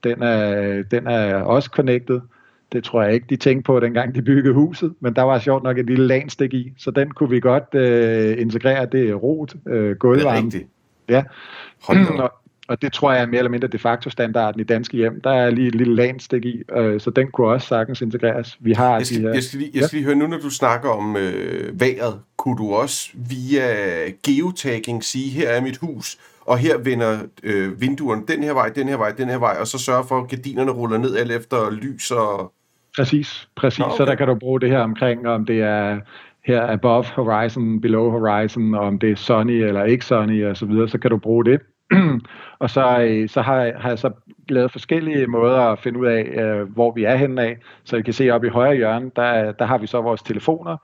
den 0.05 0.23
er, 0.23 0.83
den 0.83 1.07
er 1.07 1.35
også 1.35 1.71
connected, 1.73 2.21
det 2.73 2.85
tror 2.85 3.03
jeg 3.03 3.15
ikke, 3.15 3.27
de 3.31 3.37
tænkte 3.37 3.67
på, 3.67 3.81
dengang 3.81 4.15
de 4.15 4.23
byggede 4.23 4.55
huset, 4.55 4.95
men 5.01 5.15
der 5.15 5.23
var 5.23 5.39
sjovt 5.39 5.63
nok 5.63 5.79
et 5.79 5.87
lille 5.87 6.07
lanstik 6.07 6.55
i, 6.55 6.73
så 6.79 6.91
den 6.91 7.11
kunne 7.11 7.31
vi 7.31 7.41
godt 7.41 7.75
øh, 7.75 8.41
integrere. 8.41 8.87
Det 8.93 9.11
er 9.11 9.15
rot, 9.15 9.55
øh, 9.69 9.97
gulvvarme. 9.97 10.37
Det 10.37 10.41
er 10.41 10.45
rigtigt. 10.45 10.69
Ja. 11.09 11.23
Og, 12.19 12.33
og 12.69 12.83
det 12.83 12.93
tror 12.93 13.13
jeg 13.13 13.23
er 13.23 13.27
mere 13.27 13.39
eller 13.39 13.51
mindre 13.51 13.69
de 13.69 13.79
facto 13.79 14.11
standarden 14.11 14.61
i 14.61 14.65
danske 14.65 14.97
hjem. 14.97 15.21
Der 15.21 15.31
er 15.31 15.51
lige 15.51 15.69
et 15.69 15.75
lille 15.75 15.95
lanstik 15.95 16.45
i, 16.45 16.63
øh, 16.77 17.01
så 17.01 17.11
den 17.11 17.31
kunne 17.31 17.47
også 17.47 17.69
sagtens 17.69 18.01
integreres. 18.01 18.57
Vi 18.61 18.73
har 18.73 18.97
jeg 18.97 19.07
skal, 19.07 19.19
de 19.19 19.23
her, 19.23 19.35
jeg 19.35 19.43
skal, 19.43 19.59
lige, 19.59 19.71
jeg 19.75 19.85
skal 19.85 19.97
lige 19.97 20.07
høre, 20.07 20.17
nu 20.17 20.27
når 20.27 20.39
du 20.39 20.51
snakker 20.51 20.89
om 20.89 21.17
øh, 21.17 21.81
vejret, 21.81 22.21
kunne 22.37 22.57
du 22.57 22.75
også 22.75 23.11
via 23.15 23.67
geotagging 24.27 25.05
sige, 25.05 25.31
her 25.31 25.49
er 25.49 25.61
mit 25.61 25.77
hus, 25.77 26.19
og 26.49 26.59
her 26.59 26.79
vender 26.79 27.19
øh, 27.43 27.81
vinduerne 27.81 28.23
den 28.29 28.43
her 28.43 28.53
vej, 28.53 28.69
den 28.69 28.89
her 28.89 28.97
vej, 28.97 29.11
den 29.11 29.29
her 29.29 29.39
vej, 29.39 29.57
og 29.61 29.67
så 29.67 29.79
sørge 29.79 30.05
for, 30.09 30.19
at 30.19 30.29
gardinerne 30.29 30.71
ruller 30.71 30.99
ned 30.99 31.17
alt 31.17 31.33
efter 31.33 31.71
lys 31.71 32.11
og 32.11 32.53
Præcis, 32.97 33.49
præcis. 33.57 33.85
okay. 33.85 33.97
Så 33.97 34.05
der 34.05 34.15
kan 34.15 34.29
du 34.29 34.35
bruge 34.35 34.61
det 34.61 34.71
her 34.71 34.81
omkring, 34.81 35.29
om 35.29 35.47
det 35.47 35.63
er 35.63 36.01
her 36.45 36.73
above 36.73 37.05
horizon, 37.05 37.81
below 37.81 38.11
horizon, 38.11 38.75
og 38.75 38.81
om 38.81 38.99
det 38.99 39.11
er 39.11 39.17
sunny 39.17 39.63
eller 39.63 39.85
ikke 39.85 40.05
sunny 40.05 40.47
og 40.47 40.57
så 40.57 40.67
videre, 40.67 40.89
så 40.89 40.99
kan 40.99 41.11
du 41.11 41.19
bruge 41.19 41.45
det. 41.45 41.61
og 42.63 42.71
så, 42.71 43.01
øh, 43.01 43.29
så 43.29 43.43
har, 43.43 43.73
har 43.77 43.89
jeg 43.89 43.99
så 43.99 44.11
lavet 44.51 44.73
forskellige 44.73 45.27
måder 45.27 45.61
at 45.61 45.79
finde 45.79 45.99
ud 45.99 46.07
af, 46.07 46.23
øh, 46.23 46.73
hvor 46.73 46.93
vi 46.93 47.05
er 47.05 47.17
henne 47.17 47.43
af. 47.43 47.59
Så 47.85 47.97
I 47.97 48.03
kan 48.03 48.15
se 48.15 48.31
op 48.31 48.45
i 48.45 48.49
højre 48.49 48.77
hjørne, 48.77 49.11
der, 49.17 49.53
der 49.53 49.65
har 49.65 49.79
vi 49.79 49.87
så 49.87 50.01
vores 50.01 50.23
telefoner 50.23 50.77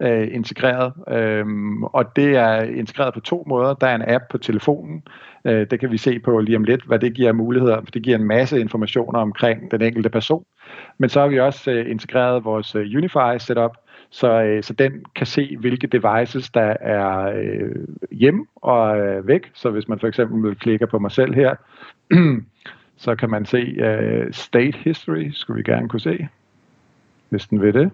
øh, 0.00 0.28
integreret. 0.32 0.92
Øh, 1.08 1.46
og 1.82 2.16
det 2.16 2.36
er 2.36 2.62
integreret 2.62 3.14
på 3.14 3.20
to 3.20 3.44
måder. 3.46 3.74
Der 3.74 3.86
er 3.86 3.94
en 3.94 4.14
app 4.14 4.24
på 4.30 4.38
telefonen. 4.38 5.02
Øh, 5.44 5.66
det 5.70 5.80
kan 5.80 5.90
vi 5.90 5.96
se 5.96 6.18
på 6.18 6.38
lige 6.38 6.56
om 6.56 6.64
lidt, 6.64 6.84
hvad 6.86 6.98
det 6.98 7.14
giver 7.14 7.32
muligheder. 7.32 7.80
For 7.84 7.90
det 7.90 8.02
giver 8.02 8.18
en 8.18 8.24
masse 8.24 8.60
informationer 8.60 9.20
omkring 9.20 9.70
den 9.70 9.82
enkelte 9.82 10.08
person. 10.08 10.44
Men 10.98 11.08
så 11.08 11.20
har 11.20 11.28
vi 11.28 11.40
også 11.40 11.70
øh, 11.70 11.90
integreret 11.90 12.44
vores 12.44 12.74
øh, 12.74 12.86
Unify 12.96 13.38
setup, 13.38 13.76
så, 14.10 14.42
øh, 14.42 14.62
så 14.62 14.72
den 14.72 14.92
kan 15.16 15.26
se, 15.26 15.56
hvilke 15.56 15.86
devices, 15.86 16.50
der 16.50 16.76
er 16.80 17.32
øh, 17.36 17.86
hjemme 18.10 18.46
og 18.56 18.98
øh, 18.98 19.26
væk. 19.26 19.50
Så 19.54 19.70
hvis 19.70 19.88
man 19.88 19.98
for 20.00 20.06
eksempel 20.06 20.56
klikker 20.56 20.86
på 20.86 20.98
mig 20.98 21.10
selv 21.10 21.34
her, 21.34 21.54
så 23.00 23.14
kan 23.14 23.30
man 23.30 23.46
se 23.46 23.56
øh, 23.56 24.32
state 24.32 24.78
history, 24.78 25.30
skulle 25.32 25.56
vi 25.56 25.72
gerne 25.72 25.88
kunne 25.88 26.00
se, 26.00 26.28
hvis 27.28 27.46
den 27.46 27.62
vil 27.62 27.74
det. 27.74 27.90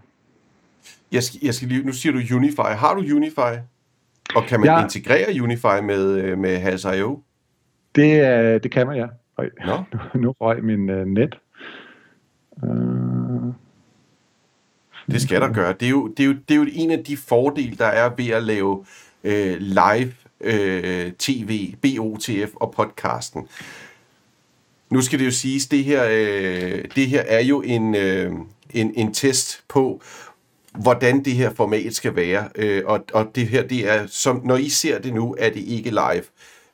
Jeg 1.12 1.22
skal, 1.22 1.40
jeg 1.42 1.54
skal 1.54 1.68
lige, 1.68 1.86
nu 1.86 1.92
siger 1.92 2.12
du 2.12 2.36
Unify. 2.36 2.74
Har 2.76 2.94
du 2.94 3.00
Unify? 3.00 3.58
Og 4.34 4.44
kan 4.48 4.60
man 4.60 4.68
ja. 4.68 4.82
integrere 4.82 5.42
Unify 5.42 5.82
med, 5.82 6.20
øh, 6.20 6.38
med 6.38 6.58
Has.io? 6.58 7.22
Det, 7.94 8.62
det 8.62 8.70
kan 8.70 8.86
man, 8.86 8.96
ja. 8.96 9.06
Øj, 9.38 9.50
no. 9.66 9.76
nu, 10.14 10.20
nu 10.20 10.34
røg 10.40 10.64
min 10.64 10.90
uh, 10.90 11.06
net. 11.06 11.38
Uh, 12.62 13.54
det 15.10 15.22
skal 15.22 15.40
der 15.40 15.52
gøre. 15.52 15.72
Det 15.72 15.86
er, 15.86 15.90
jo, 15.90 16.08
det, 16.08 16.20
er 16.20 16.26
jo, 16.26 16.32
det 16.32 16.54
er 16.54 16.58
jo 16.58 16.66
en 16.72 16.90
af 16.90 17.04
de 17.04 17.16
fordele, 17.16 17.76
der 17.76 17.86
er 17.86 18.10
ved 18.16 18.28
at 18.28 18.42
lave 18.42 18.84
øh, 19.24 19.56
live 19.60 20.12
øh, 20.40 21.12
tv, 21.12 21.74
BOTF 21.74 22.54
og 22.54 22.74
podcasten. 22.76 23.48
Nu 24.90 25.00
skal 25.00 25.18
det 25.18 25.26
jo 25.26 25.30
siges, 25.30 25.66
det 25.66 25.84
her, 25.84 26.04
øh, 26.10 26.84
det 26.96 27.06
her 27.06 27.20
er 27.20 27.40
jo 27.40 27.60
en, 27.60 27.94
øh, 27.94 28.32
en, 28.74 28.92
en 28.94 29.14
test 29.14 29.62
på, 29.68 30.02
hvordan 30.78 31.24
det 31.24 31.32
her 31.32 31.54
format 31.54 31.94
skal 31.94 32.16
være. 32.16 32.48
Øh, 32.54 32.82
og, 32.86 33.04
og 33.12 33.26
det 33.34 33.48
her, 33.48 33.62
det 33.62 33.88
er, 33.88 34.06
som, 34.06 34.40
når 34.44 34.56
I 34.56 34.68
ser 34.68 34.98
det 34.98 35.14
nu, 35.14 35.36
er 35.38 35.50
det 35.50 35.60
ikke 35.60 35.90
live. 35.90 36.22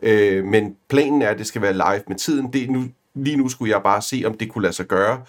Øh, 0.02 0.44
men 0.44 0.76
planen 0.88 1.22
er, 1.22 1.28
at 1.28 1.38
det 1.38 1.46
skal 1.46 1.62
være 1.62 1.72
live 1.72 2.02
med 2.08 2.16
tiden. 2.16 2.52
Det, 2.52 2.70
nu, 2.70 2.84
lige 3.14 3.36
nu 3.36 3.48
skulle 3.48 3.72
jeg 3.72 3.82
bare 3.82 4.02
se, 4.02 4.22
om 4.26 4.34
det 4.34 4.48
kunne 4.48 4.62
lade 4.62 4.72
sig 4.72 4.86
gøre, 4.86 5.22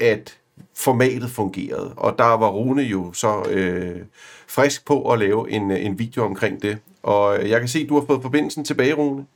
at 0.00 0.38
formatet 0.74 1.30
fungerede. 1.30 1.92
Og 1.96 2.18
der 2.18 2.24
var 2.24 2.48
Rune 2.48 2.82
jo 2.82 3.12
så 3.12 3.42
øh, 3.50 4.00
frisk 4.46 4.86
på 4.86 5.12
at 5.12 5.18
lave 5.18 5.50
en, 5.50 5.70
en 5.70 5.98
video 5.98 6.24
omkring 6.24 6.62
det. 6.62 6.78
Og 7.02 7.48
jeg 7.48 7.60
kan 7.60 7.68
se, 7.68 7.78
at 7.78 7.88
du 7.88 7.98
har 7.98 8.06
fået 8.06 8.22
forbindelsen 8.22 8.64
tilbage, 8.64 8.94
Rune. 8.94 9.26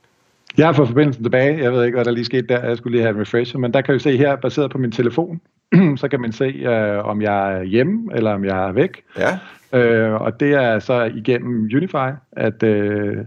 Jeg 0.57 0.65
har 0.65 0.73
fået 0.73 0.87
forbindelsen 0.87 1.23
tilbage. 1.23 1.63
Jeg 1.63 1.73
ved 1.73 1.83
ikke, 1.85 1.95
hvad 1.95 2.05
der 2.05 2.11
lige 2.11 2.25
skete 2.25 2.47
der. 2.47 2.67
Jeg 2.67 2.77
skulle 2.77 2.97
lige 2.97 3.01
have 3.01 3.15
en 3.15 3.21
refresher. 3.21 3.59
Men 3.59 3.73
der 3.73 3.81
kan 3.81 3.93
vi 3.93 3.99
se 3.99 4.17
her, 4.17 4.35
baseret 4.35 4.71
på 4.71 4.77
min 4.77 4.91
telefon, 4.91 5.41
så 6.01 6.07
kan 6.11 6.21
man 6.21 6.31
se, 6.31 6.45
øh, 6.45 7.05
om 7.05 7.21
jeg 7.21 7.53
er 7.53 7.63
hjemme, 7.63 8.15
eller 8.15 8.33
om 8.33 8.45
jeg 8.45 8.67
er 8.67 8.71
væk. 8.71 9.03
Ja. 9.17 9.39
Øh, 9.79 10.21
og 10.21 10.39
det 10.39 10.53
er 10.53 10.79
så 10.79 11.03
igennem 11.03 11.69
Unify, 11.75 12.15
at, 12.31 12.63
øh, 12.63 13.17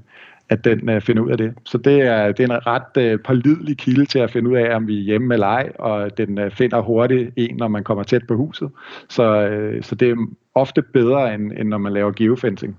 at 0.49 0.65
den 0.65 0.89
øh, 0.89 1.01
finder 1.01 1.23
ud 1.23 1.31
af 1.31 1.39
det. 1.39 1.55
Så 1.65 1.79
det 1.79 2.01
er, 2.01 2.33
det 2.33 2.51
er 2.51 2.55
en 2.55 2.67
ret 2.67 3.03
øh, 3.03 3.19
pålidelig 3.25 3.79
kilde 3.79 4.05
til 4.05 4.19
at 4.19 4.31
finde 4.31 4.51
ud 4.51 4.57
af, 4.57 4.77
om 4.77 4.87
vi 4.87 4.99
er 4.99 5.05
hjemme 5.05 5.35
eller 5.35 5.47
ej, 5.47 5.73
og 5.79 6.19
den 6.19 6.39
øh, 6.39 6.51
finder 6.51 6.81
hurtigt 6.81 7.31
en, 7.37 7.57
når 7.57 7.69
man 7.69 7.85
kommer 7.85 8.05
tæt 8.05 8.27
på 8.29 8.37
huset. 8.37 8.71
Så, 9.09 9.49
øh, 9.49 9.83
så 9.83 9.95
det 9.95 10.11
er 10.11 10.27
ofte 10.55 10.83
bedre, 10.83 11.35
end, 11.35 11.53
end 11.53 11.69
når 11.69 11.79
man 11.79 11.93
laver 11.93 12.13
geofencing. 12.13 12.79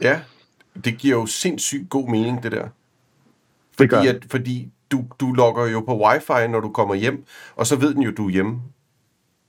Ja, 0.00 0.20
det 0.84 0.98
giver 0.98 1.16
jo 1.16 1.26
sindssygt 1.26 1.90
god 1.90 2.10
mening, 2.10 2.42
det 2.42 2.52
der. 2.52 2.68
Fordi, 3.88 4.06
det 4.06 4.14
gør. 4.14 4.16
At, 4.16 4.26
fordi 4.30 4.68
du, 4.92 5.04
du 5.20 5.32
logger 5.32 5.66
jo 5.66 5.80
på 5.80 6.06
wifi, 6.06 6.48
når 6.48 6.60
du 6.60 6.68
kommer 6.68 6.94
hjem, 6.94 7.24
og 7.56 7.66
så 7.66 7.76
ved 7.76 7.94
den 7.94 8.02
jo, 8.02 8.10
du 8.10 8.26
er 8.26 8.30
hjemme. 8.30 8.60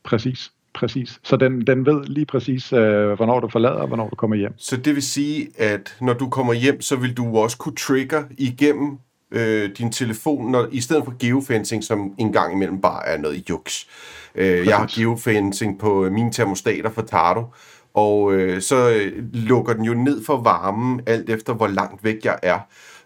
Præcis. 0.04 0.52
Præcis. 0.74 1.20
Så 1.24 1.38
den, 1.38 1.68
den 1.68 1.86
ved 1.86 2.04
lige 2.04 2.26
præcis, 2.26 2.74
øh, 2.74 3.12
hvornår 3.12 3.40
du 3.40 3.48
forlader 3.48 3.76
og 3.76 3.88
hvornår 3.88 4.10
du 4.10 4.16
kommer 4.16 4.36
hjem. 4.36 4.54
Så 4.58 4.78
det 4.78 4.96
vil 4.96 5.04
sige, 5.04 5.48
at 5.58 5.96
når 6.02 6.14
du 6.14 6.30
kommer 6.30 6.54
hjem, 6.54 6.82
så 6.82 6.96
vil 6.96 7.18
du 7.18 7.38
også 7.38 7.58
kunne 7.58 7.76
trigger 7.76 8.24
igennem 8.38 8.98
øh, 9.32 9.70
din 9.78 9.92
telefon, 9.92 10.52
når, 10.52 10.68
i 10.72 10.82
stedet 10.82 11.06
for 11.06 11.16
geofencing, 11.20 11.84
som 11.84 12.14
en 12.18 12.34
gang 12.34 12.54
imellem 12.54 12.82
bare 12.82 13.08
er 13.08 13.18
noget 13.18 13.50
juks. 13.50 13.88
Øh, 14.36 14.68
jeg 14.68 14.78
har 14.78 14.90
geofencing 14.96 15.80
på 15.80 16.10
mine 16.12 16.32
termostater 16.32 16.90
for 16.90 17.02
Tardo, 17.02 17.46
og 17.94 18.34
øh, 18.34 18.62
så 18.62 18.90
øh, 18.90 19.24
lukker 19.34 19.74
den 19.74 19.86
jo 19.86 19.94
ned 19.94 20.24
for 20.24 20.38
varmen, 20.38 21.02
alt 21.06 21.30
efter 21.30 21.54
hvor 21.54 21.68
langt 21.68 22.04
væk 22.04 22.26
jeg 22.26 22.40
er. 22.44 22.60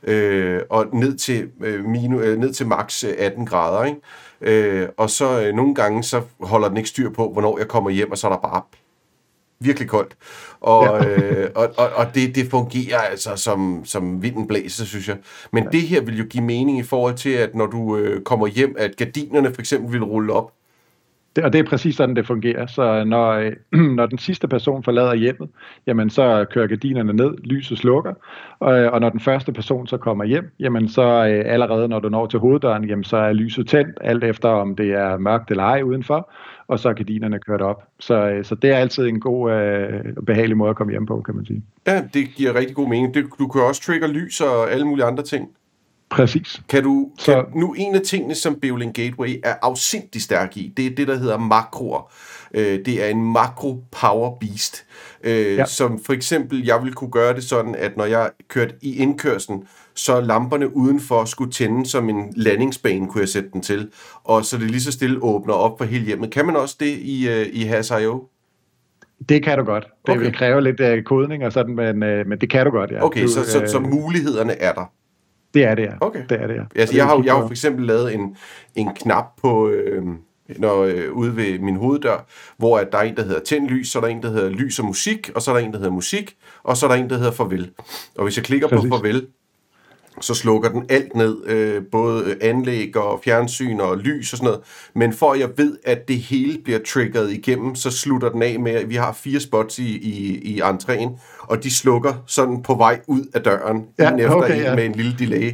Øh, 0.06 0.62
og 0.70 0.86
ned 0.94 1.18
til, 1.18 1.50
øh, 1.62 1.86
minu, 1.86 2.20
øh, 2.20 2.39
ned 2.39 2.54
til 2.54 2.68
max 2.68 3.04
18 3.04 3.46
grader, 3.46 3.84
ikke? 3.84 4.00
Øh, 4.41 4.89
og 4.98 5.10
så 5.10 5.41
øh, 5.41 5.54
nogle 5.54 5.76
gange, 5.76 6.04
så 6.04 6.22
holder 6.39 6.68
den 6.68 6.78
ikke 6.78 6.89
styr 6.89 7.10
på, 7.10 7.32
hvornår 7.32 7.58
jeg 7.58 7.68
kommer 7.68 7.89
hjem, 7.89 8.12
og 8.12 8.18
så 8.18 8.28
er 8.28 8.32
der 8.32 8.39
bare 8.39 8.62
virkelig 9.60 9.89
koldt. 9.89 10.15
Og, 10.62 11.04
ja. 11.04 11.06
øh, 11.06 11.52
og, 11.56 11.70
og, 11.78 11.89
og 11.96 12.15
det, 12.15 12.36
det 12.36 12.50
fungerer 12.50 13.00
altså 13.00 13.36
som, 13.36 13.82
som 13.86 14.24
vinden 14.24 14.48
blæser, 14.48 14.86
synes 14.86 15.08
jeg. 15.08 15.18
Men 15.52 15.63
ja. 15.63 15.70
det 15.70 15.82
her 15.82 16.02
vil 16.02 16.18
jo 16.18 16.26
give 16.30 16.44
mening 16.44 16.80
i 16.80 16.84
forhold 16.84 17.15
til, 17.15 17.30
at 17.30 17.56
når 17.56 17.65
du 17.65 17.98
øh, 17.98 18.24
kommer 18.24 18.48
hjem, 18.48 18.76
at 18.78 18.96
gardinerne 18.98 19.54
for 19.54 19.62
eksempel 19.62 19.94
vil 19.94 20.04
rulle 20.04 20.34
op, 20.34 20.52
det, 21.36 21.43
og 21.43 21.54
det 21.54 21.60
er 21.60 21.63
præcis 21.63 21.95
sådan, 21.95 22.15
det 22.15 22.28
fungerer. 22.28 22.65
Så 22.65 23.04
når, 23.04 23.32
øh, 23.32 23.52
når 23.98 24.06
den 24.06 24.17
sidste 24.17 24.48
person 24.48 24.84
forlader 24.84 25.15
hjemmet, 25.15 25.50
jamen 25.88 26.10
så 26.10 26.45
kører 26.52 26.67
gardinerne 26.67 27.13
ned, 27.13 27.38
lyset 27.43 27.78
slukker, 27.78 28.13
og, 28.60 28.74
og 28.74 29.02
når 29.02 29.10
den 29.10 29.19
første 29.19 29.52
person 29.52 29.88
så 29.88 29.98
kommer 29.98 30.24
hjem, 30.24 30.52
jamen 30.60 30.89
så 30.89 31.02
øh, 31.02 31.54
allerede 31.54 31.88
når 31.88 32.00
du 32.00 32.10
når 32.10 32.26
til 32.26 32.39
hoveddøren, 32.39 32.86
jamen 32.86 33.04
så 33.04 33.17
er 33.17 33.34
lyset 33.34 33.67
tændt, 33.67 33.98
alt 34.02 34.24
efter 34.24 34.50
om 34.50 34.76
det 34.76 34.91
er 34.91 35.17
mørkt 35.17 35.52
eller 35.52 35.63
ej 35.63 35.82
udenfor, 35.82 36.32
og 36.67 36.80
så 36.80 36.89
er 36.89 36.93
gardinerne 36.93 37.39
kørt 37.39 37.62
op. 37.62 37.84
Så, 38.00 38.30
øh, 38.30 38.45
så 38.45 38.56
det 38.56 38.69
er 38.69 38.76
altid 38.76 39.08
en 39.08 39.19
god 39.19 39.52
øh, 39.52 40.13
behagelig 40.26 40.58
måde 40.58 40.69
at 40.69 40.76
komme 40.76 40.91
hjem 40.91 41.06
på, 41.06 41.21
kan 41.21 41.36
man 41.36 41.45
sige. 41.45 41.63
Ja, 41.88 42.04
det 42.13 42.28
giver 42.36 42.56
rigtig 42.56 42.76
god 42.76 42.89
mening. 42.89 43.13
Det, 43.13 43.26
du 43.39 43.48
kan 43.48 43.62
også 43.62 43.82
trigger 43.82 44.08
lys 44.08 44.41
og 44.41 44.71
alle 44.71 44.86
mulige 44.86 45.06
andre 45.06 45.24
ting. 45.24 45.50
Præcis. 46.10 46.62
Kan 46.70 46.84
du, 46.84 47.10
kan, 47.26 47.34
så, 47.34 47.46
nu 47.56 47.74
en 47.74 47.96
af 47.96 48.02
tingene, 48.02 48.36
som 48.36 48.60
Beolin 48.62 48.94
Gateway 48.94 49.39
er 49.44 49.56
afsindig 49.62 50.22
stærk 50.22 50.58
i, 50.58 50.74
det 50.78 50.86
er 50.86 50.96
det, 50.96 51.08
der 51.08 51.15
hedder 51.18 51.38
makroer. 51.38 52.12
Øh, 52.54 52.80
det 52.86 53.04
er 53.04 53.08
en 53.08 53.32
makro 53.32 53.84
power 53.91 54.38
beast, 54.39 54.86
øh, 55.24 55.56
ja. 55.56 55.65
som 55.65 56.04
for 56.06 56.13
eksempel, 56.13 56.65
jeg 56.65 56.84
vil 56.84 56.94
kunne 56.94 57.12
gøre 57.12 57.34
det 57.34 57.44
sådan, 57.44 57.76
at 57.76 57.98
når 57.98 58.06
jeg 58.06 58.30
kørte 58.48 58.74
i 58.82 58.98
indkørslen, 58.98 59.68
så 59.94 60.22
lamperne 60.22 60.76
udenfor 60.76 61.26
skulle 61.26 61.52
tænde 61.52 61.89
som 61.89 62.10
en 62.10 62.34
landingsbane, 62.36 63.08
kunne 63.08 63.22
jeg 63.22 63.30
sætte 63.30 63.50
den 63.54 63.62
til, 63.62 63.89
og 64.24 64.46
så 64.46 64.58
det 64.58 64.72
lige 64.72 64.82
så 64.82 64.91
stille 64.91 65.24
åbner 65.24 65.54
op 65.54 65.78
for 65.78 65.86
hele 65.86 66.06
hjemmet. 66.06 66.32
Kan 66.32 66.46
man 66.46 66.56
også 66.56 66.76
det 66.80 66.98
i, 67.02 67.28
uh, 67.30 67.48
i 67.54 67.63
Has.io? 67.63 68.28
Det 69.30 69.44
kan 69.44 69.58
du 69.58 69.63
godt. 69.63 69.84
Det 70.06 70.13
okay. 70.13 70.22
vil 70.22 70.34
kræve 70.34 70.62
lidt 70.62 70.80
uh, 70.80 71.04
kodning 71.04 71.46
og 71.46 71.54
sådan, 71.54 71.76
men, 71.76 72.04
uh, 72.04 72.28
men 72.28 72.39
det 72.41 72.50
kan 72.50 72.65
du 72.65 72.72
godt, 72.72 72.91
ja. 72.91 73.06
Okay, 73.06 73.24
du, 73.24 73.28
så, 73.28 73.44
så, 73.52 73.63
så 73.68 73.80
mulighederne 73.80 74.54
er 74.54 74.74
der? 74.74 74.91
Det 75.56 75.63
er 75.63 75.76
det, 75.76 75.84
ja. 75.84 75.94
Okay. 76.02 76.24
Det 76.30 76.41
er 76.41 76.48
det, 76.48 76.56
ja. 76.56 76.63
Altså, 76.76 76.96
jeg, 76.96 77.06
har, 77.06 77.22
jeg 77.26 77.34
har 77.34 77.41
for 77.41 77.52
eksempel 77.52 77.86
lavet 77.86 78.13
en, 78.13 78.38
en 78.76 78.94
knap 78.96 79.26
på... 79.41 79.70
Øh, 79.70 80.04
når, 80.58 80.84
øh, 80.84 81.12
ude 81.12 81.36
ved 81.36 81.60
min 81.60 81.76
hoveddør, 81.76 82.26
hvor 82.58 82.78
at 82.78 82.88
der 82.91 82.98
er 82.98 83.02
en, 83.04 83.18
der 83.18 83.24
hedder 83.24 83.39
tænd 83.39 83.68
lys, 83.68 83.91
så 83.91 84.00
er 84.00 84.02
der 84.02 84.08
en, 84.08 84.22
der 84.22 84.30
hedder 84.30 84.50
lys 84.50 84.80
og 84.80 84.86
musik, 84.86 85.32
og 85.36 85.41
så 85.41 85.52
er 85.52 85.58
der 85.58 85.65
en, 85.65 85.72
der 85.72 85.78
hedder 85.78 85.91
musik, 85.91 86.36
og 86.63 86.78
så 86.78 86.86
er 86.86 86.89
der 86.91 87.04
en, 87.04 87.10
der 87.10 87.18
hedder 87.18 87.32
farvel. 87.32 87.72
Og 88.18 88.24
hvis 88.24 88.38
jeg 88.38 88.46
klikker 88.46 88.68
Præcis. 88.68 88.89
på 88.89 88.96
farvel, 88.96 89.28
så 90.21 90.34
slukker 90.34 90.69
den 90.69 90.86
alt 90.89 91.15
ned, 91.15 91.45
øh, 91.45 91.84
både 91.91 92.36
anlæg 92.41 92.97
og 92.97 93.21
fjernsyn 93.23 93.80
og 93.80 93.97
lys 93.97 94.34
og 94.34 94.38
sådan 94.38 94.45
noget. 94.45 94.62
Men 94.95 95.13
for 95.13 95.32
at 95.32 95.39
jeg 95.39 95.49
ved, 95.58 95.78
at 95.84 96.08
det 96.08 96.17
hele 96.17 96.60
bliver 96.63 96.80
triggeret 96.88 97.32
igennem, 97.32 97.75
så 97.75 97.91
slutter 97.91 98.30
den 98.30 98.41
af 98.41 98.60
med, 98.60 98.71
at 98.71 98.89
vi 98.89 98.95
har 98.95 99.13
fire 99.13 99.39
spots 99.39 99.80
i, 99.80 99.97
i, 99.97 100.38
i 100.38 100.62
entréen, 100.62 101.19
og 101.39 101.63
de 101.63 101.73
slukker 101.75 102.13
sådan 102.28 102.63
på 102.63 102.75
vej 102.75 102.99
ud 103.08 103.25
af 103.34 103.41
døren, 103.41 103.86
ja, 103.99 104.12
en 104.12 104.19
efter 104.19 104.36
okay, 104.36 104.58
en 104.58 104.63
ja. 104.63 104.75
med 104.75 104.86
en 104.86 104.91
lille 104.91 105.15
delay. 105.19 105.54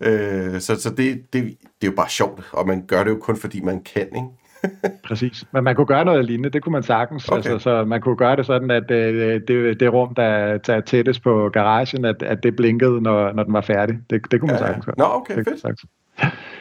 Øh, 0.00 0.60
så 0.60 0.80
så 0.80 0.90
det, 0.90 0.96
det, 1.32 1.42
det 1.42 1.52
er 1.82 1.86
jo 1.86 1.92
bare 1.96 2.08
sjovt, 2.08 2.42
og 2.52 2.66
man 2.66 2.84
gør 2.86 3.04
det 3.04 3.10
jo 3.10 3.18
kun, 3.20 3.36
fordi 3.36 3.60
man 3.60 3.82
kan, 3.94 4.06
ikke? 4.06 4.28
Præcis. 5.08 5.44
Men 5.52 5.64
man 5.64 5.76
kunne 5.76 5.86
gøre 5.86 6.04
noget 6.04 6.24
lignende, 6.24 6.50
det 6.50 6.62
kunne 6.62 6.72
man 6.72 6.82
sagtens. 6.82 7.28
Okay. 7.28 7.36
Altså, 7.36 7.58
så 7.58 7.84
man 7.84 8.00
kunne 8.00 8.16
gøre 8.16 8.36
det 8.36 8.46
sådan, 8.46 8.70
at 8.70 8.90
øh, 8.90 9.40
det, 9.48 9.80
det 9.80 9.92
rum, 9.92 10.14
der 10.14 10.58
tager 10.58 10.80
tættest 10.80 11.22
på 11.22 11.50
garagen, 11.52 12.04
at, 12.04 12.22
at 12.22 12.42
det 12.42 12.56
blinkede, 12.56 13.00
når, 13.00 13.32
når 13.32 13.42
den 13.42 13.52
var 13.52 13.60
færdig. 13.60 13.98
Det, 14.10 14.30
det 14.30 14.40
kunne 14.40 14.46
man 14.46 14.56
ja, 14.56 14.66
sagtens 14.66 14.86
gøre. 14.86 14.94
Nå, 14.98 15.04
okay, 15.04 15.36
det 15.36 15.46
fedt. 15.46 15.80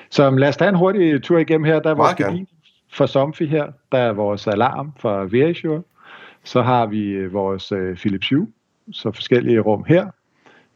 Så 0.10 0.30
lad 0.30 0.50
os 0.50 0.58
tage 0.58 0.70
en 0.70 0.76
hurtig 0.76 1.24
tur 1.24 1.38
igennem 1.38 1.66
her. 1.66 1.80
Der 1.80 1.90
er 1.90 1.94
vores 1.94 2.16
gardin 2.16 2.48
for 2.94 3.06
Somfy 3.06 3.44
her. 3.44 3.66
Der 3.92 3.98
er 3.98 4.14
vores 4.14 4.48
alarm 4.48 4.94
for 5.00 5.24
Verisure. 5.24 5.82
Så 6.44 6.62
har 6.62 6.86
vi 6.86 7.10
øh, 7.10 7.34
vores 7.34 7.72
øh, 7.72 7.96
Philips 7.96 8.30
Hue, 8.30 8.48
så 8.92 9.12
forskellige 9.12 9.60
rum 9.60 9.86
her. 9.88 10.08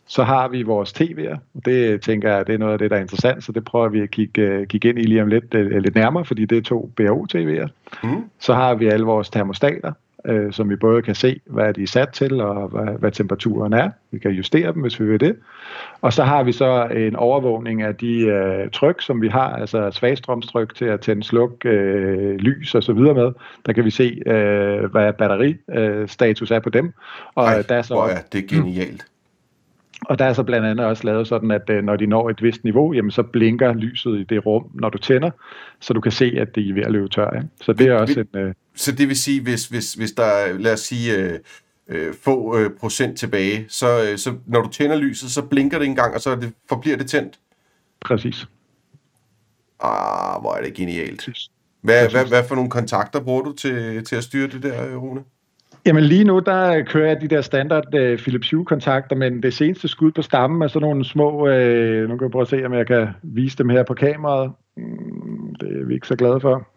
Så 0.07 0.23
har 0.23 0.47
vi 0.47 0.63
vores 0.63 0.93
TV'er, 0.93 1.37
og 1.55 1.65
det 1.65 2.01
tænker 2.01 2.35
jeg, 2.35 2.47
det 2.47 2.53
er 2.53 2.59
noget 2.59 2.73
af 2.73 2.79
det, 2.79 2.91
der 2.91 2.97
er 2.97 3.01
interessant, 3.01 3.43
så 3.43 3.51
det 3.51 3.65
prøver 3.65 3.89
vi 3.89 4.01
at 4.01 4.11
kigge, 4.11 4.41
øh, 4.41 4.67
kigge 4.67 4.89
ind 4.89 4.99
i 4.99 5.03
lige 5.03 5.21
om 5.21 5.27
lidt, 5.27 5.53
øh, 5.53 5.81
lidt 5.81 5.95
nærmere, 5.95 6.25
fordi 6.25 6.45
det 6.45 6.57
er 6.57 6.61
to 6.61 6.91
BAO-TV'er. 7.01 7.67
Mm. 8.03 8.23
Så 8.39 8.53
har 8.53 8.75
vi 8.75 8.87
alle 8.87 9.05
vores 9.05 9.29
termostater, 9.29 9.91
øh, 10.25 10.53
som 10.53 10.69
vi 10.69 10.75
både 10.75 11.01
kan 11.01 11.15
se, 11.15 11.39
hvad 11.45 11.73
de 11.73 11.83
er 11.83 11.87
sat 11.87 12.09
til, 12.09 12.41
og 12.41 12.67
hvad, 12.67 12.99
hvad 12.99 13.11
temperaturen 13.11 13.73
er. 13.73 13.89
Vi 14.11 14.19
kan 14.19 14.31
justere 14.31 14.73
dem, 14.73 14.81
hvis 14.81 14.99
vi 14.99 15.05
vil 15.05 15.19
det. 15.19 15.35
Og 16.01 16.13
så 16.13 16.23
har 16.23 16.43
vi 16.43 16.51
så 16.51 16.87
en 16.95 17.15
overvågning 17.15 17.81
af 17.81 17.95
de 17.95 18.19
øh, 18.19 18.69
tryk, 18.71 19.01
som 19.01 19.21
vi 19.21 19.27
har, 19.27 19.49
altså 19.49 19.91
svagstrømstryk 19.91 20.75
til 20.75 20.85
at 20.85 21.01
tænde, 21.01 21.23
sluk, 21.23 21.65
øh, 21.65 22.35
lys 22.35 22.75
og 22.75 22.83
så 22.83 22.93
videre 22.93 23.13
med. 23.13 23.31
Der 23.65 23.73
kan 23.73 23.85
vi 23.85 23.89
se, 23.89 24.21
øh, 24.25 24.91
hvad 24.91 25.13
batteristatus 25.13 26.51
øh, 26.51 26.55
er 26.55 26.59
på 26.59 26.69
dem. 26.69 26.93
Og 27.35 27.45
Ej, 27.45 27.63
der 27.69 27.75
er 27.75 27.81
så, 27.81 27.93
hvor 27.93 28.07
er 28.07 28.21
det 28.31 28.47
genialt. 28.47 29.05
Og 30.01 30.19
der 30.19 30.25
er 30.25 30.34
så 30.34 30.43
blandt 30.43 30.67
andet 30.67 30.86
også 30.86 31.03
lavet 31.03 31.27
sådan, 31.27 31.51
at 31.51 31.69
øh, 31.69 31.84
når 31.84 31.95
de 31.95 32.08
når 32.08 32.29
et 32.29 32.43
vist 32.43 32.63
niveau, 32.63 32.93
jamen 32.93 33.12
så 33.12 33.23
blinker 33.23 33.73
lyset 33.73 34.19
i 34.19 34.23
det 34.23 34.45
rum, 34.45 34.71
når 34.73 34.89
du 34.89 34.97
tænder, 34.97 35.31
så 35.79 35.93
du 35.93 36.01
kan 36.01 36.12
se, 36.12 36.34
at 36.38 36.55
det 36.55 36.69
er 36.69 36.73
ved 36.73 36.84
at 36.84 36.91
løbe 36.91 37.10
tør. 37.10 37.29
Ikke? 37.31 37.47
Så 37.62 37.73
det 37.73 37.88
er 37.88 37.93
også 37.93 38.19
en... 38.19 38.39
Øh... 38.39 38.53
Så 38.75 38.91
det 38.91 39.08
vil 39.08 39.15
sige, 39.15 39.41
hvis, 39.41 39.67
hvis, 39.67 39.93
hvis 39.93 40.12
der 40.12 40.23
er, 40.23 40.53
lad 40.53 40.73
os 40.73 40.79
sige, 40.79 41.17
øh, 41.17 41.39
øh, 41.88 42.13
få 42.23 42.58
øh, 42.58 42.69
procent 42.79 43.19
tilbage, 43.19 43.65
så, 43.69 44.10
øh, 44.12 44.17
så 44.17 44.34
når 44.45 44.62
du 44.62 44.69
tænder 44.69 44.95
lyset, 44.95 45.31
så 45.31 45.41
blinker 45.41 45.79
det 45.79 45.88
en 45.88 45.95
gang, 45.95 46.15
og 46.15 46.21
så 46.21 46.36
det, 46.36 46.53
forbliver 46.69 46.97
det 46.97 47.08
tændt? 47.08 47.39
Præcis. 48.01 48.47
Ah, 49.79 50.41
hvor 50.41 50.55
er 50.55 50.62
det 50.63 50.73
genialt. 50.73 51.29
Hvad, 51.81 52.10
hvad, 52.10 52.25
hvad 52.25 52.43
for 52.47 52.55
nogle 52.55 52.69
kontakter 52.69 53.19
bruger 53.19 53.41
du 53.41 53.53
til, 53.53 54.05
til 54.05 54.15
at 54.15 54.23
styre 54.23 54.47
det 54.47 54.63
der, 54.63 54.95
Rune? 54.95 55.23
Jamen 55.85 56.03
lige 56.03 56.23
nu, 56.23 56.39
der 56.39 56.83
kører 56.83 57.07
jeg 57.07 57.21
de 57.21 57.27
der 57.27 57.41
standard 57.41 57.93
uh, 57.93 58.17
Philips 58.17 58.51
Hue-kontakter, 58.51 59.15
men 59.15 59.43
det 59.43 59.53
seneste 59.53 59.87
skud 59.87 60.11
på 60.11 60.21
stammen 60.21 60.61
er 60.61 60.67
sådan 60.67 60.81
nogle 60.81 61.05
små, 61.05 61.31
uh, 61.31 62.09
nu 62.09 62.17
kan 62.17 62.21
jeg 62.21 62.31
prøve 62.31 62.41
at 62.41 62.47
se, 62.47 62.65
om 62.65 62.73
jeg 62.73 62.87
kan 62.87 63.07
vise 63.23 63.57
dem 63.57 63.69
her 63.69 63.83
på 63.83 63.93
kameraet. 63.93 64.51
Mm, 64.77 65.55
det 65.59 65.81
er 65.81 65.85
vi 65.85 65.93
ikke 65.93 66.07
så 66.07 66.15
glade 66.15 66.39
for. 66.39 66.67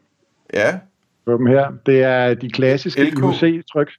Ja. 0.54 0.78
Dem 1.26 1.46
her. 1.46 1.72
Det 1.86 2.02
er 2.02 2.34
de 2.34 2.50
klassiske 2.50 3.02
IOC-tryk. 3.02 3.92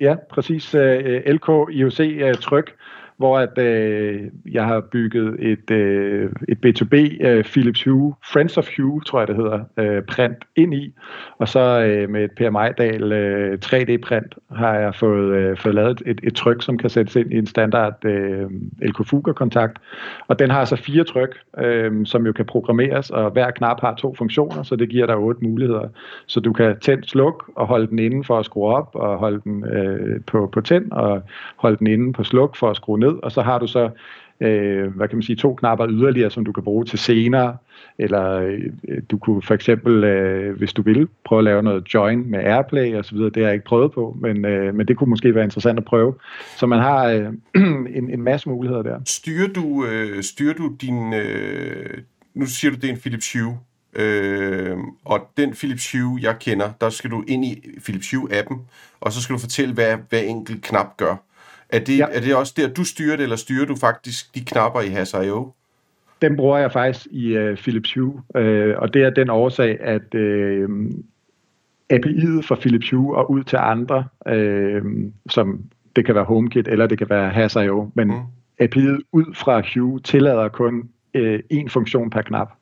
Ja, 0.00 0.14
præcis. 0.30 0.74
Uh, 0.74 0.80
LK 1.26 1.48
IOC-tryk, 1.70 2.72
hvor 3.16 3.38
at, 3.38 3.58
øh, 3.58 4.20
jeg 4.52 4.64
har 4.64 4.80
bygget 4.80 5.36
et, 5.38 5.70
øh, 5.70 6.30
et 6.48 6.58
B2B 6.66 7.26
øh, 7.26 7.44
Philips 7.44 7.84
Hue, 7.84 8.14
Friends 8.32 8.56
of 8.56 8.68
Hue, 8.76 9.00
tror 9.00 9.18
jeg 9.18 9.28
det 9.28 9.36
hedder, 9.36 9.60
øh, 9.76 10.02
print 10.02 10.44
ind 10.56 10.74
i. 10.74 10.94
Og 11.38 11.48
så 11.48 11.60
øh, 11.60 12.10
med 12.10 12.24
et 12.24 12.30
Per 12.36 12.50
Majdal 12.50 13.12
øh, 13.12 13.58
3D-print 13.64 14.34
har 14.52 14.74
jeg 14.74 14.94
fået, 14.94 15.36
øh, 15.36 15.56
fået 15.56 15.74
lavet 15.74 16.02
et, 16.06 16.20
et 16.22 16.34
tryk, 16.34 16.62
som 16.62 16.78
kan 16.78 16.90
sættes 16.90 17.16
ind 17.16 17.32
i 17.32 17.38
en 17.38 17.46
standard 17.46 18.04
øh, 18.04 18.50
LK 18.82 19.08
Fuga-kontakt. 19.08 19.78
Og 20.28 20.38
den 20.38 20.50
har 20.50 20.64
så 20.64 20.76
fire 20.76 21.04
tryk, 21.04 21.38
øh, 21.58 22.06
som 22.06 22.26
jo 22.26 22.32
kan 22.32 22.44
programmeres, 22.44 23.10
og 23.10 23.30
hver 23.30 23.50
knap 23.50 23.80
har 23.80 23.94
to 23.94 24.14
funktioner, 24.14 24.62
så 24.62 24.76
det 24.76 24.88
giver 24.88 25.06
dig 25.06 25.16
otte 25.16 25.44
muligheder. 25.44 25.88
Så 26.26 26.40
du 26.40 26.52
kan 26.52 26.76
tænde, 26.80 27.08
sluk 27.08 27.50
og 27.56 27.66
holde 27.66 27.86
den 27.86 27.98
inde 27.98 28.24
for 28.24 28.38
at 28.38 28.44
skrue 28.44 28.74
op, 28.74 28.90
og 28.94 29.18
holde 29.18 29.40
den 29.44 29.64
øh, 29.64 30.20
på, 30.26 30.48
på 30.52 30.60
tænd, 30.60 30.92
og 30.92 31.22
holde 31.56 31.76
den 31.76 31.86
inde 31.86 32.12
på 32.12 32.24
sluk 32.24 32.56
for 32.56 32.70
at 32.70 32.76
skrue 32.76 32.98
ned 32.98 33.05
ned, 33.06 33.22
og 33.22 33.32
så 33.32 33.42
har 33.42 33.58
du 33.58 33.66
så 33.66 33.90
øh, 34.40 34.96
hvad 34.96 35.08
kan 35.08 35.16
man 35.16 35.22
sige, 35.22 35.36
to 35.36 35.54
knapper 35.54 35.88
yderligere, 35.88 36.30
som 36.30 36.44
du 36.44 36.52
kan 36.52 36.62
bruge 36.62 36.84
til 36.84 36.98
senere, 36.98 37.56
eller 37.98 38.40
øh, 38.40 39.02
du 39.10 39.18
kunne 39.18 39.42
for 39.42 39.54
eksempel, 39.54 40.04
øh, 40.04 40.56
hvis 40.56 40.72
du 40.72 40.82
vil, 40.82 41.08
prøve 41.24 41.38
at 41.38 41.44
lave 41.44 41.62
noget 41.62 41.94
join 41.94 42.30
med 42.30 42.38
Airplay 42.38 42.94
og 42.94 43.04
så 43.04 43.14
videre, 43.14 43.30
det 43.30 43.42
har 43.42 43.48
jeg 43.48 43.54
ikke 43.54 43.66
prøvet 43.66 43.92
på, 43.92 44.16
men, 44.20 44.44
øh, 44.44 44.74
men 44.74 44.88
det 44.88 44.96
kunne 44.96 45.10
måske 45.10 45.34
være 45.34 45.44
interessant 45.44 45.78
at 45.78 45.84
prøve. 45.84 46.14
Så 46.56 46.66
man 46.66 46.78
har 46.78 47.04
øh, 47.04 47.26
en, 47.96 48.10
en 48.10 48.22
masse 48.22 48.48
muligheder 48.48 48.82
der. 48.82 48.98
Styrer 49.04 49.48
du, 49.48 49.86
øh, 49.86 50.22
styrer 50.22 50.54
du 50.54 50.76
din, 50.80 51.14
øh, 51.14 51.98
nu 52.34 52.46
siger 52.46 52.70
du, 52.70 52.76
det 52.76 52.84
er 52.84 52.92
en 52.92 53.00
Philips 53.00 53.32
Hue, 53.32 53.58
Øh, 53.98 54.76
og 55.04 55.30
den 55.36 55.52
Philips 55.52 55.92
Hue, 55.92 56.18
jeg 56.22 56.38
kender, 56.38 56.72
der 56.80 56.90
skal 56.90 57.10
du 57.10 57.24
ind 57.28 57.44
i 57.44 57.80
Philips 57.84 58.14
Hue-appen, 58.14 58.56
og 59.00 59.12
så 59.12 59.22
skal 59.22 59.34
du 59.34 59.38
fortælle, 59.38 59.74
hvad 59.74 59.96
hver 60.08 60.18
enkelt 60.18 60.62
knap 60.62 60.96
gør. 60.96 61.16
Er 61.70 61.78
det, 61.78 61.98
ja. 61.98 62.06
er 62.10 62.20
det 62.20 62.34
også 62.34 62.54
der, 62.56 62.68
du 62.68 62.84
styrer 62.84 63.16
det, 63.16 63.22
eller 63.22 63.36
styrer 63.36 63.66
du 63.66 63.76
faktisk 63.76 64.34
de 64.34 64.44
knapper 64.44 64.80
i 64.80 64.88
Has.io? 64.88 65.52
Den 66.22 66.36
bruger 66.36 66.58
jeg 66.58 66.72
faktisk 66.72 67.06
i 67.10 67.38
uh, 67.38 67.56
Philips 67.56 67.94
Hue, 67.94 68.22
uh, 68.34 68.82
og 68.82 68.94
det 68.94 69.02
er 69.02 69.10
den 69.10 69.30
årsag, 69.30 69.80
at 69.80 70.14
uh, 70.14 70.70
API'et 71.92 72.42
fra 72.42 72.56
Philips 72.60 72.90
Hue 72.90 73.16
og 73.16 73.30
ud 73.30 73.44
til 73.44 73.56
andre, 73.56 74.04
uh, 74.32 75.10
som 75.30 75.60
det 75.96 76.06
kan 76.06 76.14
være 76.14 76.24
HomeKit 76.24 76.68
eller 76.68 76.86
det 76.86 76.98
kan 76.98 77.10
være 77.10 77.30
Has.io, 77.30 77.90
men 77.94 78.08
mm. 78.08 78.20
API'et 78.62 79.00
ud 79.12 79.34
fra 79.34 79.62
Hue 79.74 80.00
tillader 80.00 80.48
kun 80.48 80.88
uh, 81.18 81.38
én 81.52 81.68
funktion 81.68 82.10
per 82.10 82.22
knap. 82.22 82.52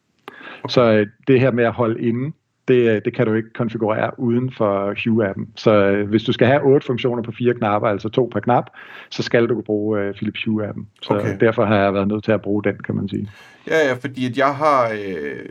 Okay. 0.62 0.72
Så 0.72 1.00
uh, 1.00 1.06
det 1.26 1.40
her 1.40 1.50
med 1.50 1.64
at 1.64 1.72
holde 1.72 2.02
inde, 2.02 2.32
det, 2.68 3.05
det 3.05 3.14
kan 3.14 3.27
du 3.27 3.35
ikke 3.35 3.53
konfigurere 3.53 4.20
uden 4.20 4.53
for 4.59 4.92
Hue-appen. 4.92 5.46
Så 5.57 5.70
øh, 5.70 6.09
hvis 6.09 6.22
du 6.22 6.33
skal 6.33 6.46
have 6.46 6.62
otte 6.62 6.87
funktioner 6.87 7.22
på 7.22 7.33
fire 7.38 7.55
knapper, 7.55 7.88
altså 7.88 8.09
to 8.09 8.31
per 8.33 8.40
knap, 8.40 8.70
så 9.11 9.22
skal 9.22 9.46
du 9.46 9.62
bruge 9.62 10.00
øh, 10.00 10.14
Philips 10.14 10.44
Hue-appen. 10.44 10.85
Så 11.03 11.14
okay. 11.14 11.37
derfor 11.40 11.64
har 11.64 11.77
jeg 11.77 11.94
været 11.94 12.09
nødt 12.09 12.24
til 12.24 12.33
at 12.33 12.42
bruge 12.42 12.62
den, 12.62 12.79
kan 12.79 12.94
man 12.94 13.09
sige. 13.09 13.31
Ja, 13.68 13.88
ja, 13.88 13.94
fordi 13.94 14.27
at 14.27 14.38
jeg 14.38 14.55
har... 14.55 14.90
Øh, 14.92 15.46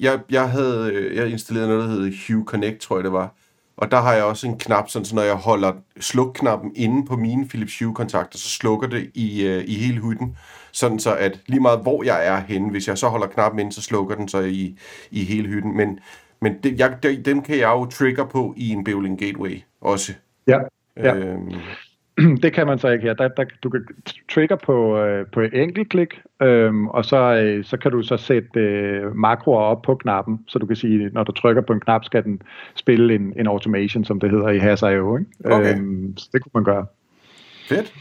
jeg, 0.00 0.20
jeg 0.30 0.50
havde 0.50 0.90
øh, 0.94 1.16
jeg 1.16 1.28
installeret 1.28 1.68
noget, 1.68 1.82
der 1.82 1.90
hedder 1.90 2.10
Hue 2.28 2.44
Connect, 2.44 2.78
tror 2.80 2.96
jeg 2.96 3.04
det 3.04 3.12
var. 3.12 3.34
Og 3.76 3.90
der 3.90 3.96
har 3.96 4.14
jeg 4.14 4.24
også 4.24 4.46
en 4.46 4.58
knap, 4.58 4.88
sådan, 4.88 5.04
så 5.04 5.14
når 5.14 5.22
jeg 5.22 5.34
holder 5.34 5.72
slukknappen 6.00 6.72
inde 6.76 7.06
på 7.06 7.16
mine 7.16 7.48
Philips 7.48 7.78
Hue-kontakter, 7.78 8.38
så 8.38 8.48
slukker 8.48 8.88
det 8.88 9.10
i, 9.14 9.46
øh, 9.46 9.64
i 9.66 9.74
hele 9.74 10.00
hytten. 10.02 10.36
Sådan 10.72 10.98
så, 10.98 11.14
at 11.14 11.40
lige 11.46 11.60
meget 11.60 11.80
hvor 11.80 12.04
jeg 12.04 12.26
er 12.26 12.40
henne, 12.40 12.70
hvis 12.70 12.88
jeg 12.88 12.98
så 12.98 13.08
holder 13.08 13.26
knappen 13.26 13.60
inde, 13.60 13.72
så 13.72 13.82
slukker 13.82 14.14
den 14.14 14.28
så 14.28 14.40
i, 14.40 14.78
i 15.10 15.24
hele 15.24 15.48
hytten. 15.48 15.76
Men 15.76 15.98
men 16.40 16.58
det, 16.62 16.78
jeg, 16.78 16.98
dem 17.24 17.42
kan 17.42 17.58
jeg 17.58 17.68
jo 17.68 17.86
trigger 17.86 18.24
på 18.24 18.54
i 18.56 18.70
en 18.70 18.84
Bowling 18.84 19.18
Gateway 19.18 19.62
også. 19.80 20.12
Ja, 20.46 20.58
ja. 20.96 21.16
Øhm. 21.16 21.52
Det 22.42 22.52
kan 22.52 22.66
man 22.66 22.78
så 22.78 22.88
ikke 22.88 23.02
her. 23.02 23.14
Der, 23.14 23.28
der, 23.28 23.44
du 23.62 23.70
kan 23.70 23.84
trigger 24.30 24.56
på, 24.56 24.98
øh, 24.98 25.26
på 25.26 25.40
et 25.40 25.62
enkelt 25.62 25.88
klik, 25.88 26.20
øhm, 26.42 26.88
og 26.88 27.04
så, 27.04 27.16
øh, 27.16 27.64
så 27.64 27.76
kan 27.76 27.90
du 27.90 28.02
så 28.02 28.16
sætte 28.16 28.60
øh, 28.60 29.16
makroer 29.16 29.60
op 29.60 29.82
på 29.82 29.94
knappen, 29.94 30.40
så 30.46 30.58
du 30.58 30.66
kan 30.66 30.76
sige, 30.76 31.10
når 31.12 31.24
du 31.24 31.32
trykker 31.32 31.62
på 31.62 31.72
en 31.72 31.80
knap, 31.80 32.04
skal 32.04 32.24
den 32.24 32.42
spille 32.74 33.14
en, 33.14 33.32
en 33.36 33.46
automation, 33.46 34.04
som 34.04 34.20
det 34.20 34.30
hedder 34.30 34.48
i 34.48 34.58
Has.io. 34.58 35.16
Ikke? 35.16 35.30
Okay. 35.44 35.78
Øhm, 35.78 36.16
så 36.16 36.28
det 36.32 36.42
kunne 36.42 36.50
man 36.54 36.64
gøre. 36.64 36.86
Fedt. 37.68 37.94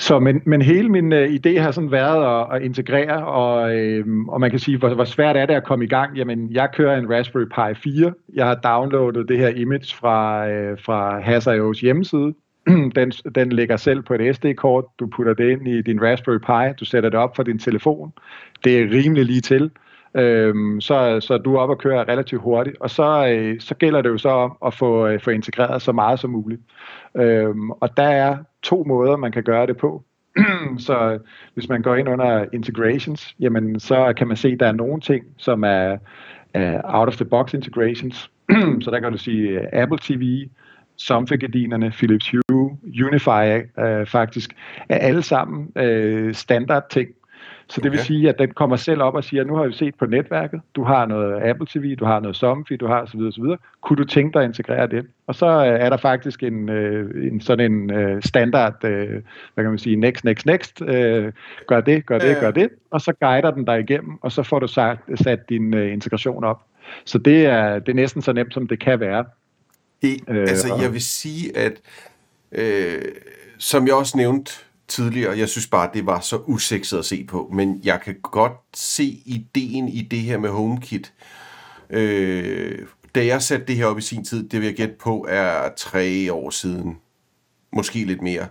Så, 0.00 0.18
men, 0.18 0.42
men 0.44 0.62
hele 0.62 0.88
min 0.88 1.12
øh, 1.12 1.28
idé 1.28 1.58
har 1.58 1.70
sådan 1.70 1.90
været 1.90 2.40
at, 2.40 2.56
at 2.56 2.62
integrere, 2.62 3.26
og, 3.26 3.76
øh, 3.76 4.06
og 4.28 4.40
man 4.40 4.50
kan 4.50 4.58
sige, 4.58 4.78
hvor, 4.78 4.94
hvor 4.94 5.04
svært 5.04 5.36
er 5.36 5.46
det 5.46 5.54
at 5.54 5.64
komme 5.64 5.84
i 5.84 5.88
gang? 5.88 6.16
Jamen, 6.16 6.52
jeg 6.52 6.68
kører 6.74 6.98
en 6.98 7.10
Raspberry 7.10 7.44
Pi 7.44 7.80
4. 7.82 8.12
Jeg 8.34 8.46
har 8.46 8.54
downloadet 8.54 9.28
det 9.28 9.38
her 9.38 9.48
image 9.48 9.96
fra, 9.96 10.48
øh, 10.48 10.78
fra 10.84 11.20
Hazard.io's 11.20 11.80
hjemmeside. 11.80 12.34
den, 12.96 13.10
den 13.34 13.52
ligger 13.52 13.76
selv 13.76 14.02
på 14.02 14.14
et 14.14 14.36
SD-kort. 14.36 14.84
Du 15.00 15.06
putter 15.06 15.34
det 15.34 15.50
ind 15.50 15.68
i 15.68 15.82
din 15.82 16.02
Raspberry 16.02 16.38
Pi. 16.38 16.76
Du 16.80 16.84
sætter 16.84 17.10
det 17.10 17.18
op 17.18 17.36
for 17.36 17.42
din 17.42 17.58
telefon. 17.58 18.12
Det 18.64 18.78
er 18.78 18.90
rimelig 18.90 19.24
lige 19.24 19.40
til. 19.40 19.70
Øhm, 20.14 20.80
så, 20.80 21.20
så 21.20 21.38
du 21.38 21.54
er 21.54 21.60
oppe 21.60 21.74
og 21.74 21.78
kører 21.78 22.08
relativt 22.08 22.42
hurtigt, 22.42 22.76
og 22.80 22.90
så, 22.90 23.28
øh, 23.28 23.60
så 23.60 23.74
gælder 23.74 24.02
det 24.02 24.08
jo 24.08 24.18
så 24.18 24.28
om 24.28 24.56
at 24.66 24.74
få, 24.74 25.06
øh, 25.06 25.20
få 25.20 25.30
integreret 25.30 25.82
så 25.82 25.92
meget 25.92 26.20
som 26.20 26.30
muligt. 26.30 26.60
Øhm, 27.16 27.70
og 27.70 27.96
der 27.96 28.02
er 28.02 28.36
to 28.62 28.84
måder, 28.86 29.16
man 29.16 29.32
kan 29.32 29.42
gøre 29.42 29.66
det 29.66 29.76
på. 29.76 30.04
så 30.86 31.12
øh, 31.12 31.20
hvis 31.54 31.68
man 31.68 31.82
går 31.82 31.96
ind 31.96 32.08
under 32.08 32.44
integrations, 32.52 33.36
jamen 33.40 33.80
så 33.80 34.12
kan 34.16 34.28
man 34.28 34.36
se, 34.36 34.48
at 34.48 34.60
der 34.60 34.66
er 34.66 34.72
nogle 34.72 35.00
ting, 35.00 35.24
som 35.36 35.64
er, 35.64 35.96
uh, 36.58 36.94
out-of-the-box 36.94 37.54
integrations. 37.54 38.30
så 38.82 38.90
der 38.90 39.00
kan 39.00 39.12
du 39.12 39.18
sige 39.18 39.60
uh, 39.60 39.66
Apple 39.72 39.98
TV, 40.02 40.48
Somfy-gardinerne, 40.96 41.90
Philips 41.90 42.30
Hue, 42.30 42.78
Unify 43.06 43.62
uh, 43.78 44.06
faktisk, 44.06 44.50
er 44.88 44.98
alle 44.98 45.22
sammen 45.22 45.72
uh, 45.80 46.32
standard 46.32 46.82
ting, 46.90 47.08
så 47.70 47.80
det 47.80 47.92
vil 47.92 48.00
sige, 48.00 48.28
at 48.28 48.38
den 48.38 48.50
kommer 48.50 48.76
selv 48.76 49.02
op 49.02 49.14
og 49.14 49.24
siger, 49.24 49.44
nu 49.44 49.56
har 49.56 49.66
vi 49.66 49.72
set 49.72 49.94
på 49.94 50.06
netværket, 50.06 50.60
du 50.74 50.84
har 50.84 51.06
noget 51.06 51.42
Apple 51.42 51.66
TV, 51.66 51.96
du 51.96 52.04
har 52.04 52.20
noget 52.20 52.36
Somfy, 52.36 52.72
du 52.72 52.86
har 52.86 53.02
osv. 53.02 53.20
osv. 53.20 53.44
Kunne 53.80 53.96
du 53.96 54.04
tænke 54.04 54.34
dig 54.34 54.42
at 54.42 54.48
integrere 54.48 54.86
det? 54.86 55.06
Og 55.26 55.34
så 55.34 55.46
øh, 55.46 55.80
er 55.80 55.90
der 55.90 55.96
faktisk 55.96 56.42
en, 56.42 56.68
øh, 56.68 57.32
en 57.32 57.40
sådan 57.40 57.72
en 57.72 57.90
øh, 57.90 58.22
standard, 58.22 58.80
hvad 58.80 59.64
kan 59.64 59.70
man 59.70 59.78
sige, 59.78 59.96
next, 59.96 60.24
next, 60.24 60.46
next, 60.46 60.78
gør 61.66 61.80
det, 61.80 62.06
gør 62.06 62.18
det, 62.18 62.36
gør 62.40 62.50
det, 62.50 62.68
og 62.90 63.00
så 63.00 63.12
guider 63.20 63.50
den 63.50 63.64
dig 63.64 63.80
igennem, 63.80 64.18
og 64.20 64.32
så 64.32 64.42
får 64.42 64.58
du 64.58 64.66
sat, 64.66 64.98
sat 65.14 65.48
din 65.48 65.74
integration 65.74 66.44
op. 66.44 66.62
Så 67.04 67.18
det 67.18 67.46
er, 67.46 67.78
det 67.78 67.88
er 67.88 67.96
næsten 67.96 68.22
så 68.22 68.32
nemt, 68.32 68.54
som 68.54 68.68
det 68.68 68.78
kan 68.80 69.00
være. 69.00 69.24
Det, 70.02 70.20
altså, 70.28 70.78
jeg 70.82 70.92
vil 70.92 71.02
sige, 71.02 71.56
at 71.56 71.72
øh, 72.52 73.02
som 73.58 73.86
jeg 73.86 73.94
også 73.94 74.16
nævnte 74.16 74.52
tidligere. 74.90 75.38
Jeg 75.38 75.48
synes 75.48 75.66
bare, 75.66 75.90
det 75.94 76.06
var 76.06 76.20
så 76.20 76.36
usekset 76.46 76.98
at 76.98 77.04
se 77.04 77.24
på. 77.24 77.50
Men 77.52 77.80
jeg 77.84 78.00
kan 78.04 78.16
godt 78.22 78.52
se 78.74 79.22
ideen 79.24 79.88
i 79.88 80.02
det 80.02 80.18
her 80.20 80.38
med 80.38 80.50
HomeKit. 80.50 81.12
Øh, 81.90 82.78
da 83.14 83.26
jeg 83.26 83.42
satte 83.42 83.66
det 83.66 83.76
her 83.76 83.86
op 83.86 83.98
i 83.98 84.02
sin 84.02 84.24
tid, 84.24 84.48
det 84.48 84.60
vil 84.60 84.66
jeg 84.66 84.76
gætte 84.76 84.94
på, 85.00 85.26
er 85.28 85.68
tre 85.76 86.32
år 86.32 86.50
siden. 86.50 86.98
Måske 87.72 88.04
lidt 88.04 88.22
mere. 88.22 88.46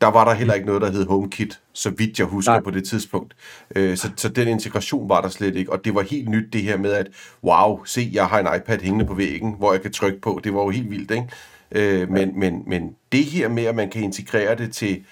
Der 0.00 0.06
var 0.06 0.24
der 0.24 0.34
heller 0.34 0.54
ikke 0.54 0.66
noget, 0.66 0.82
der 0.82 0.90
hed 0.90 1.06
HomeKit, 1.06 1.60
så 1.72 1.90
vidt 1.90 2.18
jeg 2.18 2.26
husker 2.26 2.52
Nej. 2.52 2.60
på 2.60 2.70
det 2.70 2.88
tidspunkt. 2.88 3.36
Øh, 3.76 3.96
så, 3.96 4.10
så 4.16 4.28
den 4.28 4.48
integration 4.48 5.08
var 5.08 5.20
der 5.20 5.28
slet 5.28 5.56
ikke. 5.56 5.72
Og 5.72 5.84
det 5.84 5.94
var 5.94 6.02
helt 6.02 6.28
nyt 6.28 6.52
det 6.52 6.62
her 6.62 6.76
med, 6.78 6.92
at 6.92 7.06
wow, 7.44 7.84
se, 7.84 8.10
jeg 8.12 8.26
har 8.26 8.38
en 8.38 8.60
iPad 8.60 8.78
hængende 8.78 9.06
på 9.06 9.14
væggen, 9.14 9.54
hvor 9.58 9.72
jeg 9.72 9.82
kan 9.82 9.92
trykke 9.92 10.20
på. 10.20 10.40
Det 10.44 10.54
var 10.54 10.62
jo 10.62 10.70
helt 10.70 10.90
vildt, 10.90 11.10
ikke? 11.10 11.28
Øh, 11.72 12.10
men, 12.10 12.38
men, 12.38 12.62
men 12.66 12.96
det 13.12 13.24
her 13.24 13.48
med, 13.48 13.64
at 13.64 13.74
man 13.74 13.90
kan 13.90 14.02
integrere 14.02 14.56
det 14.56 14.72
til 14.72 15.04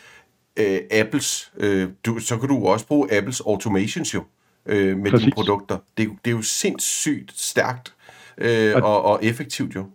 øh, 0.57 0.79
Apples, 0.91 1.53
øh, 1.57 1.89
du, 2.07 2.19
så 2.19 2.39
kan 2.39 2.49
du 2.49 2.67
også 2.67 2.87
bruge 2.87 3.17
Apples 3.17 3.41
automations 3.41 4.15
jo 4.15 4.25
øh, 4.67 4.97
med 4.99 5.11
Præcis. 5.11 5.25
dine 5.25 5.33
produkter. 5.35 5.79
Det, 5.99 6.09
det 6.25 6.31
er 6.31 6.37
jo 6.37 6.43
sindssygt 6.43 7.33
stærkt 7.37 7.95
øh, 8.39 8.75
og, 8.77 9.05
og 9.05 9.21
effektivt 9.23 9.75
jo. 9.75 9.87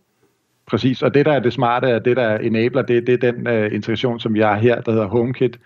Præcis, 0.70 1.02
og 1.02 1.14
det 1.14 1.26
der 1.26 1.32
er 1.32 1.40
det 1.40 1.54
smarte, 1.54 1.96
og 1.96 2.06
det 2.06 2.18
der 2.18 2.38
enabler, 2.38 2.82
det, 2.82 3.08
det 3.08 3.24
er 3.24 3.32
den 3.32 3.48
uh, 3.48 3.74
integration, 3.74 4.20
som 4.20 4.34
vi 4.34 4.40
har 4.40 4.56
her, 4.58 4.82
der 4.82 4.92
hedder 4.92 5.08
HomeKit. 5.08 5.60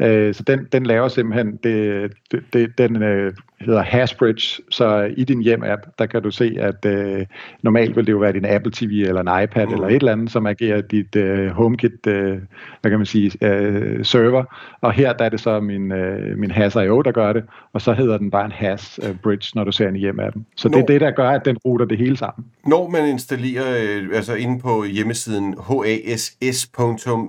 Uh, 0.00 0.06
så 0.06 0.42
den, 0.46 0.68
den 0.72 0.86
laver 0.86 1.08
simpelthen, 1.08 1.56
det, 1.56 2.12
det, 2.52 2.78
den 2.78 2.96
uh, 2.96 3.32
hedder 3.60 3.82
Hasbridge, 3.82 4.62
så 4.70 5.12
i 5.16 5.24
din 5.24 5.42
hjem-app, 5.42 5.82
der 5.98 6.06
kan 6.06 6.22
du 6.22 6.30
se, 6.30 6.56
at 6.60 6.86
øh, 6.86 7.26
normalt 7.62 7.96
vil 7.96 8.06
det 8.06 8.12
jo 8.12 8.18
være 8.18 8.32
din 8.32 8.44
Apple 8.44 8.72
TV 8.74 9.04
eller 9.06 9.20
en 9.20 9.44
iPad 9.44 9.66
mm. 9.66 9.72
eller 9.72 9.88
et 9.88 9.94
eller 9.94 10.12
andet, 10.12 10.30
som 10.30 10.46
agerer 10.46 10.80
dit 10.80 11.16
øh, 11.16 11.48
HomeKit, 11.48 12.06
øh, 12.06 12.38
hvad 12.80 12.90
kan 12.90 12.98
man 12.98 13.06
sige, 13.06 13.32
øh, 13.40 14.04
server, 14.04 14.44
og 14.80 14.92
her 14.92 15.12
der 15.12 15.24
er 15.24 15.28
det 15.28 15.40
så 15.40 15.60
min, 15.60 15.92
øh, 15.92 16.38
min 16.38 16.50
Has.io, 16.50 17.02
der 17.02 17.12
gør 17.12 17.32
det, 17.32 17.44
og 17.72 17.80
så 17.80 17.92
hedder 17.92 18.18
den 18.18 18.30
bare 18.30 18.44
en 18.44 18.52
Hasbridge, 18.52 19.52
når 19.54 19.64
du 19.64 19.72
ser 19.72 19.86
den 19.86 19.96
i 19.96 20.06
hjem-appen. 20.06 20.44
Så 20.56 20.68
når, 20.68 20.78
det 20.78 20.82
er 20.82 20.86
det, 20.86 21.00
der 21.00 21.10
gør, 21.10 21.30
at 21.30 21.44
den 21.44 21.56
ruter 21.56 21.86
det 21.86 21.98
hele 21.98 22.16
sammen. 22.16 22.46
Når 22.66 22.88
man 22.88 23.08
installerer, 23.08 23.82
øh, 23.82 24.08
altså 24.12 24.34
inde 24.34 24.60
på 24.60 24.84
hjemmesiden 24.84 25.54
hass.io, 25.68 27.26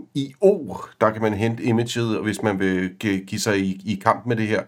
der 1.01 1.09
kan 1.09 1.21
man 1.21 1.33
hente 1.33 1.63
imaget, 1.63 2.23
hvis 2.23 2.43
man 2.43 2.59
vil 2.59 2.89
give 3.27 3.39
sig 3.39 3.59
i, 3.59 3.81
i 3.85 3.99
kamp 4.03 4.25
med 4.25 4.35
det 4.35 4.47
her. 4.47 4.61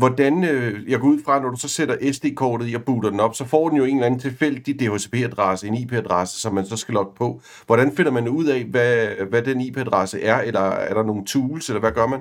Hvordan, 0.00 0.44
øh, 0.44 0.90
jeg 0.90 1.00
går 1.00 1.08
ud 1.08 1.18
fra, 1.24 1.40
når 1.40 1.50
du 1.50 1.56
så 1.56 1.68
sætter 1.68 2.12
SD-kortet 2.12 2.70
i 2.70 2.74
og 2.74 2.82
booter 2.82 3.10
den 3.10 3.20
op, 3.20 3.34
så 3.34 3.44
får 3.44 3.68
den 3.68 3.78
jo 3.78 3.84
en 3.84 3.94
eller 3.94 4.06
anden 4.06 4.20
tilfældig 4.20 4.80
DHCP-adresse, 4.80 5.66
en 5.66 5.74
IP-adresse, 5.74 6.40
som 6.40 6.54
man 6.54 6.66
så 6.66 6.76
skal 6.76 6.94
logge 6.94 7.12
på. 7.16 7.40
Hvordan 7.66 7.92
finder 7.96 8.12
man 8.12 8.28
ud 8.28 8.44
af, 8.44 8.64
hvad, 8.64 9.06
hvad 9.28 9.42
den 9.42 9.60
IP-adresse 9.60 10.22
er, 10.22 10.40
eller 10.40 10.60
er 10.60 10.94
der 10.94 11.02
nogle 11.02 11.24
tools, 11.24 11.68
eller 11.68 11.80
hvad 11.80 11.92
gør 11.92 12.06
man? 12.06 12.20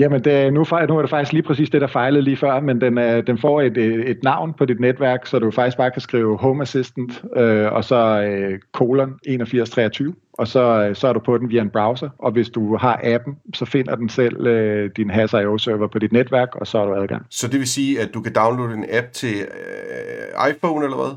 Jamen, 0.00 0.24
det, 0.24 0.52
nu, 0.52 0.66
nu 0.88 0.96
er 0.96 1.00
det 1.00 1.10
faktisk 1.10 1.32
lige 1.32 1.42
præcis 1.42 1.70
det, 1.70 1.80
der 1.80 1.86
fejlede 1.86 2.22
lige 2.22 2.36
før, 2.36 2.60
men 2.60 2.80
den, 2.80 2.98
øh, 2.98 3.26
den 3.26 3.38
får 3.38 3.62
et, 3.62 3.76
øh, 3.76 4.04
et 4.06 4.22
navn 4.22 4.52
på 4.52 4.64
dit 4.64 4.80
netværk, 4.80 5.26
så 5.26 5.38
du 5.38 5.50
faktisk 5.50 5.76
bare 5.76 5.90
kan 5.90 6.00
skrive 6.00 6.38
Home 6.38 6.62
Assistant, 6.62 7.24
øh, 7.36 7.72
og 7.72 7.84
så 7.84 8.22
øh, 8.22 8.58
colon 8.72 9.18
8123, 9.26 10.14
og 10.32 10.48
så, 10.48 10.86
øh, 10.88 10.96
så 10.96 11.08
er 11.08 11.12
du 11.12 11.20
på 11.20 11.38
den 11.38 11.50
via 11.50 11.62
en 11.62 11.70
browser, 11.70 12.08
og 12.18 12.32
hvis 12.32 12.48
du 12.48 12.76
har 12.76 13.00
appen, 13.04 13.36
så 13.54 13.64
finder 13.64 13.94
den 13.94 14.08
selv 14.08 14.46
øh, 14.46 14.90
din 14.96 15.10
Has.io-server 15.10 15.86
på 15.86 15.98
dit 15.98 16.12
netværk, 16.12 16.48
og 16.54 16.66
så 16.66 16.78
er 16.78 16.86
du 16.86 16.94
adgang. 16.94 17.26
Så 17.30 17.48
det 17.48 17.58
vil 17.58 17.68
sige, 17.68 18.00
at 18.00 18.14
du 18.14 18.20
kan 18.20 18.32
downloade 18.32 18.74
en 18.74 18.84
app 18.90 19.12
til 19.12 19.34
øh, 19.34 20.50
iPhone 20.50 20.84
eller 20.84 20.96
hvad? 20.96 21.16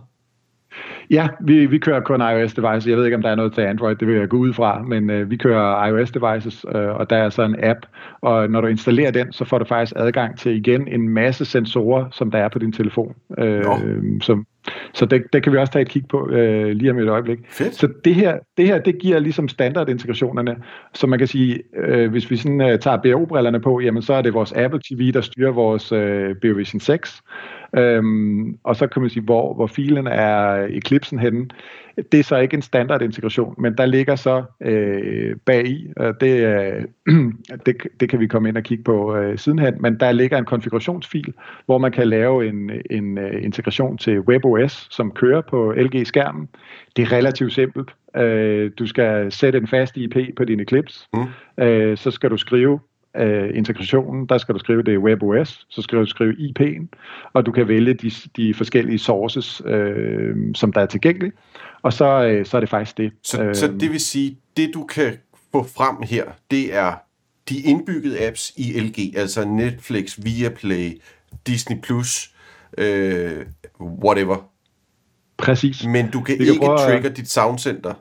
Ja, 1.10 1.28
vi, 1.40 1.66
vi 1.66 1.78
kører 1.78 2.00
kun 2.00 2.22
iOS-devices. 2.22 2.90
Jeg 2.90 2.98
ved 2.98 3.06
ikke, 3.06 3.16
om 3.16 3.22
der 3.22 3.30
er 3.30 3.36
noget 3.36 3.54
til 3.54 3.62
Android, 3.62 3.96
det 3.96 4.08
vil 4.08 4.16
jeg 4.16 4.30
gå 4.30 4.38
ud 4.38 4.54
fra, 4.54 4.82
men 4.82 5.10
øh, 5.10 5.30
vi 5.30 5.38
kører 5.38 5.88
iOS-devices, 5.88 6.66
øh, 6.76 6.96
og 6.96 7.10
der 7.10 7.16
er 7.16 7.30
så 7.30 7.44
en 7.44 7.56
app, 7.64 7.80
og 8.22 8.50
når 8.50 8.62
du 8.62 8.68
installerer 8.68 9.12
den, 9.12 9.32
så 9.32 9.46
får 9.46 9.58
du 9.58 9.66
faktisk 9.66 9.94
adgang 9.96 10.40
til 10.40 10.56
igen 10.56 10.88
en 10.88 11.10
masse 11.10 11.46
sensorer, 11.46 12.06
som 12.12 12.32
der 12.32 12.40
er 12.40 12.50
på 12.50 12.60
din 12.60 12.72
telefon. 12.72 13.16
Øh, 13.38 13.64
som, 14.22 14.46
så 14.94 15.06
det, 15.06 15.24
det 15.34 15.44
kan 15.44 15.52
vi 15.52 15.58
også 15.58 15.74
tage 15.74 15.82
et 15.82 15.90
kig 15.90 16.08
på 16.10 16.30
øh, 16.30 16.68
lige 16.68 16.92
om 16.92 17.00
et 17.00 17.10
øjeblik. 17.10 17.40
Fedt. 17.50 17.76
Så 17.76 17.88
det 18.06 18.16
her, 18.16 18.40
det 18.58 18.68
her, 18.68 18.80
det 18.80 19.00
giver 19.00 19.20
ligesom 19.20 19.48
standardintegrationerne, 19.48 20.56
så 20.94 21.08
man 21.08 21.20
kan 21.20 21.28
sige, 21.28 21.60
øh, 21.78 22.12
hvis 22.12 22.32
vi 22.32 22.38
sådan 22.38 22.62
øh, 22.62 22.80
tager 22.80 22.98
BO-brillerne 22.98 23.60
på, 23.60 23.80
jamen 23.80 24.02
så 24.02 24.14
er 24.14 24.22
det 24.22 24.34
vores 24.34 24.54
Apple 24.54 24.80
TV, 24.90 25.12
der 25.12 25.22
styrer 25.22 25.52
vores 25.52 25.92
øh, 25.92 26.36
BOVision 26.42 26.80
6, 26.80 27.22
Øhm, 27.76 28.58
og 28.64 28.76
så 28.76 28.88
kan 28.88 29.02
man 29.02 29.10
sige, 29.10 29.24
hvor, 29.24 29.54
hvor 29.54 29.68
filen 29.68 30.08
er 30.08 30.68
Eclipsen 30.70 31.20
henne. 31.20 31.48
Det 32.12 32.20
er 32.20 32.24
så 32.24 32.38
ikke 32.38 32.56
en 32.56 32.62
standard 32.62 33.02
integration, 33.02 33.56
men 33.58 33.78
der 33.78 33.86
ligger 33.86 34.16
så 34.16 34.44
øh, 34.62 35.36
bagi, 35.46 35.92
og 35.96 36.22
det, 36.22 36.46
øh, 36.46 36.84
det, 37.66 37.88
det 38.00 38.10
kan 38.10 38.20
vi 38.20 38.28
komme 38.28 38.50
ind 38.50 38.58
og 38.58 38.64
kigge 38.64 38.84
på 38.84 39.16
øh, 39.16 39.38
sidenhen, 39.38 39.76
men 39.80 40.00
der 40.00 40.12
ligger 40.12 40.38
en 40.38 40.46
konfigurationsfil, 40.46 41.34
hvor 41.66 41.78
man 41.78 41.92
kan 41.92 42.08
lave 42.08 42.48
en, 42.48 42.72
en 42.90 43.18
uh, 43.18 43.44
integration 43.44 43.98
til 43.98 44.20
WebOS, 44.20 44.88
som 44.92 45.12
kører 45.12 45.42
på 45.42 45.74
LG-skærmen. 45.78 46.48
Det 46.96 47.02
er 47.02 47.12
relativt 47.12 47.54
simpelt. 47.54 47.96
Øh, 48.16 48.72
du 48.80 48.88
skal 48.88 49.32
sætte 49.32 49.60
en 49.60 49.68
fast 49.68 49.98
IP 49.98 50.16
på 50.36 50.44
din 50.44 50.60
Eclipse, 50.60 51.08
mm. 51.14 51.64
øh, 51.64 51.98
så 51.98 52.12
skal 52.12 52.30
du 52.30 52.38
skrive 52.38 52.80
øh, 53.18 53.58
integrationen, 53.58 54.26
der 54.26 54.38
skal 54.38 54.54
du 54.54 54.60
skrive 54.60 54.84
det 54.84 54.94
i 54.94 54.98
WebOS, 54.98 55.66
så 55.70 55.82
skal 55.82 55.98
du 55.98 56.06
skrive 56.06 56.34
IP'en, 56.34 56.88
og 57.34 57.46
du 57.46 57.52
kan 57.52 57.68
vælge 57.68 57.94
de, 57.94 58.12
de 58.38 58.54
forskellige 58.54 59.00
sources, 59.00 59.62
øh, 59.66 60.36
som 60.56 60.74
der 60.74 60.82
er 60.82 60.86
tilgængelige, 60.86 61.32
og 61.82 61.94
så, 61.94 62.24
øh, 62.24 62.46
så 62.46 62.58
er 62.58 62.62
det 62.62 62.70
faktisk 62.70 62.98
det. 62.98 63.12
Så, 63.24 63.44
øh, 63.44 63.56
så 63.56 63.68
det 63.68 63.92
vil 63.92 64.00
sige, 64.00 64.38
det 64.58 64.72
du 64.74 64.84
kan 64.84 65.14
få 65.52 65.64
frem 65.64 65.96
her, 66.04 66.26
det 66.52 66.76
er 66.76 66.94
de 67.50 67.60
indbyggede 67.60 68.28
apps 68.28 68.54
i 68.58 68.80
LG, 68.80 69.18
altså 69.18 69.46
Netflix, 69.46 70.20
Viaplay, 70.24 71.02
Disney+, 71.48 71.82
Plus, 71.82 72.32
øh, 72.78 73.46
whatever. 73.82 74.50
Præcis. 75.38 75.86
Men 75.86 76.12
du 76.12 76.22
kan 76.22 76.36
ikke 76.40 76.60
prøve, 76.60 76.78
trigger 76.78 77.10
dit 77.10 77.30
soundcenter. 77.30 77.94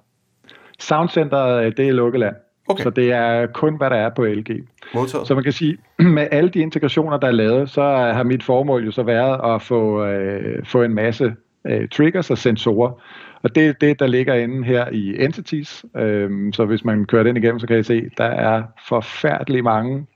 Soundcenter, 0.79 1.71
det 1.71 1.89
er 1.89 1.93
lukkeland. 1.93 2.37
Okay. 2.69 2.83
Så 2.83 2.91
det 2.91 3.13
er 3.13 3.47
kun, 3.47 3.77
hvad 3.77 3.91
der 3.91 3.97
er 3.97 4.09
på 4.09 4.25
LG. 4.25 4.65
Modtaget. 4.95 5.27
Så 5.27 5.35
man 5.35 5.45
kan 5.45 5.53
sige, 5.53 5.79
med 6.17 6.29
alle 6.31 6.51
de 6.51 6.59
integrationer, 6.59 7.17
der 7.17 7.27
er 7.27 7.33
lavet, 7.33 7.71
så 7.71 7.83
har 7.83 8.23
mit 8.23 8.43
formål 8.43 8.85
jo 8.85 8.91
så 8.91 9.03
været 9.03 9.55
at 9.55 9.63
få, 9.63 10.05
øh, 10.05 10.65
få 10.65 10.83
en 10.83 10.95
masse 10.95 11.35
øh, 11.65 11.89
triggers 11.89 12.31
og 12.31 12.39
sensorer. 12.39 12.93
Og 13.43 13.55
det 13.55 13.67
er 13.67 13.73
det, 13.73 14.01
der 14.01 14.07
ligger 14.07 14.35
inde 14.35 14.65
her 14.65 14.89
i 14.89 15.25
Entities. 15.25 15.85
Øhm, 15.97 16.53
så 16.53 16.65
hvis 16.65 16.85
man 16.85 17.05
kører 17.05 17.23
den 17.23 17.37
igennem, 17.37 17.61
så 17.61 17.67
kan 17.67 17.79
I 17.79 17.83
se, 17.83 18.11
der 18.19 18.25
er 18.25 18.63
forfærdeligt 18.89 19.65
mange 19.65 20.07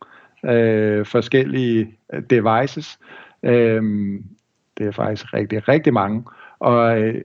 øh, 0.44 1.06
forskellige 1.06 1.94
øh, 2.12 2.22
devices. 2.30 2.98
Øhm, 3.42 4.24
det 4.78 4.86
er 4.86 4.90
faktisk 4.90 5.34
rigtig, 5.34 5.68
rigtig 5.68 5.92
mange. 5.92 6.24
Og 6.58 7.00
øh, 7.00 7.22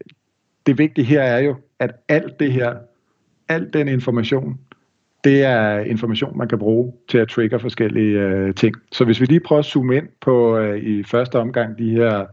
det 0.66 0.78
vigtige 0.78 1.06
her 1.06 1.22
er 1.22 1.40
jo, 1.40 1.56
at 1.80 1.92
alt 2.08 2.40
det 2.40 2.52
her, 2.52 2.76
al 3.50 3.74
den 3.74 3.88
information, 3.88 4.60
det 5.26 5.44
er 5.44 5.80
information, 5.80 6.38
man 6.38 6.48
kan 6.48 6.60
bruge 6.60 6.94
til 7.08 7.18
at 7.18 7.28
trigger 7.28 7.58
forskellige 7.58 8.20
øh, 8.20 8.56
ting. 8.56 8.76
Så 8.92 9.06
hvis 9.06 9.22
vi 9.22 9.26
lige 9.26 9.40
prøver 9.40 9.60
at 9.60 9.66
zoome 9.66 9.96
ind 9.96 10.08
på 10.22 10.58
øh, 10.58 10.84
i 10.84 11.04
første 11.04 11.40
omgang 11.40 11.78
de 11.78 11.90
her 11.90 12.26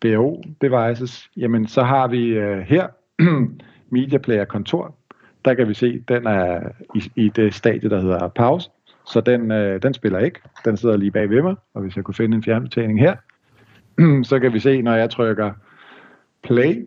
BO-devices, 0.00 1.30
jamen 1.36 1.66
så 1.66 1.82
har 1.82 2.08
vi 2.08 2.28
øh, 2.28 2.58
her 2.58 2.86
Media 3.90 4.18
Player 4.18 4.44
Kontor. 4.44 4.94
Der 5.44 5.54
kan 5.54 5.68
vi 5.68 5.74
se, 5.74 6.04
den 6.08 6.26
er 6.26 6.60
i, 6.94 7.12
i 7.16 7.28
det 7.28 7.54
stadie, 7.54 7.90
der 7.90 8.00
hedder 8.00 8.28
pause. 8.28 8.70
Så 9.06 9.20
den, 9.20 9.50
øh, 9.50 9.82
den 9.82 9.94
spiller 9.94 10.18
ikke. 10.18 10.40
Den 10.64 10.76
sidder 10.76 10.96
lige 10.96 11.10
bag 11.10 11.30
ved 11.30 11.42
mig. 11.42 11.54
Og 11.74 11.82
hvis 11.82 11.96
jeg 11.96 12.04
kunne 12.04 12.14
finde 12.14 12.36
en 12.36 12.42
fjernbetjening 12.42 13.00
her, 13.00 13.16
så 14.30 14.38
kan 14.40 14.52
vi 14.52 14.58
se, 14.58 14.82
når 14.82 14.94
jeg 14.94 15.10
trykker 15.10 15.52
play, 16.42 16.86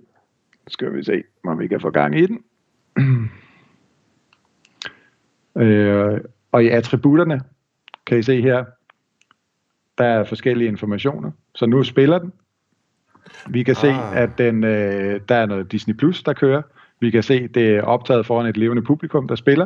skal 0.68 0.94
vi 0.94 1.04
se, 1.04 1.24
om 1.44 1.60
vi 1.60 1.68
kan 1.68 1.82
få 1.82 1.90
gang 1.90 2.20
i 2.20 2.26
den. 2.26 2.40
Øh, 5.58 6.22
og 6.52 6.64
i 6.64 6.70
attributterne 6.70 7.42
kan 8.06 8.20
I 8.20 8.22
se 8.22 8.42
her, 8.42 8.66
der 9.98 10.06
er 10.06 10.24
forskellige 10.24 10.68
informationer. 10.68 11.32
Så 11.56 11.66
nu 11.66 11.84
spiller 11.84 12.20
den. 12.20 12.34
Vi 13.50 13.64
kan 13.64 13.72
ah. 13.72 13.78
se, 13.78 13.94
at 14.16 14.30
den, 14.38 14.64
øh, 14.64 15.20
der 15.30 15.36
er 15.36 15.46
noget 15.46 15.72
Disney 15.72 15.96
Plus, 15.96 16.24
der 16.24 16.34
kører. 16.34 16.62
Vi 17.00 17.10
kan 17.10 17.24
se, 17.24 17.48
det 17.48 17.76
er 17.76 17.82
optaget 17.82 18.26
foran 18.26 18.46
et 18.46 18.58
levende 18.58 18.82
publikum, 18.82 19.28
der 19.28 19.36
spiller. 19.36 19.66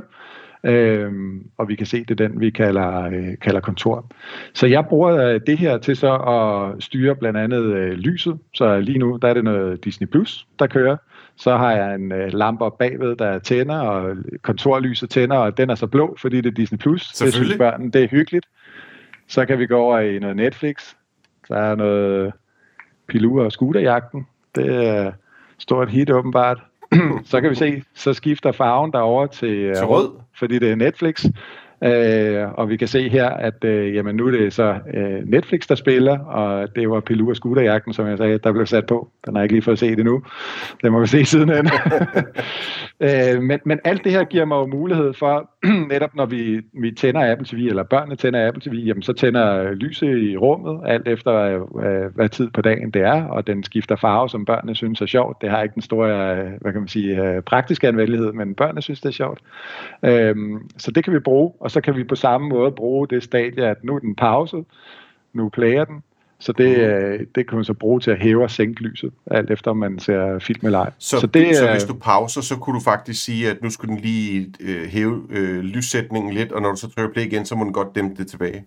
Øhm, 0.64 1.50
og 1.58 1.68
vi 1.68 1.76
kan 1.76 1.86
se, 1.86 2.00
det 2.00 2.22
er 2.22 2.28
den, 2.28 2.40
vi 2.40 2.50
kalder, 2.50 3.02
øh, 3.02 3.38
kalder 3.42 3.60
kontor. 3.60 4.12
Så 4.54 4.68
jeg 4.68 4.86
bruger 4.86 5.16
øh, 5.16 5.42
det 5.48 5.58
her 5.58 5.78
til 5.78 5.96
så 5.96 6.14
at 6.16 6.84
styre 6.84 7.16
blandt 7.16 7.40
andet 7.40 7.64
øh, 7.64 7.92
lyset. 7.92 8.38
Så 8.54 8.80
lige 8.80 8.98
nu, 8.98 9.20
der 9.22 9.28
er 9.28 9.34
det 9.34 9.44
noget 9.44 9.84
Disney 9.84 10.08
Plus, 10.08 10.48
der 10.60 10.68
kører. 10.68 10.98
Så 11.38 11.58
har 11.58 11.72
jeg 11.72 11.96
en 11.96 12.12
øh, 12.12 12.34
lampe 12.34 12.72
bagved, 12.80 13.16
der 13.16 13.40
tænder, 13.40 13.80
og 13.80 14.16
kontorlyset 14.42 15.10
tænder, 15.10 15.38
og 15.38 15.58
den 15.58 15.70
er 15.70 15.76
så 15.76 15.88
blå, 15.88 16.18
fordi 16.22 16.42
det 16.42 16.46
er 16.46 16.54
Disney+. 16.54 16.78
Plus. 16.78 17.08
Det 17.08 17.34
synes 17.34 17.58
børnene, 17.58 17.92
det 17.92 18.04
er 18.04 18.08
hyggeligt. 18.08 18.46
Så 19.28 19.46
kan 19.46 19.60
vi 19.60 19.68
gå 19.68 19.78
over 19.78 20.00
i 20.00 20.20
noget 20.20 20.36
Netflix. 20.36 20.94
Der 21.50 21.58
er 21.58 21.76
noget 21.76 22.34
Pilua 23.08 23.44
og 23.44 23.52
Scooterjagten. 23.52 24.28
Det 24.56 24.88
er 24.88 25.12
stort 25.58 25.90
hit 25.90 26.10
åbenbart. 26.10 26.58
så 27.32 27.42
kan 27.42 27.50
vi 27.50 27.56
se, 27.56 27.84
så 27.94 28.14
skifter 28.14 28.52
farven 28.52 28.92
derover 28.92 29.28
til, 29.28 29.58
øh, 29.58 29.76
til 29.76 29.86
rød, 29.86 30.10
fordi 30.40 30.60
det 30.60 30.72
er 30.72 30.76
Netflix. 30.76 31.26
Øh, 31.84 32.48
og 32.54 32.70
vi 32.70 32.78
kan 32.78 32.88
se 32.88 33.10
her, 33.10 33.30
at 33.30 33.64
øh, 33.64 33.96
jamen, 33.96 34.16
nu 34.16 34.28
er 34.28 34.32
det 34.32 34.54
så 34.54 34.80
øh, 34.94 35.30
Netflix, 35.30 35.68
der 35.68 35.76
spiller, 35.76 36.20
og 36.20 36.76
det 36.76 36.90
var 36.90 37.00
Pilou 37.00 37.30
og 37.30 37.36
Scooterjagten, 37.36 37.94
som 37.94 38.08
jeg 38.08 38.18
sagde, 38.18 38.38
der 38.38 38.52
blev 38.52 38.66
sat 38.66 38.86
på. 38.86 39.10
Den 39.26 39.36
har 39.36 39.42
jeg 39.42 39.46
ikke 39.46 39.54
lige 39.54 39.64
fået 39.64 39.80
set 39.80 40.00
endnu. 40.00 40.24
Den 40.84 40.92
må 40.92 41.00
vi 41.00 41.08
se 41.08 41.26
siden 41.26 41.50
hen. 41.50 41.70
øh, 43.06 43.42
men, 43.42 43.60
men 43.66 43.80
alt 43.84 44.04
det 44.04 44.12
her 44.12 44.24
giver 44.24 44.46
mig 44.46 44.56
jo 44.56 44.66
mulighed 44.66 45.14
for, 45.14 45.50
netop 45.92 46.16
når 46.16 46.26
vi, 46.26 46.62
vi 46.74 46.92
tænder 46.92 47.32
Apple 47.32 47.48
TV, 47.48 47.68
eller 47.70 47.84
børnene 47.84 48.16
tænder 48.16 48.48
Apple 48.48 48.62
TV, 48.62 48.74
jamen, 48.74 49.04
så 49.04 49.14
tænder 49.14 49.74
lyset 49.74 50.18
i 50.18 50.38
rummet, 50.38 50.82
alt 50.86 51.08
efter 51.08 51.34
øh, 51.34 51.62
øh, 51.86 52.16
hvad 52.16 52.30
tid 52.30 52.50
på 52.50 52.62
dagen 52.62 52.92
det 52.92 53.02
er, 53.02 53.24
og 53.24 53.48
den 53.48 53.64
skifter 53.64 53.96
farve, 53.96 54.30
som 54.30 54.46
børnene 54.46 54.76
synes 54.76 55.02
er 55.02 55.06
sjovt. 55.06 55.42
Det 55.42 55.50
har 55.50 55.64
ikke 55.64 55.74
den 55.74 55.82
store, 55.82 56.38
øh, 56.38 56.52
hvad 56.62 56.72
kan 56.72 56.82
man 56.82 56.88
sige, 56.88 57.24
øh, 57.24 57.42
praktiske 57.42 57.88
anvendelighed, 57.88 58.32
men 58.32 58.56
børnene 58.56 58.82
synes, 58.82 59.02
det 59.02 59.10
er 59.10 59.14
sjovt. 59.14 59.42
Øh, 60.04 60.36
så 60.78 60.92
det 60.92 61.04
kan 61.04 61.14
vi 61.14 61.20
bruge, 61.20 61.52
og 61.60 61.72
så 61.72 61.82
kan 61.82 61.96
vi 61.96 62.04
på 62.04 62.16
samme 62.16 62.50
måde 62.50 62.72
bruge 62.72 63.08
det 63.08 63.24
stadie, 63.24 63.68
at 63.68 63.84
nu 63.84 63.96
er 63.96 64.00
den 64.00 64.16
pause, 64.16 64.64
nu 65.34 65.50
plager 65.50 65.86
den, 65.86 66.04
så 66.40 66.52
det, 66.52 66.78
mm. 67.20 67.28
det 67.36 67.48
kan 67.48 67.56
man 67.56 67.66
så 67.66 67.74
bruge 67.74 68.00
til 68.00 68.12
at 68.12 68.20
hæve 68.20 68.44
og 68.44 68.52
sænke 68.52 68.82
lyset, 68.82 69.12
alt 69.32 69.52
efter 69.52 69.72
om 69.72 69.78
man 69.78 70.00
ser 70.00 70.40
film 70.40 70.66
eller 70.66 70.80
ej. 70.80 70.92
Så, 70.98 71.20
så, 71.20 71.28
det, 71.28 71.56
så 71.56 71.72
hvis 71.72 71.84
du 71.84 71.94
pauser, 71.94 72.42
så 72.42 72.56
kunne 72.56 72.76
du 72.76 72.84
faktisk 72.84 73.24
sige, 73.24 73.50
at 73.50 73.58
nu 73.64 73.70
skulle 73.70 73.96
den 73.96 74.02
lige 74.02 74.54
øh, 74.60 74.88
hæve 74.88 75.22
øh, 75.30 75.60
lyssætningen 75.60 76.34
lidt, 76.34 76.52
og 76.52 76.62
når 76.62 76.70
du 76.70 76.76
så 76.76 76.90
trykker 76.90 77.14
play 77.14 77.26
igen, 77.26 77.46
så 77.46 77.56
må 77.56 77.64
den 77.64 77.74
godt 77.74 77.96
dæmpe 77.96 78.16
det 78.16 78.28
tilbage? 78.28 78.66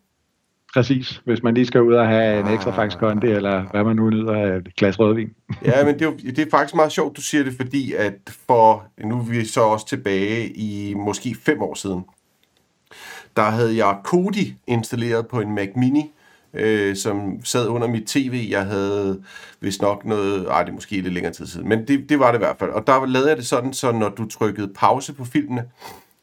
Præcis, 0.74 1.22
hvis 1.24 1.42
man 1.42 1.54
lige 1.54 1.66
skal 1.66 1.82
ud 1.82 1.94
og 1.94 2.08
have 2.08 2.40
en 2.40 2.46
ekstra 2.46 2.70
faktisk 2.70 2.98
kondi, 2.98 3.26
eller 3.26 3.64
hvad 3.70 3.84
man 3.84 3.96
nu 3.96 4.10
nyder 4.10 4.34
af 4.34 4.56
et 4.56 4.76
glas 4.76 4.98
rødvin. 4.98 5.30
ja, 5.64 5.84
men 5.84 5.98
det 5.98 6.06
er, 6.06 6.10
det 6.10 6.38
er 6.38 6.50
faktisk 6.50 6.74
meget 6.74 6.92
sjovt, 6.92 7.16
du 7.16 7.22
siger 7.22 7.44
det, 7.44 7.52
fordi 7.52 7.92
at 7.92 8.14
for, 8.46 8.84
nu 9.04 9.18
er 9.18 9.24
vi 9.24 9.44
så 9.44 9.60
også 9.60 9.86
tilbage 9.86 10.48
i 10.48 10.94
måske 10.94 11.36
fem 11.42 11.62
år 11.62 11.74
siden, 11.74 12.04
der 13.36 13.42
havde 13.42 13.76
jeg 13.76 13.96
Kodi 14.04 14.54
installeret 14.66 15.26
på 15.26 15.40
en 15.40 15.54
Mac 15.54 15.68
Mini, 15.76 16.12
øh, 16.54 16.96
som 16.96 17.44
sad 17.44 17.68
under 17.68 17.88
mit 17.88 18.06
tv. 18.06 18.46
Jeg 18.50 18.64
havde 18.64 19.22
vist 19.60 19.82
nok 19.82 20.04
noget, 20.04 20.46
ej 20.48 20.62
det 20.62 20.68
er 20.70 20.74
måske 20.74 21.00
lidt 21.00 21.14
længere 21.14 21.32
tid 21.32 21.46
siden, 21.46 21.68
men 21.68 21.88
det, 21.88 22.08
det 22.08 22.18
var 22.18 22.30
det 22.32 22.38
i 22.38 22.44
hvert 22.44 22.56
fald. 22.58 22.70
Og 22.70 22.86
der 22.86 23.06
lavede 23.06 23.28
jeg 23.28 23.36
det 23.36 23.46
sådan, 23.46 23.72
så 23.72 23.92
når 23.92 24.08
du 24.08 24.28
trykkede 24.28 24.68
pause 24.74 25.12
på 25.12 25.24
filmene, 25.24 25.64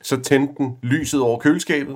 så 0.02 0.22
tændte 0.22 0.54
den 0.58 0.78
lyset 0.84 1.22
over 1.22 1.40
køleskabet, 1.40 1.96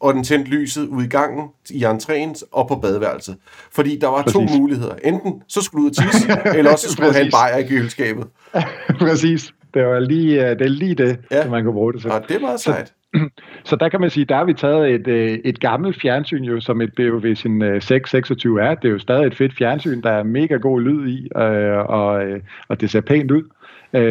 og 0.00 0.14
den 0.14 0.24
tændte 0.24 0.50
lyset 0.50 0.86
ud 0.86 1.04
i 1.04 1.06
gangen, 1.06 1.48
i 1.70 1.84
entréen 1.84 2.48
og 2.52 2.68
på 2.68 2.74
badeværelset. 2.74 3.36
Fordi 3.72 3.98
der 3.98 4.08
var 4.08 4.22
Præcis. 4.22 4.50
to 4.50 4.58
muligheder. 4.58 4.94
Enten 5.04 5.42
så 5.48 5.62
skulle 5.62 5.82
du 5.82 5.86
ud 5.86 5.90
og 5.90 6.12
tisse, 6.12 6.28
eller 6.58 6.72
også 6.72 6.86
så 6.86 6.92
skulle 6.92 7.08
du 7.08 7.12
have 7.12 7.24
en 7.24 7.32
bajer 7.32 7.56
i 7.56 7.68
køleskabet. 7.68 8.26
Præcis. 8.98 9.52
Det 9.74 9.86
var 9.86 9.98
lige 9.98 10.44
øh, 10.44 10.58
det, 10.58 10.64
er 10.64 10.68
lige 10.68 10.94
det, 10.94 11.18
ja. 11.30 11.42
som 11.42 11.50
man 11.50 11.64
kunne 11.64 11.72
bruge 11.72 11.92
det 11.92 12.00
til. 12.00 12.10
Og 12.10 12.22
det 12.28 12.40
meget 12.40 12.60
sejt. 12.60 12.88
Så, 12.88 12.94
så 13.68 13.76
der 13.76 13.88
kan 13.88 14.00
man 14.00 14.10
sige, 14.10 14.24
der 14.24 14.36
har 14.36 14.44
vi 14.44 14.54
taget 14.54 14.94
et, 14.94 15.06
øh, 15.08 15.38
et 15.44 15.60
gammelt 15.60 16.00
fjernsyn 16.02 16.44
jo, 16.44 16.60
som 16.60 16.80
et 16.80 16.94
BOV 16.96 17.22
Vision 17.22 17.80
626 17.80 18.62
er. 18.62 18.74
Det 18.74 18.88
er 18.88 18.92
jo 18.92 18.98
stadig 18.98 19.26
et 19.26 19.36
fedt 19.36 19.56
fjernsyn, 19.56 20.02
der 20.02 20.10
er 20.10 20.22
mega 20.22 20.54
god 20.54 20.80
lyd 20.80 21.08
i, 21.08 21.28
øh, 21.36 21.78
og, 21.78 22.24
og 22.68 22.80
det 22.80 22.90
ser 22.90 23.00
pænt 23.00 23.30
ud. 23.30 23.42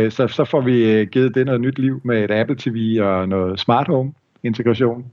Så, 0.09 0.27
så 0.27 0.45
får 0.45 0.61
vi 0.61 1.05
givet 1.05 1.35
det 1.35 1.45
noget 1.45 1.61
nyt 1.61 1.79
liv 1.79 2.01
med 2.03 2.23
et 2.23 2.31
Apple 2.31 2.55
TV 2.59 2.99
og 3.01 3.29
noget 3.29 3.59
smart 3.59 3.87
home 3.87 4.13
integration. 4.45 5.05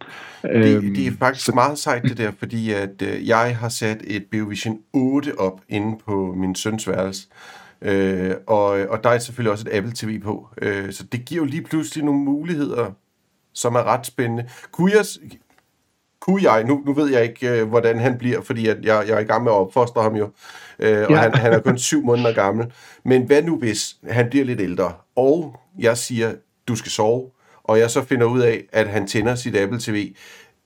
Det, 0.42 0.77
øhm, 0.77 0.95
det 0.95 1.07
er 1.07 1.11
faktisk 1.18 1.47
så... 1.47 1.53
meget 1.53 1.79
sejt 1.79 2.03
det 2.03 2.18
der, 2.18 2.31
fordi 2.38 2.73
at 2.73 3.03
øh, 3.03 3.29
jeg 3.29 3.57
har 3.61 3.68
sat 3.68 4.03
et 4.07 4.25
Beovision 4.31 4.79
8 4.92 5.38
op 5.38 5.61
inde 5.68 5.99
på 6.07 6.35
min 6.37 6.55
søns 6.55 6.88
værelse. 6.88 7.29
Øh, 7.83 8.31
og, 8.47 8.66
og 8.66 9.05
der 9.05 9.11
er 9.11 9.18
selvfølgelig 9.18 9.53
også 9.53 9.64
et 9.71 9.77
Apple 9.77 9.92
TV 9.95 10.21
på. 10.21 10.49
Øh, 10.62 10.92
så 10.92 11.05
det 11.12 11.25
giver 11.25 11.40
jo 11.40 11.45
lige 11.45 11.62
pludselig 11.62 12.05
nogle 12.05 12.21
muligheder, 12.21 12.95
som 13.55 13.75
er 13.75 13.83
ret 13.83 14.07
spændende. 14.07 14.49
Kunne 14.73 14.93
jeg, 14.93 15.05
kunne 16.21 16.53
jeg 16.53 16.65
nu, 16.65 16.83
nu 16.87 16.93
ved 16.93 17.11
jeg 17.11 17.23
ikke, 17.23 17.61
øh, 17.61 17.69
hvordan 17.69 17.99
han 17.99 18.19
bliver, 18.19 18.43
fordi 18.43 18.67
at 18.67 18.77
jeg, 18.83 19.05
jeg 19.09 19.15
er 19.15 19.21
i 19.21 19.25
gang 19.25 19.45
med 19.45 19.53
at 19.53 19.57
opfostre 19.57 20.03
ham 20.03 20.17
jo, 20.17 20.31
øh, 20.79 21.05
og 21.05 21.11
ja. 21.11 21.17
han, 21.17 21.35
han 21.35 21.53
er 21.53 21.59
kun 21.59 21.79
syv 21.79 22.05
måneder 22.05 22.33
gammel. 22.33 22.73
Men 23.05 23.23
hvad 23.23 23.43
nu, 23.43 23.59
hvis 23.59 23.97
han 24.11 24.31
bliver 24.31 24.45
lidt 24.45 24.61
ældre, 24.61 24.93
og 25.17 25.61
jeg 25.79 25.99
siger, 25.99 26.35
du 26.69 26.77
skal 26.77 26.93
sove, 26.93 27.31
og 27.65 27.79
jeg 27.79 27.91
så 27.91 28.05
finder 28.05 28.27
ud 28.27 28.41
af, 28.41 28.65
at 28.73 28.88
han 28.88 29.07
tænder 29.07 29.35
sit 29.35 29.57
Apple 29.57 29.81
TV 29.81 30.15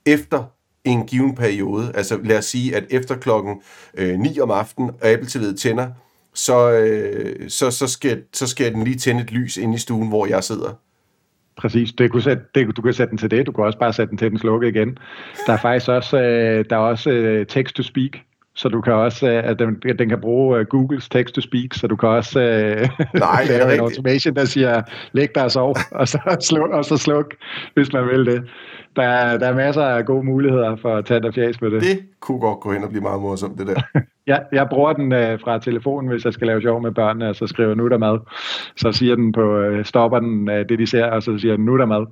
efter 0.07 0.45
en 0.85 1.07
given 1.07 1.35
periode, 1.35 1.93
altså 1.95 2.19
lad 2.25 2.39
os 2.39 2.45
sige, 2.45 2.77
at 2.77 2.85
efter 2.91 3.17
klokken 3.17 3.63
øh, 3.95 4.19
9 4.19 4.41
om 4.41 4.51
aftenen, 4.51 4.91
og 5.01 5.09
Apple 5.09 5.29
TV 5.29 5.57
tænder, 5.57 5.89
så, 6.35 6.71
øh, 6.71 7.51
så, 7.51 7.71
så, 7.71 7.87
skal, 7.87 8.23
så 8.33 8.47
skal 8.47 8.75
den 8.75 8.85
lige 8.85 8.99
tænde 8.99 9.23
et 9.23 9.31
lys 9.31 9.57
ind 9.57 9.75
i 9.75 9.79
stuen, 9.79 10.09
hvor 10.09 10.27
jeg 10.27 10.45
sidder. 10.45 10.73
Præcis, 11.57 11.93
det 11.93 12.11
kunne 12.11 12.23
sætte, 12.23 12.43
det, 12.55 12.77
du 12.77 12.83
kan 12.83 12.93
sætte 12.93 13.11
den 13.11 13.19
til 13.19 13.31
det, 13.31 13.47
du 13.47 13.53
kan 13.53 13.65
også 13.65 13.79
bare 13.79 13.93
sætte 13.93 14.11
den 14.11 14.19
til 14.19 14.31
den 14.31 14.39
slukke 14.39 14.69
igen. 14.69 14.99
Der 15.47 15.53
er 15.53 15.59
faktisk 15.59 15.89
også, 15.89 16.21
øh, 16.21 16.65
der 16.71 16.77
er 16.77 16.81
også 16.81 17.11
øh, 17.11 17.47
text-to-speak, 17.47 18.21
så 18.57 18.69
du 18.69 18.81
kan 18.81 18.93
også, 18.93 19.29
øh, 19.31 19.51
at 19.51 19.59
den, 19.59 19.83
den 19.99 20.09
kan 20.09 20.21
bruge 20.21 20.61
uh, 20.61 20.67
Googles 20.67 21.09
text-to-speak, 21.09 21.75
så 21.75 21.87
du 21.87 21.97
kan 21.97 22.09
også 22.09 22.39
uh, 22.39 23.07
Nej, 23.21 23.45
lave 23.51 23.75
en 23.75 23.81
automation, 23.81 24.35
der 24.35 24.45
siger, 24.45 24.83
læg 25.13 25.35
dig 25.35 25.45
og 25.45 25.51
sov, 25.51 25.77
og 26.01 26.09
så, 26.09 26.37
sluk, 26.41 26.71
og 26.71 26.85
så 26.85 26.97
sluk, 26.97 27.35
hvis 27.75 27.93
man 27.93 28.07
vil 28.07 28.27
det. 28.27 28.49
Der, 28.97 29.03
er, 29.03 29.39
der 29.39 29.49
er 29.49 29.55
masser 29.55 29.83
af 29.83 30.07
gode 30.07 30.25
muligheder 30.25 30.77
for 30.77 30.97
at 30.97 31.05
tage 31.05 31.21
dig 31.21 31.35
fjæs 31.35 31.61
med 31.61 31.71
det. 31.71 31.83
Det 31.83 31.99
kunne 32.21 32.41
godt 32.41 32.61
gå 32.61 32.73
hen 32.73 32.85
og 32.85 32.91
blive 32.91 33.03
meget 33.03 33.21
morsomt, 33.21 33.59
det 33.59 33.67
der. 33.67 34.01
ja, 34.27 34.39
jeg 34.53 34.69
bruger 34.69 34.93
den 34.93 35.13
uh, 35.13 35.41
fra 35.41 35.59
telefonen, 35.59 36.11
hvis 36.11 36.25
jeg 36.25 36.33
skal 36.33 36.47
lave 36.47 36.61
sjov 36.61 36.83
med 36.83 36.91
børnene, 36.91 37.29
og 37.29 37.37
så 37.37 37.47
skriver 37.47 37.75
nu 37.75 37.89
der 37.89 37.99
mad. 37.99 38.19
Så 38.77 38.93
siger 38.93 39.15
den 39.15 39.33
på, 39.33 39.67
uh, 39.67 39.85
stopper 39.85 40.19
den 40.19 40.49
uh, 40.49 40.55
det, 40.55 40.79
de 40.79 40.87
ser, 40.87 41.05
og 41.05 41.23
så 41.23 41.39
siger 41.39 41.57
den 41.57 41.65
nu 41.65 41.79
der 41.79 41.87
mad. 41.87 42.07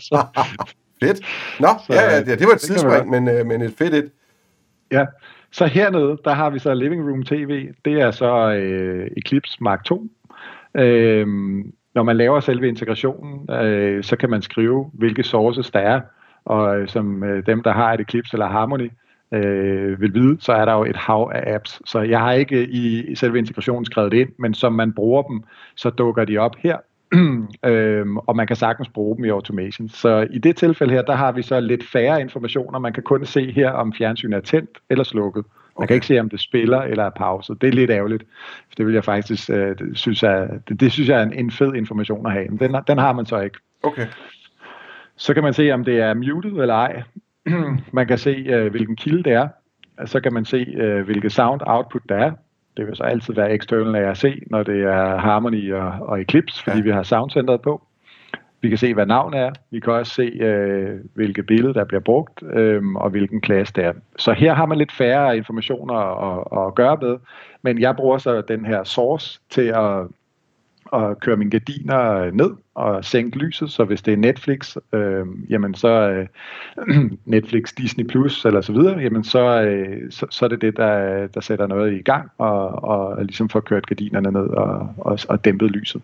så. 0.00 0.26
Fedt. 1.02 1.20
Nå, 1.60 1.68
så, 1.86 1.92
ja, 1.92 2.12
ja, 2.12 2.20
det 2.20 2.46
var 2.46 2.54
et 2.54 2.60
tidsspring, 2.60 3.10
men, 3.10 3.40
uh, 3.40 3.46
men 3.46 3.62
et 3.62 3.74
fedt 3.78 3.94
et. 3.94 4.10
Ja, 4.90 5.04
så 5.54 5.66
hernede, 5.66 6.18
der 6.24 6.34
har 6.34 6.50
vi 6.50 6.58
så 6.58 6.74
Living 6.74 7.10
Room 7.10 7.22
TV. 7.22 7.68
Det 7.84 7.92
er 7.92 8.10
så 8.10 8.52
øh, 8.52 9.10
Eclipse 9.16 9.56
Mark 9.60 9.84
2. 9.84 10.06
Øh, 10.74 11.26
når 11.94 12.02
man 12.02 12.16
laver 12.16 12.40
selve 12.40 12.68
integrationen, 12.68 13.50
øh, 13.50 14.04
så 14.04 14.16
kan 14.16 14.30
man 14.30 14.42
skrive, 14.42 14.90
hvilke 14.92 15.22
sources 15.22 15.70
der 15.70 15.80
er. 15.80 16.00
Og 16.44 16.78
øh, 16.78 16.88
som 16.88 17.24
øh, 17.24 17.46
dem, 17.46 17.62
der 17.62 17.72
har 17.72 17.92
et 17.92 18.00
Eclipse 18.00 18.34
eller 18.34 18.46
Harmony, 18.46 18.90
øh, 19.34 20.00
vil 20.00 20.14
vide, 20.14 20.36
så 20.40 20.52
er 20.52 20.64
der 20.64 20.72
jo 20.72 20.84
et 20.84 20.96
hav 20.96 21.32
af 21.34 21.54
apps. 21.54 21.82
Så 21.86 22.00
jeg 22.00 22.20
har 22.20 22.32
ikke 22.32 22.68
i, 22.68 23.14
selve 23.14 23.38
integrationen 23.38 23.84
skrevet 23.84 24.12
det 24.12 24.18
ind, 24.18 24.30
men 24.38 24.54
som 24.54 24.72
man 24.72 24.92
bruger 24.92 25.22
dem, 25.22 25.42
så 25.76 25.90
dukker 25.90 26.24
de 26.24 26.38
op 26.38 26.56
her 26.58 26.76
øhm, 27.70 28.16
og 28.16 28.36
man 28.36 28.46
kan 28.46 28.56
sagtens 28.56 28.88
bruge 28.88 29.16
dem 29.16 29.24
i 29.24 29.28
automation. 29.28 29.88
Så 29.88 30.26
i 30.30 30.38
det 30.38 30.56
tilfælde 30.56 30.92
her, 30.92 31.02
der 31.02 31.14
har 31.14 31.32
vi 31.32 31.42
så 31.42 31.60
lidt 31.60 31.84
færre 31.84 32.20
informationer. 32.20 32.78
Man 32.78 32.92
kan 32.92 33.02
kun 33.02 33.26
se 33.26 33.52
her, 33.52 33.70
om 33.70 33.92
fjernsynet 33.92 34.36
er 34.36 34.40
tændt 34.40 34.70
eller 34.90 35.04
slukket. 35.04 35.44
Man 35.44 35.82
okay. 35.82 35.86
kan 35.86 35.94
ikke 35.94 36.06
se, 36.06 36.20
om 36.20 36.30
det 36.30 36.40
spiller 36.40 36.82
eller 36.82 37.04
er 37.04 37.10
pause. 37.10 37.54
Det 37.60 37.68
er 37.68 37.72
lidt 37.72 37.90
ærgerligt. 37.90 38.24
Det 38.76 38.86
vil 38.86 38.94
jeg 38.94 39.04
faktisk 39.04 39.50
øh, 39.50 39.76
synes, 39.94 40.22
jeg, 40.22 40.48
det, 40.68 40.80
det 40.80 40.92
synes 40.92 41.08
jeg 41.08 41.18
er 41.18 41.22
en, 41.22 41.32
en 41.32 41.50
fed 41.50 41.74
information 41.74 42.26
at 42.26 42.32
have. 42.32 42.48
Men 42.48 42.58
den, 42.58 42.76
den 42.86 42.98
har 42.98 43.12
man 43.12 43.26
så 43.26 43.40
ikke. 43.40 43.58
Okay. 43.82 44.06
Så 45.16 45.34
kan 45.34 45.42
man 45.42 45.54
se, 45.54 45.72
om 45.72 45.84
det 45.84 46.00
er 46.00 46.14
muted 46.14 46.50
eller 46.50 46.74
ej. 46.74 47.02
man 47.92 48.06
kan 48.06 48.18
se, 48.18 48.30
øh, 48.30 48.70
hvilken 48.70 48.96
kilde 48.96 49.22
det 49.22 49.32
er. 49.32 49.48
Så 50.04 50.20
kan 50.20 50.32
man 50.32 50.44
se, 50.44 50.56
øh, 50.56 51.04
hvilket 51.04 51.32
sound 51.32 51.60
output 51.66 52.02
der 52.08 52.16
er. 52.16 52.32
Det 52.76 52.86
vil 52.86 52.96
så 52.96 53.02
altid 53.02 53.34
være 53.34 53.54
external 53.54 54.04
ARC, 54.04 54.24
når 54.46 54.62
det 54.62 54.82
er 54.82 55.16
Harmony 55.18 55.72
og, 55.72 55.92
og 56.00 56.20
Eclipse, 56.20 56.64
fordi 56.64 56.76
ja. 56.78 56.82
vi 56.82 56.90
har 56.90 57.02
soundcenteret 57.02 57.62
på. 57.62 57.82
Vi 58.60 58.68
kan 58.68 58.78
se, 58.78 58.94
hvad 58.94 59.06
navnet 59.06 59.40
er. 59.40 59.52
Vi 59.70 59.80
kan 59.80 59.92
også 59.92 60.14
se, 60.14 60.22
øh, 60.22 61.00
hvilket 61.14 61.46
billede, 61.46 61.74
der 61.74 61.84
bliver 61.84 62.00
brugt, 62.00 62.42
øh, 62.42 62.82
og 62.94 63.10
hvilken 63.10 63.40
klasse 63.40 63.74
det 63.76 63.84
er. 63.84 63.92
Så 64.18 64.32
her 64.32 64.54
har 64.54 64.66
man 64.66 64.78
lidt 64.78 64.92
færre 64.92 65.36
informationer 65.36 65.94
at, 65.94 66.66
at 66.66 66.74
gøre 66.74 66.98
med, 67.02 67.18
men 67.62 67.80
jeg 67.80 67.96
bruger 67.96 68.18
så 68.18 68.40
den 68.40 68.66
her 68.66 68.84
source 68.84 69.40
til 69.50 69.62
at 69.62 70.06
at 70.92 71.20
køre 71.20 71.36
mine 71.36 71.50
gardiner 71.50 72.12
øh, 72.12 72.32
ned 72.32 72.50
og 72.74 73.04
sænke 73.04 73.38
lyset, 73.38 73.70
så 73.70 73.84
hvis 73.84 74.02
det 74.02 74.12
er 74.12 74.16
Netflix, 74.16 74.76
øh, 74.92 75.26
jamen 75.50 75.74
så 75.74 75.88
øh, 75.88 76.26
Netflix, 77.24 77.72
Disney 77.78 78.04
Plus 78.04 78.44
eller 78.44 78.60
så 78.60 78.72
videre, 78.72 78.98
jamen 78.98 79.24
så, 79.24 79.62
øh, 79.62 80.12
så, 80.12 80.26
så 80.30 80.44
er 80.44 80.48
det 80.48 80.60
det, 80.60 80.76
der, 80.76 81.26
der 81.26 81.40
sætter 81.40 81.66
noget 81.66 81.92
i 81.92 82.02
gang 82.02 82.30
og, 82.38 82.68
og 82.84 83.24
ligesom 83.24 83.48
får 83.48 83.60
kørt 83.60 83.86
gardinerne 83.86 84.32
ned 84.32 84.48
og, 84.48 84.94
og, 84.98 85.18
og 85.28 85.44
dæmpet 85.44 85.70
lyset. 85.70 86.02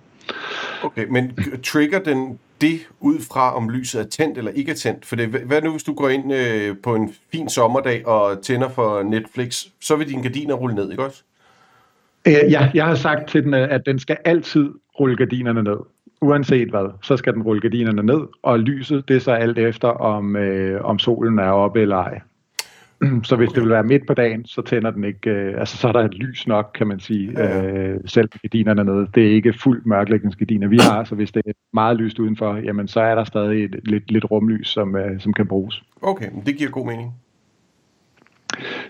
Okay, 0.82 1.06
men 1.08 1.38
trigger 1.62 1.98
den 1.98 2.38
det 2.60 2.80
ud 3.00 3.18
fra, 3.32 3.56
om 3.56 3.70
lyset 3.70 4.00
er 4.00 4.04
tændt 4.04 4.38
eller 4.38 4.50
ikke 4.50 4.70
er 4.70 4.76
tændt? 4.76 5.06
For 5.06 5.16
det, 5.16 5.28
hvad 5.28 5.62
nu, 5.62 5.70
hvis 5.70 5.82
du 5.82 5.94
går 5.94 6.08
ind 6.08 6.32
øh, 6.32 6.76
på 6.82 6.94
en 6.94 7.14
fin 7.32 7.48
sommerdag 7.48 8.06
og 8.06 8.42
tænder 8.42 8.68
for 8.68 9.02
Netflix, 9.02 9.66
så 9.80 9.96
vil 9.96 10.08
dine 10.08 10.22
gardiner 10.22 10.54
rulle 10.54 10.74
ned, 10.74 10.90
ikke 10.90 11.04
også? 11.04 11.22
Øh, 12.28 12.52
ja, 12.52 12.70
jeg 12.74 12.86
har 12.86 12.94
sagt 12.94 13.28
til 13.28 13.44
den, 13.44 13.54
at 13.54 13.86
den 13.86 13.98
skal 13.98 14.16
altid 14.24 14.70
rulle 15.00 15.16
gardinerne 15.16 15.62
ned. 15.62 15.78
Uanset 16.22 16.68
hvad, 16.68 16.92
så 17.02 17.16
skal 17.16 17.34
den 17.34 17.42
rulle 17.42 17.60
gardinerne 17.60 18.02
ned, 18.02 18.20
og 18.42 18.58
lyset, 18.58 19.08
det 19.08 19.16
er 19.16 19.20
så 19.20 19.32
alt 19.32 19.58
efter, 19.58 19.88
om, 19.88 20.36
øh, 20.36 20.84
om 20.84 20.98
solen 20.98 21.38
er 21.38 21.50
oppe 21.50 21.80
eller 21.80 21.96
ej. 21.96 22.20
Så 23.28 23.36
hvis 23.36 23.48
det 23.48 23.62
vil 23.62 23.70
være 23.70 23.82
midt 23.82 24.06
på 24.06 24.14
dagen, 24.14 24.46
så 24.46 24.62
tænder 24.62 24.90
den 24.90 25.04
ikke, 25.04 25.30
øh, 25.30 25.60
altså 25.60 25.76
så 25.76 25.88
er 25.88 25.92
der 25.92 26.00
et 26.00 26.14
lys 26.14 26.46
nok, 26.46 26.70
kan 26.74 26.86
man 26.86 27.00
sige, 27.00 27.42
øh, 27.42 28.00
selv 28.06 28.28
gardinerne 28.42 28.84
nede. 28.84 29.08
Det 29.14 29.26
er 29.26 29.30
ikke 29.30 29.52
fuldt 29.52 29.86
mørklægningsgardiner, 29.86 30.68
vi 30.68 30.78
har, 30.78 31.04
så 31.04 31.14
hvis 31.14 31.32
det 31.32 31.42
er 31.46 31.52
meget 31.72 31.96
lyst 31.96 32.18
udenfor, 32.18 32.56
jamen 32.56 32.88
så 32.88 33.00
er 33.00 33.14
der 33.14 33.24
stadig 33.24 33.64
et, 33.64 33.76
lidt, 33.84 34.10
lidt 34.10 34.30
rumlys, 34.30 34.68
som, 34.68 34.96
øh, 34.96 35.20
som 35.20 35.32
kan 35.32 35.46
bruges. 35.46 35.82
Okay, 36.02 36.26
det 36.46 36.56
giver 36.56 36.70
god 36.70 36.86
mening. 36.86 37.14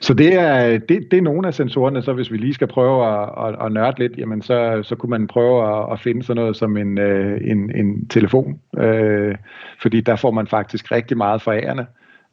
Så 0.01 0.15
det 0.15 0.35
er, 0.35 0.79
det, 0.79 1.11
det 1.11 1.17
er 1.17 1.23
nogle 1.23 1.49
af 1.49 1.55
sensorerne, 1.55 2.03
så 2.03 2.13
hvis 2.13 2.33
vi 2.33 2.37
lige 2.37 2.55
skal 2.55 2.67
prøve 2.67 3.07
at, 3.07 3.29
at, 3.47 3.67
at 3.67 3.73
nørde 3.73 3.99
lidt, 3.99 4.19
jamen 4.19 4.43
så, 4.43 4.81
så 4.83 4.97
kunne 4.97 5.11
man 5.11 5.27
prøve 5.27 5.79
at, 5.79 5.93
at 5.93 6.01
finde 6.01 6.23
sådan 6.23 6.41
noget 6.41 6.57
som 6.57 6.77
en, 6.77 6.99
øh, 6.99 7.41
en, 7.45 7.77
en 7.77 8.09
telefon, 8.09 8.61
øh, 8.79 9.35
fordi 9.83 10.01
der 10.01 10.17
får 10.17 10.31
man 10.31 10.47
faktisk 10.47 10.93
rigtig 10.93 11.17
meget 11.17 11.43
fra 11.43 11.57
ærerne. 11.57 11.87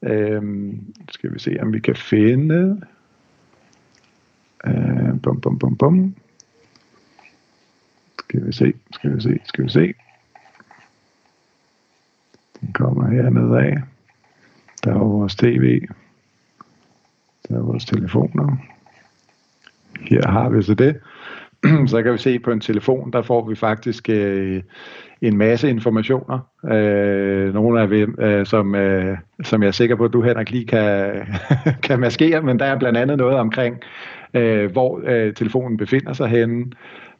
Øh, 0.03 0.73
skal 1.09 1.33
vi 1.33 1.39
se, 1.39 1.57
om 1.61 1.73
vi 1.73 1.79
kan 1.79 1.95
finde... 1.95 2.81
Øh, 4.67 5.21
bum, 5.23 5.41
bum, 5.41 5.59
bum, 5.59 5.77
bum. 5.77 6.15
Skal 8.19 8.47
vi 8.47 8.51
se, 8.51 8.73
skal 8.91 9.15
vi 9.15 9.21
se, 9.21 9.39
skal 9.43 9.63
vi 9.63 9.69
se. 9.69 9.93
Den 12.61 12.73
kommer 12.73 13.09
hernede 13.09 13.59
af. 13.59 13.77
Der 14.83 14.93
er 14.93 14.97
vores 14.97 15.35
tv. 15.35 15.81
Der 17.49 17.57
er 17.57 17.61
vores 17.61 17.85
telefoner. 17.85 18.57
Her 20.01 20.27
har 20.27 20.49
vi 20.49 20.61
så 20.61 20.73
det. 20.73 20.99
så 21.91 22.03
kan 22.03 22.13
vi 22.13 22.17
se 22.17 22.39
på 22.39 22.51
en 22.51 22.59
telefon, 22.59 23.11
der 23.11 23.21
får 23.21 23.49
vi 23.49 23.55
faktisk 23.55 24.09
øh, 24.09 24.61
en 25.21 25.37
masse 25.37 25.69
informationer. 25.69 26.39
Øh, 26.71 27.53
nogle 27.53 27.81
af 27.81 27.87
dem, 27.87 28.15
øh, 28.19 28.45
som, 28.45 28.75
øh, 28.75 29.17
som 29.43 29.61
jeg 29.61 29.67
er 29.67 29.71
sikker 29.71 29.95
på, 29.95 30.05
at 30.05 30.13
du, 30.13 30.21
Henrik, 30.21 30.51
lige 30.51 30.65
kan, 30.65 31.11
kan 31.83 31.99
maskere, 31.99 32.41
men 32.41 32.59
der 32.59 32.65
er 32.65 32.79
blandt 32.79 32.97
andet 32.97 33.17
noget 33.17 33.35
omkring, 33.35 33.77
øh, 34.33 34.71
hvor 34.71 35.01
øh, 35.03 35.33
telefonen 35.33 35.77
befinder 35.77 36.13
sig 36.13 36.27
henne. 36.27 36.65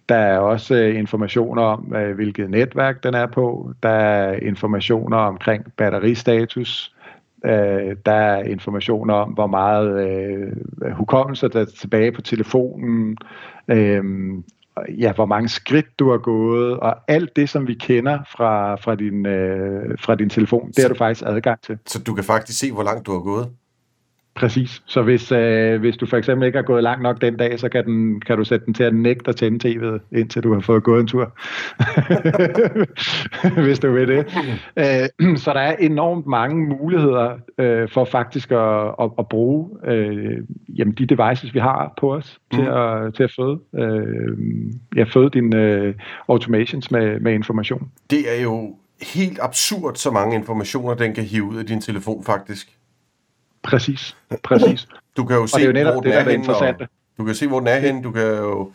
Der 0.09 0.15
er 0.15 0.37
også 0.37 0.75
øh, 0.75 0.99
informationer 0.99 1.61
om, 1.61 1.95
øh, 1.95 2.15
hvilket 2.15 2.49
netværk 2.49 3.03
den 3.03 3.13
er 3.13 3.25
på. 3.25 3.73
Der 3.83 3.89
er 3.89 4.33
informationer 4.33 5.17
omkring 5.17 5.73
batteristatus. 5.77 6.93
Øh, 7.47 7.95
der 8.05 8.11
er 8.11 8.43
informationer 8.43 9.13
om, 9.13 9.29
hvor 9.29 9.47
meget 9.47 10.07
øh, 10.07 10.91
hukommelse 10.91 11.47
der 11.47 11.61
er 11.61 11.65
tilbage 11.65 12.11
på 12.11 12.21
telefonen. 12.21 13.17
Øh, 13.67 14.03
ja, 14.89 15.13
hvor 15.13 15.25
mange 15.25 15.49
skridt 15.49 15.99
du 15.99 16.11
har 16.11 16.17
gået, 16.17 16.79
og 16.79 16.95
alt 17.07 17.35
det, 17.35 17.49
som 17.49 17.67
vi 17.67 17.73
kender 17.73 18.19
fra, 18.31 18.75
fra, 18.75 18.95
din, 18.95 19.25
øh, 19.25 19.97
fra 19.99 20.15
din 20.15 20.29
telefon, 20.29 20.67
det 20.67 20.83
har 20.83 20.89
du 20.89 20.95
faktisk 20.95 21.23
adgang 21.27 21.61
til. 21.61 21.77
Så 21.85 22.03
du 22.03 22.13
kan 22.13 22.23
faktisk 22.23 22.59
se, 22.59 22.71
hvor 22.71 22.83
langt 22.83 23.05
du 23.05 23.11
har 23.11 23.19
gået? 23.19 23.49
Præcis. 24.37 24.81
Så 24.85 25.01
hvis, 25.01 25.31
øh, 25.31 25.79
hvis 25.79 25.97
du 25.97 26.05
for 26.05 26.17
eksempel 26.17 26.45
ikke 26.45 26.57
har 26.57 26.63
gået 26.63 26.83
langt 26.83 27.03
nok 27.03 27.21
den 27.21 27.37
dag, 27.37 27.59
så 27.59 27.69
kan, 27.69 27.85
den, 27.85 28.21
kan 28.21 28.37
du 28.37 28.43
sætte 28.43 28.65
den 28.65 28.73
til 28.73 28.83
at 28.83 28.95
nægte 28.95 29.29
at 29.29 29.35
tænde 29.35 29.67
tv'et, 29.67 30.17
indtil 30.17 30.43
du 30.43 30.53
har 30.53 30.59
fået 30.59 30.83
gået 30.83 31.01
en 31.01 31.07
tur. 31.07 31.33
hvis 33.65 33.79
du 33.79 33.91
vil 33.91 34.07
det. 34.07 34.25
Øh, 34.77 35.37
så 35.43 35.53
der 35.53 35.59
er 35.59 35.75
enormt 35.75 36.27
mange 36.27 36.65
muligheder 36.67 37.37
øh, 37.57 37.89
for 37.89 38.05
faktisk 38.05 38.51
at, 38.51 38.95
at, 39.01 39.09
at 39.19 39.27
bruge 39.29 39.69
øh, 39.87 40.43
jamen 40.77 40.93
de 40.93 41.05
devices, 41.05 41.53
vi 41.53 41.59
har 41.59 41.93
på 41.99 42.13
os, 42.13 42.39
mm. 42.51 42.57
til, 42.57 42.65
at, 42.65 43.13
til 43.13 43.23
at 43.23 43.31
føde, 43.35 43.59
øh, 43.75 44.37
ja, 44.95 45.03
føde 45.03 45.29
dine 45.29 45.57
øh, 45.57 45.93
automations 46.27 46.91
med, 46.91 47.19
med 47.19 47.33
information. 47.33 47.91
Det 48.09 48.37
er 48.37 48.43
jo 48.43 48.75
helt 49.01 49.39
absurd, 49.41 49.95
så 49.95 50.11
mange 50.11 50.35
informationer, 50.35 50.93
den 50.93 51.13
kan 51.13 51.23
hive 51.23 51.43
ud 51.43 51.57
af 51.57 51.65
din 51.65 51.81
telefon 51.81 52.23
faktisk. 52.23 52.76
Præcis, 53.67 54.17
præcis. 54.43 54.87
Du 55.17 55.25
kan 55.25 55.35
jo 55.35 55.47
se, 55.47 55.61
jo 55.61 55.71
netop 55.71 55.93
hvor 55.93 56.01
den 56.01 56.11
det, 56.11 56.19
er, 56.19 56.29
henne, 56.29 56.55
og 56.55 56.87
du 57.17 57.25
kan 57.25 57.35
se, 57.35 57.47
hvor 57.47 57.59
den 57.59 57.67
er 57.67 57.79
henne. 57.79 58.03
Du 58.03 58.11
kan 58.11 58.23
jo, 58.23 58.71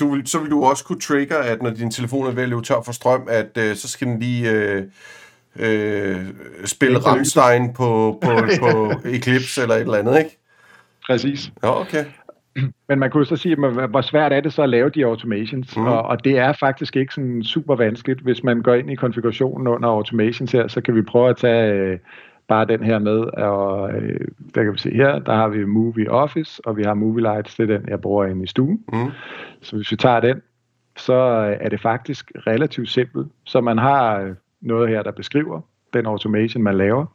du, 0.00 0.20
så 0.24 0.38
vil 0.38 0.50
du 0.50 0.64
også 0.64 0.84
kunne 0.84 1.00
trigger, 1.00 1.38
at 1.38 1.62
når 1.62 1.70
din 1.70 1.90
telefon 1.90 2.26
er 2.26 2.30
ved 2.30 2.42
at 2.42 2.48
løbe 2.48 2.62
tør 2.62 2.82
for 2.84 2.92
strøm, 2.92 3.26
at 3.30 3.58
øh, 3.58 3.76
så 3.76 3.88
skal 3.88 4.06
den 4.06 4.18
lige 4.18 4.50
øh, 4.50 4.82
øh, 5.56 6.26
spille 6.64 6.98
Rammstein 6.98 7.74
på, 7.74 8.18
på, 8.22 8.30
på 8.60 8.92
Eclipse 9.04 9.62
eller 9.62 9.74
et 9.74 9.80
eller 9.80 9.98
andet, 9.98 10.18
ikke? 10.18 10.38
Præcis. 11.06 11.52
Ja, 11.62 11.80
okay. 11.80 12.04
Men 12.88 12.98
man 12.98 13.10
kunne 13.10 13.26
så 13.26 13.36
sige, 13.36 13.56
hvor 13.56 14.00
svært 14.00 14.32
er 14.32 14.40
det 14.40 14.52
så 14.52 14.62
at 14.62 14.68
lave 14.68 14.90
de 14.90 15.04
automations? 15.04 15.76
Mm. 15.76 15.86
Og, 15.86 16.02
og 16.02 16.24
det 16.24 16.38
er 16.38 16.52
faktisk 16.52 16.96
ikke 16.96 17.14
sådan 17.14 17.44
super 17.44 17.76
vanskeligt. 17.76 18.20
Hvis 18.20 18.42
man 18.42 18.62
går 18.62 18.74
ind 18.74 18.90
i 18.90 18.94
konfigurationen 18.94 19.66
under 19.66 19.88
automations 19.88 20.52
her, 20.52 20.68
så 20.68 20.80
kan 20.80 20.94
vi 20.94 21.02
prøve 21.02 21.28
at 21.28 21.36
tage 21.36 21.72
øh, 21.72 21.98
bare 22.48 22.64
den 22.64 22.82
her 22.82 22.98
med, 22.98 23.18
og 23.18 23.92
øh, 23.92 24.28
der 24.54 24.64
kan 24.64 24.72
vi 24.72 24.78
se 24.78 24.94
her, 24.94 25.18
der 25.18 25.34
har 25.34 25.48
vi 25.48 25.64
Movie 25.64 26.10
Office, 26.10 26.62
og 26.66 26.76
vi 26.76 26.82
har 26.82 26.94
Movie 26.94 27.22
Lights, 27.22 27.54
det 27.54 27.70
er 27.70 27.78
den, 27.78 27.88
jeg 27.88 28.00
bruger 28.00 28.24
inde 28.24 28.44
i 28.44 28.46
stuen. 28.46 28.84
Mm. 28.92 29.10
Så 29.62 29.76
hvis 29.76 29.90
vi 29.90 29.96
tager 29.96 30.20
den, 30.20 30.42
så 30.96 31.14
øh, 31.14 31.56
er 31.60 31.68
det 31.68 31.80
faktisk 31.80 32.32
relativt 32.46 32.88
simpelt. 32.88 33.28
Så 33.44 33.60
man 33.60 33.78
har 33.78 34.20
øh, 34.20 34.34
noget 34.60 34.88
her, 34.88 35.02
der 35.02 35.10
beskriver 35.10 35.60
den 35.94 36.06
automation, 36.06 36.62
man 36.62 36.76
laver. 36.76 37.06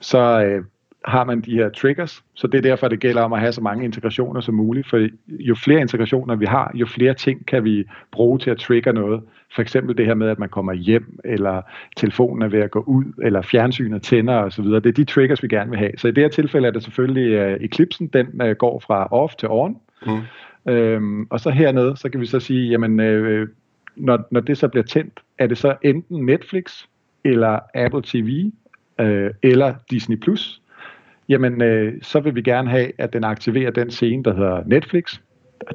Så 0.00 0.44
øh, 0.44 0.64
har 1.04 1.24
man 1.24 1.40
de 1.40 1.54
her 1.54 1.68
triggers, 1.68 2.24
så 2.34 2.46
det 2.46 2.58
er 2.58 2.62
derfor, 2.62 2.88
det 2.88 3.00
gælder 3.00 3.22
om 3.22 3.32
at 3.32 3.40
have 3.40 3.52
så 3.52 3.60
mange 3.60 3.84
integrationer 3.84 4.40
som 4.40 4.54
muligt, 4.54 4.88
for 4.88 5.08
jo 5.28 5.54
flere 5.54 5.80
integrationer 5.80 6.36
vi 6.36 6.44
har, 6.44 6.70
jo 6.74 6.86
flere 6.86 7.14
ting 7.14 7.46
kan 7.46 7.64
vi 7.64 7.84
bruge 8.12 8.38
til 8.38 8.50
at 8.50 8.58
trigger 8.58 8.92
noget. 8.92 9.22
For 9.54 9.62
eksempel 9.62 9.96
det 9.96 10.06
her 10.06 10.14
med, 10.14 10.28
at 10.28 10.38
man 10.38 10.48
kommer 10.48 10.72
hjem, 10.72 11.18
eller 11.24 11.62
telefonen 11.96 12.42
er 12.42 12.48
ved 12.48 12.60
at 12.60 12.70
gå 12.70 12.80
ud, 12.86 13.04
eller 13.22 13.42
fjernsynet 13.42 14.02
tænder 14.02 14.34
osv. 14.34 14.64
Det 14.64 14.86
er 14.86 14.92
de 14.92 15.04
triggers, 15.04 15.42
vi 15.42 15.48
gerne 15.48 15.70
vil 15.70 15.78
have. 15.78 15.92
Så 15.96 16.08
i 16.08 16.10
det 16.10 16.24
her 16.24 16.28
tilfælde 16.28 16.68
er 16.68 16.72
det 16.72 16.82
selvfølgelig 16.82 17.54
uh, 17.54 17.64
Eclipsen, 17.64 18.06
den 18.06 18.42
uh, 18.42 18.50
går 18.50 18.80
fra 18.80 19.08
off 19.10 19.34
til 19.34 19.48
on. 19.50 19.76
Mm. 20.06 20.20
Øhm, 20.72 21.26
og 21.30 21.40
så 21.40 21.50
hernede, 21.50 21.96
så 21.96 22.08
kan 22.08 22.20
vi 22.20 22.26
så 22.26 22.40
sige, 22.40 22.70
jamen, 22.70 23.00
øh, 23.00 23.48
når, 23.96 24.28
når 24.30 24.40
det 24.40 24.58
så 24.58 24.68
bliver 24.68 24.84
tændt, 24.84 25.20
er 25.38 25.46
det 25.46 25.58
så 25.58 25.76
enten 25.82 26.26
Netflix, 26.26 26.84
eller 27.24 27.58
Apple 27.74 28.02
TV, 28.02 28.50
øh, 29.00 29.30
eller 29.42 29.74
Disney+, 29.90 30.16
Plus, 30.16 30.62
jamen 31.28 31.62
øh, 31.62 31.92
så 32.02 32.20
vil 32.20 32.34
vi 32.34 32.42
gerne 32.42 32.70
have, 32.70 32.92
at 32.98 33.12
den 33.12 33.24
aktiverer 33.24 33.70
den 33.70 33.90
scene, 33.90 34.22
der 34.24 34.34
hedder 34.34 34.62
Netflix. 34.66 35.18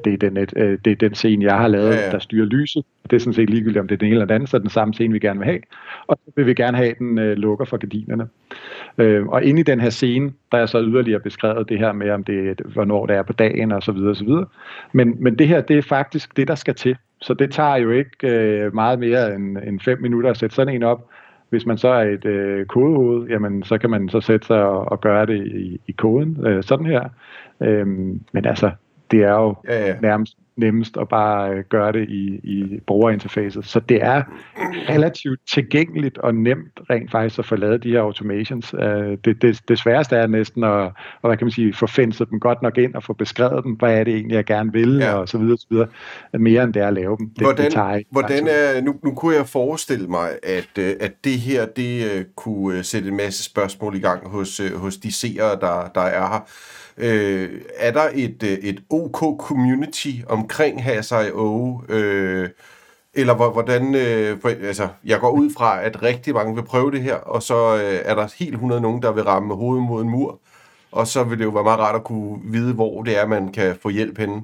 Det 0.04 0.12
er 0.12 0.16
den, 0.16 0.36
øh, 0.36 0.78
det 0.84 0.90
er 0.90 0.96
den 0.96 1.14
scene, 1.14 1.44
jeg 1.44 1.56
har 1.56 1.68
lavet, 1.68 1.90
ja, 1.90 2.04
ja. 2.04 2.10
der 2.10 2.18
styrer 2.18 2.46
lyset. 2.46 2.84
Det 3.10 3.16
er 3.16 3.20
sådan 3.20 3.32
set 3.32 3.50
ligegyldigt, 3.50 3.80
om 3.80 3.88
det 3.88 3.94
er 3.94 3.98
den 3.98 4.06
ene 4.06 4.14
eller 4.14 4.26
den 4.26 4.34
anden, 4.34 4.46
så 4.46 4.56
er 4.56 4.60
den 4.60 4.70
samme 4.70 4.94
scene, 4.94 5.12
vi 5.12 5.18
gerne 5.18 5.38
vil 5.38 5.46
have. 5.46 5.60
Og 6.06 6.18
så 6.24 6.32
vil 6.36 6.46
vi 6.46 6.54
gerne 6.54 6.76
have, 6.76 6.90
at 6.90 6.98
den 6.98 7.18
øh, 7.18 7.36
lukker 7.36 7.64
for 7.64 7.76
gardinerne. 7.76 8.28
Øh, 8.98 9.26
og 9.26 9.44
inde 9.44 9.60
i 9.60 9.62
den 9.62 9.80
her 9.80 9.90
scene, 9.90 10.32
der 10.52 10.58
er 10.58 10.66
så 10.66 10.82
yderligere 10.82 11.20
beskrevet 11.20 11.68
det 11.68 11.78
her 11.78 11.92
med, 11.92 12.10
om 12.10 12.24
det, 12.24 12.60
hvornår 12.60 13.06
det 13.06 13.16
er 13.16 13.22
på 13.22 13.32
dagen 13.32 13.72
og 13.72 13.82
så 13.82 13.92
videre 13.92 14.10
og 14.10 14.16
så 14.16 14.24
videre. 14.24 14.46
Men, 14.92 15.16
men 15.18 15.38
det 15.38 15.48
her, 15.48 15.60
det 15.60 15.78
er 15.78 15.82
faktisk 15.82 16.36
det, 16.36 16.48
der 16.48 16.54
skal 16.54 16.74
til. 16.74 16.96
Så 17.20 17.34
det 17.34 17.52
tager 17.52 17.76
jo 17.76 17.90
ikke 17.90 18.28
øh, 18.28 18.74
meget 18.74 18.98
mere 18.98 19.34
end, 19.34 19.58
end 19.66 19.80
fem 19.80 20.02
minutter 20.02 20.30
at 20.30 20.36
sætte 20.36 20.56
sådan 20.56 20.74
en 20.74 20.82
op. 20.82 21.08
Hvis 21.50 21.66
man 21.66 21.78
så 21.78 21.88
er 21.88 22.02
et 22.02 22.24
øh, 22.24 22.66
kodehoved, 22.66 23.28
jamen 23.28 23.62
så 23.62 23.78
kan 23.78 23.90
man 23.90 24.08
så 24.08 24.20
sætte 24.20 24.46
sig 24.46 24.62
og, 24.62 24.92
og 24.92 25.00
gøre 25.00 25.26
det 25.26 25.46
i, 25.46 25.80
i 25.86 25.92
koden, 25.92 26.46
øh, 26.46 26.62
sådan 26.62 26.86
her. 26.86 27.08
Øhm, 27.60 28.20
men 28.32 28.46
altså, 28.46 28.70
det 29.10 29.22
er 29.22 29.32
jo 29.32 29.54
ja, 29.68 29.86
ja. 29.86 29.96
nærmest 30.00 30.36
nemmest 30.56 30.96
at 31.00 31.08
bare 31.08 31.50
øh, 31.50 31.64
gøre 31.68 31.92
det 31.92 32.08
i, 32.08 32.40
i 32.42 32.80
brugerinterfacet. 32.86 33.66
Så 33.66 33.80
det 33.80 34.02
er 34.02 34.22
relativt 34.88 35.40
tilgængeligt 35.52 36.18
og 36.18 36.34
nemt 36.34 36.80
rent 36.90 37.10
faktisk 37.10 37.38
at 37.38 37.44
få 37.46 37.56
lavet 37.56 37.82
de 37.82 37.90
her 37.90 38.00
automations. 38.00 38.74
Øh, 38.74 39.18
det, 39.24 39.42
det, 39.42 39.60
det 39.68 39.78
sværeste 39.78 40.16
er 40.16 40.26
næsten 40.26 40.64
at, 40.64 40.82
at 40.82 40.92
hvad 41.22 41.36
kan 41.36 41.44
man 41.44 41.52
sige, 41.52 41.74
få 41.74 41.86
fænset 41.86 42.30
dem 42.30 42.40
godt 42.40 42.62
nok 42.62 42.78
ind 42.78 42.94
og 42.94 43.02
få 43.04 43.12
beskrevet 43.12 43.64
dem, 43.64 43.72
hvad 43.72 43.98
er 43.98 44.04
det 44.04 44.14
egentlig, 44.14 44.34
jeg 44.34 44.44
gerne 44.44 44.72
vil, 44.72 44.96
ja. 44.96 45.14
og 45.14 45.28
så 45.28 45.38
videre, 45.38 45.56
så 45.58 45.66
videre. 45.70 45.86
Mere 46.38 46.62
end 46.62 46.74
det 46.74 46.82
er 46.82 46.88
at 46.88 46.94
lave 46.94 47.16
dem. 47.16 47.30
Det, 47.30 47.42
hvordan, 47.42 47.64
det 47.64 47.72
tager 47.72 48.02
hvordan 48.10 48.48
er, 48.50 48.80
nu, 48.80 48.94
nu 49.04 49.14
kunne 49.14 49.36
jeg 49.36 49.46
forestille 49.46 50.08
mig, 50.08 50.28
at, 50.42 50.78
øh, 50.78 50.94
at 51.00 51.12
det 51.24 51.38
her, 51.38 51.66
det 51.66 52.26
kunne 52.36 52.82
sætte 52.82 53.08
en 53.08 53.16
masse 53.16 53.44
spørgsmål 53.44 53.94
i 53.96 54.00
gang 54.00 54.28
hos, 54.28 54.60
hos 54.76 54.96
de 54.96 55.12
seere, 55.12 55.50
der, 55.60 55.90
der 55.94 56.00
er 56.00 56.26
her. 56.26 56.48
Øh, 57.00 57.60
er 57.76 57.90
der 57.90 58.08
et, 58.14 58.42
øh, 58.42 58.58
et 58.58 58.82
OK 58.90 59.18
community 59.38 60.10
omkring 60.28 60.84
Hasai.io? 60.84 61.82
Øh, 61.88 62.48
eller 63.14 63.34
hvordan, 63.34 63.94
øh, 63.94 64.40
for, 64.40 64.48
altså, 64.48 64.88
jeg 65.04 65.20
går 65.20 65.30
ud 65.30 65.50
fra, 65.50 65.82
at 65.82 66.02
rigtig 66.02 66.34
mange 66.34 66.54
vil 66.54 66.62
prøve 66.62 66.90
det 66.90 67.02
her, 67.02 67.14
og 67.14 67.42
så 67.42 67.76
øh, 67.76 68.00
er 68.04 68.14
der 68.14 68.34
helt 68.38 68.54
100 68.54 68.80
nogen, 68.80 69.02
der 69.02 69.12
vil 69.12 69.24
ramme 69.24 69.54
hovedet 69.54 69.84
mod 69.84 70.02
en 70.02 70.10
mur, 70.10 70.40
og 70.92 71.06
så 71.06 71.24
vil 71.24 71.38
det 71.38 71.44
jo 71.44 71.50
være 71.50 71.64
meget 71.64 71.80
rart 71.80 71.94
at 71.94 72.04
kunne 72.04 72.40
vide, 72.44 72.74
hvor 72.74 73.02
det 73.02 73.18
er, 73.18 73.26
man 73.26 73.52
kan 73.52 73.76
få 73.82 73.88
hjælp 73.88 74.18
henne 74.18 74.42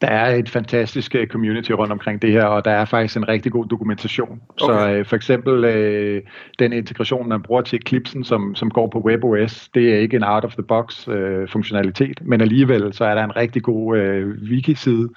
der 0.00 0.06
er 0.06 0.34
et 0.34 0.48
fantastisk 0.48 1.14
øh, 1.14 1.26
community 1.26 1.72
rundt 1.72 1.92
omkring 1.92 2.22
det 2.22 2.32
her, 2.32 2.44
og 2.44 2.64
der 2.64 2.70
er 2.70 2.84
faktisk 2.84 3.16
en 3.16 3.28
rigtig 3.28 3.52
god 3.52 3.66
dokumentation. 3.66 4.40
Okay. 4.62 4.74
Så 4.74 4.90
øh, 4.90 5.06
for 5.06 5.16
eksempel 5.16 5.64
øh, 5.64 6.22
den 6.58 6.72
integration, 6.72 7.28
man 7.28 7.42
bruger 7.42 7.62
til 7.62 7.76
Eclipsen, 7.76 8.24
som, 8.24 8.54
som 8.54 8.70
går 8.70 8.86
på 8.86 8.98
WebOS, 8.98 9.68
det 9.74 9.94
er 9.94 9.98
ikke 9.98 10.16
en 10.16 10.24
out-of-the-box 10.24 11.08
øh, 11.08 11.48
funktionalitet, 11.48 12.20
men 12.22 12.40
alligevel 12.40 12.92
så 12.92 13.04
er 13.04 13.14
der 13.14 13.24
en 13.24 13.36
rigtig 13.36 13.62
god 13.62 13.98
øh, 13.98 14.28
wiki-side 14.50 15.08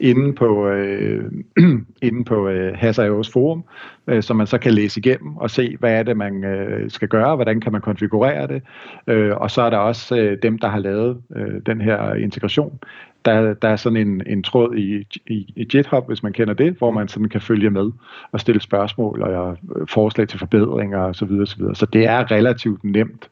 inde 0.00 0.32
på, 0.32 0.68
øh, 0.68 1.32
inde 2.08 2.24
på 2.24 2.48
øh, 2.48 2.76
Hasaios 2.76 3.32
forum, 3.32 3.64
øh, 4.06 4.22
som 4.22 4.36
man 4.36 4.46
så 4.46 4.58
kan 4.58 4.74
læse 4.74 5.00
igennem 5.00 5.36
og 5.36 5.50
se, 5.50 5.76
hvad 5.80 5.92
er 5.92 6.02
det, 6.02 6.16
man 6.16 6.44
øh, 6.44 6.90
skal 6.90 7.08
gøre, 7.08 7.34
hvordan 7.36 7.60
kan 7.60 7.72
man 7.72 7.80
konfigurere 7.80 8.46
det. 8.46 8.62
Øh, 9.06 9.36
og 9.36 9.50
så 9.50 9.62
er 9.62 9.70
der 9.70 9.76
også 9.76 10.16
øh, 10.16 10.38
dem, 10.42 10.58
der 10.58 10.68
har 10.68 10.78
lavet 10.78 11.22
øh, 11.36 11.60
den 11.66 11.80
her 11.80 12.14
integration, 12.14 12.78
der, 13.24 13.54
der 13.54 13.68
er 13.68 13.76
sådan 13.76 13.96
en, 13.96 14.22
en 14.26 14.42
tråd 14.42 14.76
i, 14.76 15.06
i, 15.26 15.52
i 15.56 15.64
GitHub, 15.64 16.06
hvis 16.06 16.22
man 16.22 16.32
kender 16.32 16.54
det, 16.54 16.74
hvor 16.78 16.90
man 16.90 17.08
sådan 17.08 17.28
kan 17.28 17.40
følge 17.40 17.70
med 17.70 17.90
og 18.32 18.40
stille 18.40 18.60
spørgsmål 18.60 19.22
og 19.22 19.56
øh, 19.76 19.86
forslag 19.86 20.28
til 20.28 20.38
forbedringer 20.38 20.98
osv. 20.98 21.14
Så, 21.14 21.24
videre, 21.24 21.46
så, 21.46 21.56
videre. 21.56 21.74
så 21.74 21.86
det 21.86 22.06
er 22.06 22.30
relativt 22.30 22.84
nemt 22.84 23.28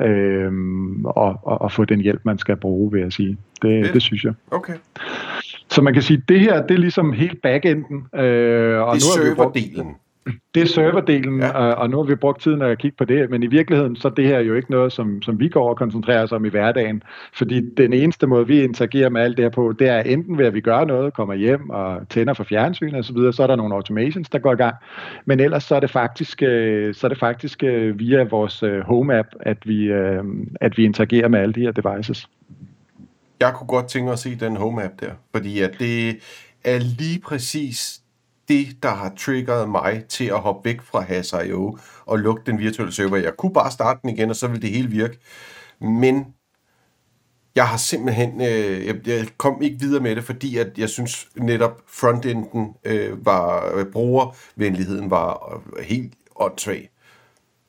øh, 0.00 0.52
at, 1.16 1.36
at, 1.50 1.58
at 1.64 1.72
få 1.72 1.84
den 1.84 2.00
hjælp, 2.00 2.20
man 2.24 2.38
skal 2.38 2.56
bruge, 2.56 2.92
vil 2.92 3.00
jeg 3.00 3.12
sige. 3.12 3.36
Det, 3.62 3.84
det, 3.84 3.94
det 3.94 4.02
synes 4.02 4.24
jeg. 4.24 4.32
Okay. 4.50 4.74
Så 5.68 5.82
man 5.82 5.92
kan 5.92 6.02
sige, 6.02 6.16
at 6.16 6.28
det 6.28 6.40
her, 6.40 6.62
det 6.62 6.74
er 6.74 6.78
ligesom 6.78 7.12
helt 7.12 7.42
backenden. 7.42 8.06
Øh, 8.14 8.80
og 8.80 8.94
det 8.94 9.02
er 9.02 9.34
serverdelen 9.34 9.94
det 10.54 10.62
er 10.62 10.66
serverdelen, 10.66 11.40
ja. 11.40 11.50
og, 11.50 11.74
og 11.74 11.90
nu 11.90 11.96
har 11.96 12.04
vi 12.04 12.14
brugt 12.14 12.42
tiden 12.42 12.62
at 12.62 12.78
kigge 12.78 12.96
på 12.96 13.04
det, 13.04 13.30
men 13.30 13.42
i 13.42 13.46
virkeligheden 13.46 13.96
så 13.96 14.08
er 14.08 14.12
det 14.12 14.26
her 14.26 14.40
jo 14.40 14.54
ikke 14.54 14.70
noget, 14.70 14.92
som, 14.92 15.22
som 15.22 15.40
vi 15.40 15.48
går 15.48 15.68
og 15.68 15.76
koncentrerer 15.76 16.22
os 16.22 16.32
om 16.32 16.44
i 16.44 16.48
hverdagen, 16.48 17.02
fordi 17.34 17.60
den 17.76 17.92
eneste 17.92 18.26
måde, 18.26 18.46
vi 18.46 18.62
interagerer 18.62 19.08
med 19.08 19.20
alt 19.20 19.36
det 19.36 19.44
her 19.44 19.50
på, 19.50 19.74
det 19.78 19.88
er 19.88 20.00
enten 20.00 20.38
ved, 20.38 20.46
at 20.46 20.54
vi 20.54 20.60
gør 20.60 20.84
noget, 20.84 21.14
kommer 21.14 21.34
hjem 21.34 21.70
og 21.70 22.08
tænder 22.08 22.34
for 22.34 22.44
fjernsyn 22.44 22.94
og 22.94 23.04
så 23.04 23.12
videre, 23.12 23.32
så 23.32 23.42
er 23.42 23.46
der 23.46 23.56
nogle 23.56 23.74
automations, 23.74 24.28
der 24.28 24.38
går 24.38 24.52
i 24.52 24.56
gang, 24.56 24.74
men 25.24 25.40
ellers 25.40 25.64
så 25.64 25.76
er 25.76 25.80
det 25.80 25.90
faktisk, 25.90 26.42
øh, 26.42 26.94
så 26.94 27.06
er 27.06 27.08
det 27.08 27.18
faktisk 27.18 27.62
øh, 27.62 27.98
via 27.98 28.22
vores 28.22 28.62
øh, 28.62 28.80
home 28.80 29.18
app, 29.18 29.28
at 29.40 29.58
vi, 29.64 29.90
at 30.60 30.76
vi 30.76 30.84
interagerer 30.84 31.28
med 31.28 31.40
alle 31.40 31.54
de 31.54 31.60
her 31.60 31.72
devices. 31.72 32.28
Jeg 33.40 33.52
kunne 33.54 33.66
godt 33.66 33.88
tænke 33.88 34.04
mig 34.04 34.12
at 34.12 34.18
se 34.18 34.34
den 34.34 34.56
home 34.56 34.84
app 34.84 35.00
der, 35.00 35.10
fordi 35.34 35.60
at 35.60 35.78
det 35.78 36.08
er 36.64 36.78
lige 36.98 37.20
præcis 37.20 38.00
det, 38.48 38.82
der 38.82 38.88
har 38.88 39.12
triggeret 39.18 39.68
mig 39.68 40.04
til 40.08 40.24
at 40.24 40.40
hoppe 40.40 40.68
væk 40.68 40.82
fra 40.82 41.00
Has.io 41.00 41.78
og 42.06 42.18
lukke 42.18 42.42
den 42.46 42.58
virtuelle 42.58 42.92
server. 42.92 43.16
Jeg 43.16 43.36
kunne 43.36 43.52
bare 43.52 43.70
starte 43.70 44.00
den 44.02 44.10
igen, 44.10 44.30
og 44.30 44.36
så 44.36 44.46
ville 44.46 44.62
det 44.62 44.70
hele 44.70 44.88
virke. 44.88 45.18
Men 45.80 46.34
jeg 47.54 47.68
har 47.68 47.76
simpelthen, 47.76 48.40
øh, 48.40 48.86
jeg, 48.86 49.08
jeg 49.08 49.26
kom 49.38 49.62
ikke 49.62 49.80
videre 49.80 50.02
med 50.02 50.16
det, 50.16 50.24
fordi 50.24 50.56
at 50.56 50.78
jeg 50.78 50.88
synes 50.88 51.28
netop 51.36 51.82
frontenden 51.86 52.74
øh, 52.84 53.26
var, 53.26 53.76
øh, 53.76 53.86
brugervenligheden 53.92 55.10
var 55.10 55.62
øh, 55.78 55.84
helt 55.84 56.14
åndssvag. 56.36 56.90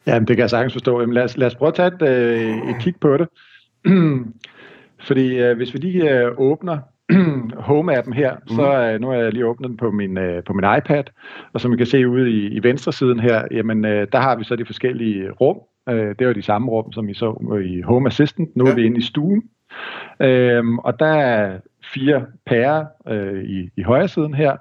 Ja, 0.05 0.19
det 0.19 0.27
kan 0.27 0.39
jeg 0.39 0.49
sagtens 0.49 0.73
forstå. 0.73 0.99
Jamen, 0.99 1.13
lad, 1.13 1.23
os, 1.23 1.37
lad 1.37 1.47
os 1.47 1.55
prøve 1.55 1.69
at 1.69 1.75
tage 1.75 1.87
et, 1.87 2.01
øh, 2.01 2.69
et 2.69 2.75
kig 2.79 2.95
på 3.01 3.17
det. 3.17 3.27
Fordi 5.07 5.35
øh, 5.35 5.57
hvis 5.57 5.73
vi 5.73 5.79
lige 5.79 6.19
øh, 6.19 6.31
åbner 6.37 6.77
Home-appen 7.69 8.13
her, 8.13 8.35
mm. 8.35 8.55
så 8.55 8.91
øh, 8.93 9.01
nu 9.01 9.07
har 9.07 9.15
jeg 9.15 9.33
lige 9.33 9.45
åbnet 9.45 9.69
den 9.69 9.77
på 9.77 9.91
min, 9.91 10.17
øh, 10.17 10.43
på 10.43 10.53
min 10.53 10.65
iPad, 10.77 11.03
og 11.53 11.61
som 11.61 11.73
I 11.73 11.77
kan 11.77 11.85
se 11.85 12.07
ude 12.07 12.31
i, 12.31 12.47
i 12.47 12.63
venstre 12.63 12.93
siden 12.93 13.19
her, 13.19 13.43
jamen 13.51 13.85
øh, 13.85 14.07
der 14.11 14.19
har 14.19 14.35
vi 14.35 14.43
så 14.43 14.55
de 14.55 14.65
forskellige 14.65 15.31
rum. 15.31 15.57
Det 15.89 16.27
var 16.27 16.33
de 16.33 16.41
samme 16.41 16.71
rum, 16.71 16.91
som 16.91 17.09
I 17.09 17.13
så 17.13 17.59
i 17.65 17.81
Home 17.81 18.07
Assistant. 18.07 18.55
Nu 18.55 18.65
ja. 18.65 18.71
er 18.71 18.75
vi 18.75 18.85
inde 18.85 18.97
i 18.97 19.01
stuen. 19.01 19.43
Øhm, 20.21 20.79
og 20.79 20.99
der 20.99 21.13
er 21.13 21.59
fire 21.93 22.25
pærer 22.45 22.85
øh, 23.07 23.43
i, 23.43 23.69
i 23.77 23.81
højre 23.81 24.07
siden 24.07 24.33
her, 24.33 24.57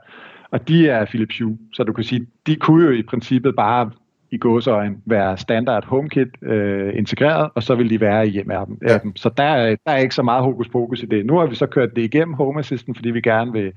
og 0.50 0.68
de 0.68 0.88
er 0.88 1.04
Philips 1.04 1.38
Hue. 1.38 1.58
Så 1.72 1.82
du 1.82 1.92
kan 1.92 2.04
sige, 2.04 2.26
de 2.46 2.56
kunne 2.56 2.86
jo 2.86 2.92
i 2.92 3.02
princippet 3.02 3.56
bare 3.56 3.90
i 4.30 4.38
gåsøjen 4.38 5.02
være 5.04 5.38
standard 5.38 5.84
HomeKit 5.84 6.28
øh, 6.42 6.92
integreret, 6.98 7.50
og 7.54 7.62
så 7.62 7.74
vil 7.74 7.90
de 7.90 8.00
være 8.00 8.26
i 8.26 8.30
hjemmeappen. 8.30 8.78
Ja. 8.82 8.98
Så 9.16 9.30
der, 9.36 9.42
er, 9.42 9.76
der 9.86 9.92
er 9.92 9.96
ikke 9.96 10.14
så 10.14 10.22
meget 10.22 10.44
hokus 10.44 10.68
pokus 10.68 11.02
i 11.02 11.06
det. 11.06 11.26
Nu 11.26 11.38
har 11.38 11.46
vi 11.46 11.54
så 11.54 11.66
kørt 11.66 11.96
det 11.96 12.02
igennem 12.02 12.34
Home 12.34 12.60
Assistant, 12.60 12.96
fordi 12.96 13.10
vi 13.10 13.20
gerne 13.20 13.52
vil, 13.52 13.72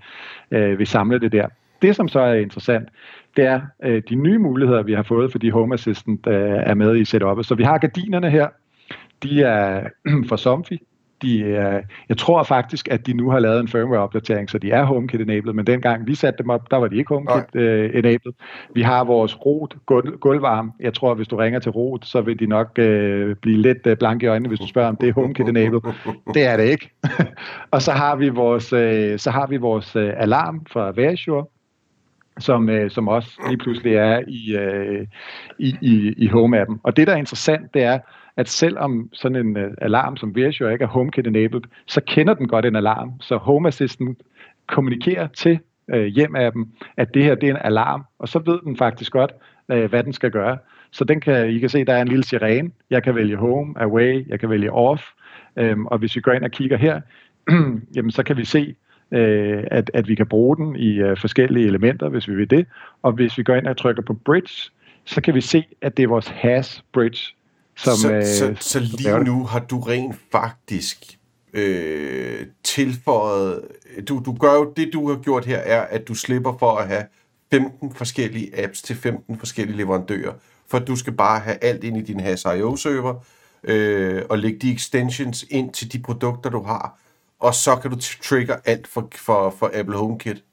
øh, 0.51 0.79
vil 0.79 0.87
samle 0.87 1.19
det 1.19 1.31
der. 1.31 1.47
Det, 1.81 1.95
som 1.95 2.07
så 2.07 2.19
er 2.19 2.33
interessant, 2.33 2.89
det 3.37 3.45
er 3.45 3.61
øh, 3.83 4.01
de 4.09 4.15
nye 4.15 4.37
muligheder, 4.37 4.83
vi 4.83 4.93
har 4.93 5.03
fået, 5.03 5.31
fordi 5.31 5.49
Home 5.49 5.73
Assistant 5.73 6.27
øh, 6.27 6.59
er 6.63 6.73
med 6.73 6.97
i 6.97 7.05
setupet. 7.05 7.45
Så 7.45 7.55
vi 7.55 7.63
har 7.63 7.77
gardinerne 7.77 8.29
her. 8.29 8.47
De 9.23 9.43
er 9.43 9.89
fra 10.29 10.37
Somfy, 10.37 10.73
de 11.21 11.55
er, 11.55 11.81
jeg 12.09 12.17
tror 12.17 12.43
faktisk, 12.43 12.87
at 12.91 13.05
de 13.05 13.13
nu 13.13 13.29
har 13.29 13.39
lavet 13.39 13.59
en 13.59 13.67
firmware-opdatering, 13.67 14.49
så 14.49 14.57
de 14.57 14.71
er 14.71 14.85
HomeKit-enabled, 14.85 15.53
men 15.53 15.67
dengang 15.67 16.07
vi 16.07 16.15
satte 16.15 16.43
dem 16.43 16.49
op, 16.49 16.71
der 16.71 16.77
var 16.77 16.87
de 16.87 16.97
ikke 16.97 17.13
HomeKit-enabled. 17.13 18.33
Vi 18.73 18.81
har 18.81 19.03
vores 19.03 19.45
rot 19.45 19.75
gulvvarme. 20.19 20.71
Jeg 20.79 20.93
tror, 20.93 21.11
at 21.11 21.17
hvis 21.17 21.27
du 21.27 21.35
ringer 21.35 21.59
til 21.59 21.71
rot, 21.71 22.05
så 22.05 22.21
vil 22.21 22.39
de 22.39 22.45
nok 22.45 22.79
øh, 22.79 23.35
blive 23.35 23.57
lidt 23.57 23.87
øh, 23.87 23.97
blanke 23.97 24.25
i 24.25 24.27
øjnene, 24.27 24.47
hvis 24.47 24.59
du 24.59 24.67
spørger, 24.67 24.89
om 24.89 24.95
det 24.95 25.09
er 25.09 25.13
HomeKit-enabled. 25.13 25.81
Det 26.33 26.43
er 26.43 26.57
det 26.57 26.63
ikke. 26.63 26.89
og 27.71 27.81
så 27.81 27.91
har 27.91 28.15
vi 28.15 28.29
vores, 28.29 28.73
øh, 28.73 29.19
så 29.19 29.31
har 29.31 29.47
vi 29.47 29.57
vores 29.57 29.95
øh, 29.95 30.13
alarm 30.17 30.65
fra 30.65 30.91
Verisure, 30.95 31.45
som, 32.39 32.69
øh, 32.69 32.91
som 32.91 33.07
også 33.07 33.29
lige 33.47 33.57
pludselig 33.57 33.95
er 33.95 34.21
i, 34.27 34.55
øh, 34.55 35.07
i, 35.59 35.75
i, 35.81 36.13
i 36.17 36.27
Home-appen. 36.27 36.79
Og 36.83 36.97
det, 36.97 37.07
der 37.07 37.13
er 37.13 37.17
interessant, 37.17 37.73
det 37.73 37.83
er, 37.83 37.99
at 38.37 38.49
selvom 38.49 39.09
sådan 39.13 39.47
en 39.47 39.57
uh, 39.57 39.71
alarm 39.77 40.17
som 40.17 40.35
Virtual 40.35 40.73
ikke 40.73 40.83
er 40.83 40.87
HomeKit-enabled, 40.87 41.61
så 41.85 42.01
kender 42.07 42.33
den 42.33 42.47
godt 42.47 42.65
en 42.65 42.75
alarm. 42.75 43.11
Så 43.21 43.37
Home 43.37 43.67
Assistant 43.67 44.17
kommunikerer 44.67 45.27
til 45.27 45.59
uh, 45.87 46.05
hjem-appen, 46.05 46.67
at 46.97 47.13
det 47.13 47.23
her 47.23 47.35
det 47.35 47.49
er 47.49 47.53
en 47.53 47.61
alarm, 47.61 48.03
og 48.19 48.27
så 48.27 48.39
ved 48.39 48.59
den 48.63 48.77
faktisk 48.77 49.11
godt, 49.11 49.31
uh, 49.73 49.83
hvad 49.83 50.03
den 50.03 50.13
skal 50.13 50.31
gøre. 50.31 50.57
Så 50.91 51.03
den 51.03 51.21
kan, 51.21 51.49
I 51.49 51.59
kan 51.59 51.69
se, 51.69 51.85
der 51.85 51.93
er 51.93 52.01
en 52.01 52.07
lille 52.07 52.23
sirene. 52.23 52.71
Jeg 52.89 53.03
kan 53.03 53.15
vælge 53.15 53.37
home, 53.37 53.73
away, 53.81 54.27
jeg 54.27 54.39
kan 54.39 54.49
vælge 54.49 54.71
off. 54.71 55.03
Øhm, 55.55 55.85
og 55.85 55.97
hvis 55.97 56.15
vi 56.15 56.21
går 56.21 56.31
ind 56.31 56.43
og 56.43 56.51
kigger 56.51 56.77
her, 56.77 57.01
jamen, 57.95 58.11
så 58.11 58.23
kan 58.23 58.37
vi 58.37 58.45
se, 58.45 58.75
øh, 59.11 59.63
at, 59.71 59.91
at 59.93 60.07
vi 60.07 60.15
kan 60.15 60.27
bruge 60.27 60.57
den 60.57 60.75
i 60.75 60.99
øh, 60.99 61.17
forskellige 61.17 61.67
elementer, 61.67 62.09
hvis 62.09 62.27
vi 62.27 62.35
vil 62.35 62.49
det. 62.49 62.65
Og 63.01 63.11
hvis 63.11 63.37
vi 63.37 63.43
går 63.43 63.55
ind 63.55 63.67
og 63.67 63.77
trykker 63.77 64.01
på 64.01 64.13
bridge, 64.13 64.71
så 65.05 65.21
kan 65.21 65.35
vi 65.35 65.41
se, 65.41 65.63
at 65.81 65.97
det 65.97 66.03
er 66.03 66.07
vores 66.07 66.27
hash 66.27 66.83
bridge, 66.91 67.35
som, 67.83 67.97
så, 67.97 68.11
øh, 68.11 68.25
så, 68.25 68.55
så 68.59 68.79
lige 68.79 69.23
nu 69.23 69.45
har 69.45 69.59
du 69.59 69.79
rent 69.79 70.15
faktisk 70.31 71.17
øh, 71.53 72.45
tilføjet... 72.63 73.61
Du, 74.07 74.21
du 74.25 74.33
gør 74.33 74.53
jo 74.53 74.73
det, 74.77 74.89
du 74.93 75.09
har 75.09 75.17
gjort 75.17 75.45
her, 75.45 75.57
er, 75.57 75.81
at 75.81 76.07
du 76.07 76.13
slipper 76.13 76.57
for 76.59 76.75
at 76.75 76.87
have 76.87 77.05
15 77.51 77.93
forskellige 77.93 78.63
apps 78.63 78.81
til 78.81 78.95
15 78.95 79.39
forskellige 79.39 79.77
leverandører. 79.77 80.33
For 80.67 80.79
du 80.79 80.95
skal 80.95 81.13
bare 81.13 81.39
have 81.39 81.63
alt 81.63 81.83
ind 81.83 81.97
i 81.97 82.01
din 82.01 82.19
Has.io-server, 82.19 83.25
øh, 83.63 84.21
og 84.29 84.37
lægge 84.37 84.59
de 84.59 84.73
extensions 84.73 85.45
ind 85.49 85.73
til 85.73 85.93
de 85.93 85.99
produkter, 85.99 86.49
du 86.49 86.63
har, 86.63 86.99
og 87.39 87.53
så 87.53 87.75
kan 87.75 87.91
du 87.91 87.97
trigger 88.23 88.55
alt 88.65 88.87
for, 88.87 89.09
for, 89.15 89.55
for 89.59 89.71
Apple 89.73 89.97
HomeKit. 89.97 90.43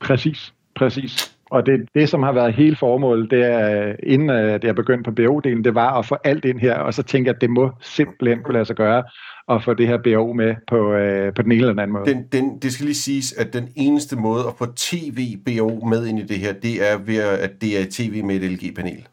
Præcis, 0.00 0.54
præcis. 0.76 1.36
Og 1.50 1.66
det, 1.66 1.88
det, 1.94 2.08
som 2.08 2.22
har 2.22 2.32
været 2.32 2.54
hele 2.54 2.76
formålet, 2.76 3.30
det 3.30 3.44
er, 3.44 3.96
inden 4.02 4.30
øh, 4.30 4.52
at 4.52 4.64
jeg 4.64 4.74
begyndte 4.74 5.10
på 5.10 5.14
BO-delen, 5.20 5.62
det 5.62 5.74
var 5.74 5.98
at 5.98 6.06
få 6.06 6.16
alt 6.24 6.44
ind 6.44 6.58
her, 6.58 6.74
og 6.74 6.94
så 6.94 7.02
tænke 7.02 7.28
jeg, 7.28 7.34
at 7.34 7.40
det 7.40 7.50
må 7.50 7.70
simpelthen 7.80 8.42
kunne 8.42 8.52
lade 8.52 8.64
sig 8.64 8.76
gøre 8.76 9.02
at 9.48 9.64
få 9.64 9.74
det 9.74 9.86
her 9.86 9.98
BO 10.04 10.32
med 10.32 10.54
på, 10.68 10.92
øh, 10.92 11.34
på 11.34 11.42
den 11.42 11.52
ene 11.52 11.60
eller 11.60 11.82
anden 11.82 11.92
måde. 11.92 12.14
Den, 12.14 12.24
den, 12.32 12.58
det 12.58 12.72
skal 12.72 12.86
lige 12.86 12.94
siges, 12.94 13.32
at 13.32 13.52
den 13.52 13.68
eneste 13.76 14.16
måde 14.16 14.44
at 14.48 14.54
få 14.58 14.66
TV-BO 14.76 15.84
med 15.84 16.06
ind 16.06 16.18
i 16.18 16.22
det 16.22 16.38
her, 16.38 16.52
det 16.52 16.90
er 16.92 16.98
ved, 16.98 17.18
at 17.18 17.60
det 17.60 17.80
er 17.80 17.84
tv 17.90 18.24
med 18.24 18.36
et 18.36 18.50
LG-panel. 18.50 19.06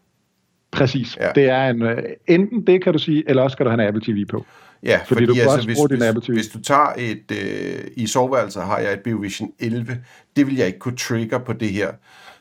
Præcis. 0.72 1.18
Ja. 1.18 1.30
Det 1.36 1.50
er 1.50 1.70
en, 1.70 1.82
øh, 1.82 2.04
enten 2.28 2.68
det, 2.68 2.84
kan 2.84 2.94
du 2.94 3.00
sige, 3.00 3.24
eller 3.30 3.44
også 3.44 3.56
skal 3.56 3.66
du 3.66 3.70
have 3.70 3.82
en 3.82 3.88
Apple 3.88 4.14
TV 4.14 4.26
på. 4.26 4.46
Ja, 4.84 5.00
fordi, 5.06 5.08
fordi 5.08 5.26
du 5.26 5.50
altså, 5.52 5.68
hvis, 5.68 5.78
hvis, 5.90 6.02
Apple 6.02 6.24
TV. 6.24 6.34
hvis 6.34 6.48
du 6.48 6.62
tager 6.62 6.94
et, 6.98 7.32
øh, 7.32 7.84
i 7.96 8.08
soveværelset 8.08 8.64
har 8.64 8.80
jeg 8.80 8.94
et 8.94 9.00
BioVision 9.00 9.52
11, 9.60 9.98
det 10.36 10.48
vil 10.48 10.56
jeg 10.56 10.68
ikke 10.68 10.80
kunne 10.80 10.98
trigge 10.98 11.40
på 11.40 11.54
det 11.54 11.70
her. 11.70 11.92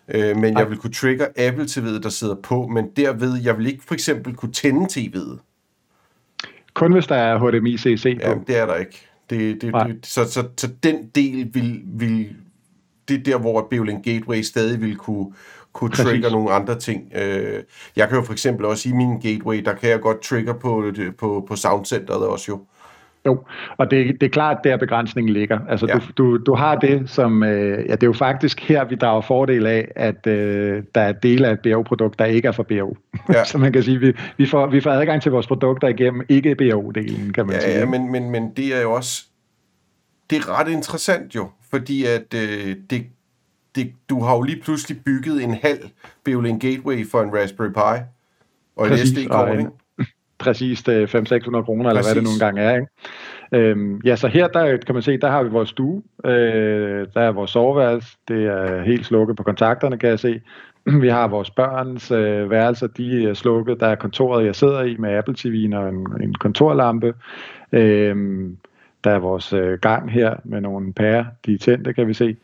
Øh, 0.08 0.36
men 0.36 0.58
jeg 0.58 0.70
vil 0.70 0.78
kunne 0.78 0.92
trigge 0.92 1.40
Apple 1.40 1.64
TV'et, 1.64 2.02
der 2.02 2.08
sidder 2.08 2.34
på, 2.34 2.66
men 2.66 2.88
derved, 2.96 3.42
jeg 3.42 3.58
vil 3.58 3.66
ikke 3.66 3.84
for 3.84 3.94
eksempel 3.94 4.34
kunne 4.34 4.52
tænde 4.52 4.86
TV'et. 4.92 5.38
Kun 6.74 6.92
hvis 6.92 7.06
der 7.06 7.16
er 7.16 7.38
HDMI 7.38 7.78
CC 7.78 8.18
på? 8.24 8.28
Ja, 8.28 8.34
det 8.46 8.58
er 8.58 8.66
der 8.66 8.74
ikke. 8.74 9.08
Det, 9.30 9.62
det, 9.62 9.74
det, 9.74 10.06
så, 10.06 10.24
så, 10.24 10.48
så 10.56 10.68
den 10.82 11.10
del 11.14 11.54
vil, 11.54 11.82
vil 11.84 12.36
det 13.08 13.18
er 13.18 13.22
der, 13.22 13.38
hvor 13.38 13.66
Beolink 13.70 14.04
Gateway 14.04 14.42
stadig 14.42 14.80
vil 14.80 14.96
kunne, 14.96 15.32
kunne 15.76 15.90
trigger 15.90 16.30
nogle 16.30 16.50
andre 16.50 16.78
ting. 16.78 17.12
Øh, 17.14 17.62
jeg 17.96 18.08
kan 18.08 18.18
jo 18.18 18.24
for 18.24 18.32
eksempel 18.32 18.66
også 18.66 18.88
i 18.88 18.92
min 18.92 19.20
gateway, 19.20 19.62
der 19.64 19.74
kan 19.74 19.90
jeg 19.90 20.00
godt 20.00 20.20
trigger 20.20 20.52
på, 20.52 20.92
på, 21.18 21.44
på 21.48 21.56
soundcenteret 21.56 22.26
også 22.26 22.44
jo. 22.48 22.60
Jo, 23.26 23.44
og 23.76 23.90
det, 23.90 24.20
det 24.20 24.26
er 24.26 24.30
klart, 24.30 24.56
der 24.64 24.76
begrænsningen 24.76 25.32
ligger. 25.32 25.58
Altså, 25.68 25.86
ja. 25.86 25.94
du, 25.94 26.00
du, 26.16 26.36
du 26.36 26.54
har 26.54 26.76
det 26.76 27.10
som, 27.10 27.42
øh, 27.42 27.86
ja, 27.88 27.92
det 27.92 28.02
er 28.02 28.06
jo 28.06 28.12
faktisk 28.12 28.60
her, 28.60 28.84
vi 28.84 28.94
drager 28.94 29.20
fordel 29.20 29.66
af, 29.66 29.88
at 29.96 30.26
øh, 30.26 30.82
der 30.94 31.00
er 31.00 31.12
dele 31.12 31.48
af 31.48 31.52
et 31.52 31.60
BO-produkt, 31.60 32.18
der 32.18 32.24
ikke 32.24 32.48
er 32.48 32.52
for 32.52 32.62
BO. 32.62 32.96
Ja. 33.32 33.44
Så 33.50 33.58
man 33.58 33.72
kan 33.72 33.82
sige, 33.82 34.00
vi, 34.00 34.12
vi, 34.36 34.46
får, 34.46 34.66
vi 34.66 34.80
får 34.80 34.90
adgang 34.90 35.22
til 35.22 35.32
vores 35.32 35.46
produkter 35.46 35.88
igennem 35.88 36.22
ikke 36.28 36.56
BO-delen, 36.62 37.32
kan 37.32 37.46
man 37.46 37.54
ja, 37.54 37.60
sige. 37.60 37.78
Ja, 37.78 37.86
men, 37.86 38.12
men, 38.12 38.30
men 38.30 38.52
det 38.56 38.76
er 38.76 38.82
jo 38.82 38.92
også, 38.92 39.24
det 40.30 40.38
er 40.38 40.60
ret 40.60 40.68
interessant 40.68 41.34
jo, 41.34 41.48
fordi 41.70 42.04
at 42.04 42.34
øh, 42.34 42.76
det, 42.90 43.06
det, 43.76 43.92
du 44.10 44.20
har 44.20 44.36
jo 44.36 44.42
lige 44.42 44.60
pludselig 44.62 44.98
bygget 45.04 45.44
en 45.44 45.54
halv 45.54 45.88
BeoLink 46.24 46.62
Gateway 46.62 47.06
for 47.06 47.22
en 47.22 47.34
Raspberry 47.34 47.68
Pi, 47.68 48.02
og 48.76 48.86
en 48.86 48.96
SD-kort, 48.98 49.58
ikke? 49.58 49.70
præcis 50.38 50.80
500-600 50.88 51.62
kroner, 51.62 51.88
eller 51.88 52.02
hvad 52.02 52.14
det 52.14 52.22
nu 52.22 52.30
engang 52.30 52.58
er. 52.58 52.74
Ikke? 52.74 52.88
Øhm, 53.52 54.00
ja, 54.04 54.16
så 54.16 54.28
her 54.28 54.48
der 54.48 54.76
kan 54.76 54.94
man 54.94 55.02
se, 55.02 55.18
der 55.18 55.30
har 55.30 55.42
vi 55.42 55.48
vores 55.48 55.68
stue, 55.68 56.02
øh, 56.24 57.06
der 57.14 57.20
er 57.20 57.32
vores 57.32 57.50
soveværelse, 57.50 58.16
det 58.28 58.46
er 58.46 58.82
helt 58.82 59.06
slukket 59.06 59.36
på 59.36 59.42
kontakterne, 59.42 59.98
kan 59.98 60.08
jeg 60.08 60.18
se. 60.18 60.40
Vi 61.02 61.08
har 61.08 61.28
vores 61.28 61.50
børns 61.50 62.10
øh, 62.10 62.50
værelser, 62.50 62.86
de 62.86 63.28
er 63.28 63.34
slukket. 63.34 63.80
Der 63.80 63.86
er 63.86 63.94
kontoret, 63.94 64.46
jeg 64.46 64.54
sidder 64.54 64.82
i 64.82 64.96
med 64.96 65.10
Apple 65.10 65.34
TV'en 65.38 65.76
og 65.76 65.88
en, 65.88 66.22
en 66.22 66.34
kontorlampe. 66.34 67.14
Øhm, 67.72 68.56
der 69.06 69.12
er 69.12 69.18
vores 69.18 69.52
øh, 69.52 69.78
gang 69.78 70.12
her 70.12 70.34
med 70.44 70.60
nogle 70.60 70.92
pærer, 70.92 71.24
de 71.46 71.54
er 71.54 71.58
tændte, 71.58 71.92
kan 71.92 72.08
vi 72.08 72.14
se. 72.14 72.36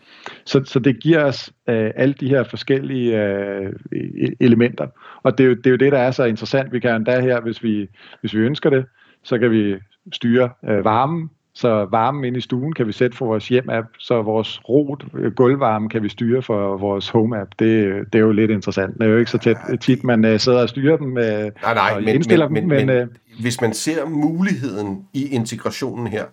Så, 0.44 0.62
så 0.64 0.78
det 0.78 1.00
giver 1.00 1.24
os 1.24 1.52
øh, 1.68 1.90
alle 1.96 2.14
de 2.20 2.28
her 2.28 2.44
forskellige 2.44 3.22
øh, 3.22 3.72
e-, 3.94 4.36
elementer. 4.40 4.86
Og 5.22 5.38
det 5.38 5.44
er, 5.44 5.48
jo, 5.48 5.54
det 5.54 5.66
er 5.66 5.70
jo 5.70 5.76
det, 5.76 5.92
der 5.92 5.98
er 5.98 6.10
så 6.10 6.24
interessant. 6.24 6.72
Vi 6.72 6.80
kan 6.80 6.94
endda 6.94 7.20
her, 7.20 7.40
hvis 7.40 7.62
vi, 7.62 7.88
hvis 8.20 8.34
vi 8.34 8.38
ønsker 8.38 8.70
det, 8.70 8.84
så 9.22 9.38
kan 9.38 9.50
vi 9.50 9.74
styre 10.12 10.50
øh, 10.68 10.84
varmen. 10.84 11.30
Så 11.54 11.88
varmen 11.90 12.24
inde 12.24 12.38
i 12.38 12.40
stuen 12.40 12.72
kan 12.72 12.86
vi 12.86 12.92
sætte 12.92 13.16
for 13.16 13.26
vores 13.26 13.48
hjem-app, 13.48 13.86
så 13.98 14.22
vores 14.22 14.60
rot, 14.68 15.04
øh, 15.14 15.32
gulvvarme 15.32 15.88
kan 15.88 16.02
vi 16.02 16.08
styre 16.08 16.42
for 16.42 16.76
vores 16.76 17.08
home-app. 17.08 17.50
Det, 17.58 17.94
det 18.12 18.18
er 18.18 18.22
jo 18.22 18.32
lidt 18.32 18.50
interessant. 18.50 18.94
Det 18.94 19.02
er 19.02 19.10
jo 19.10 19.18
ikke 19.18 19.30
så 19.30 19.38
tæt, 19.38 19.56
tit, 19.80 20.04
man 20.04 20.24
uh, 20.24 20.36
sidder 20.38 20.62
og 20.62 20.68
styrer 20.68 20.96
dem 20.96 21.06
uh, 21.06 21.12
nej, 21.12 21.50
nej, 21.62 21.92
og 21.96 22.02
men, 22.02 22.14
indstiller 22.14 22.48
men, 22.48 22.62
dem. 22.62 22.68
Men, 22.68 22.86
men, 22.86 22.96
men 22.96 23.08
hvis 23.40 23.60
man 23.60 23.74
ser 23.74 24.08
muligheden 24.08 25.06
i 25.12 25.28
integrationen 25.28 26.06
her, 26.06 26.24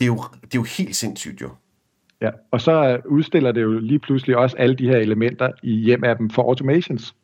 det 0.00 0.06
er 0.06 0.06
jo, 0.06 0.16
det 0.42 0.54
er 0.54 0.58
jo 0.58 0.66
helt 0.78 0.96
sindssygt 0.96 1.42
jo. 1.42 1.48
Ja, 2.20 2.30
og 2.50 2.60
så 2.60 3.00
udstiller 3.06 3.52
det 3.52 3.62
jo 3.62 3.78
lige 3.78 3.98
pludselig 3.98 4.36
også 4.36 4.56
alle 4.56 4.74
de 4.74 4.88
her 4.88 4.96
elementer 4.96 5.50
i 5.62 5.72
hjem-appen 5.72 6.30
for 6.30 6.42
automations. 6.42 7.14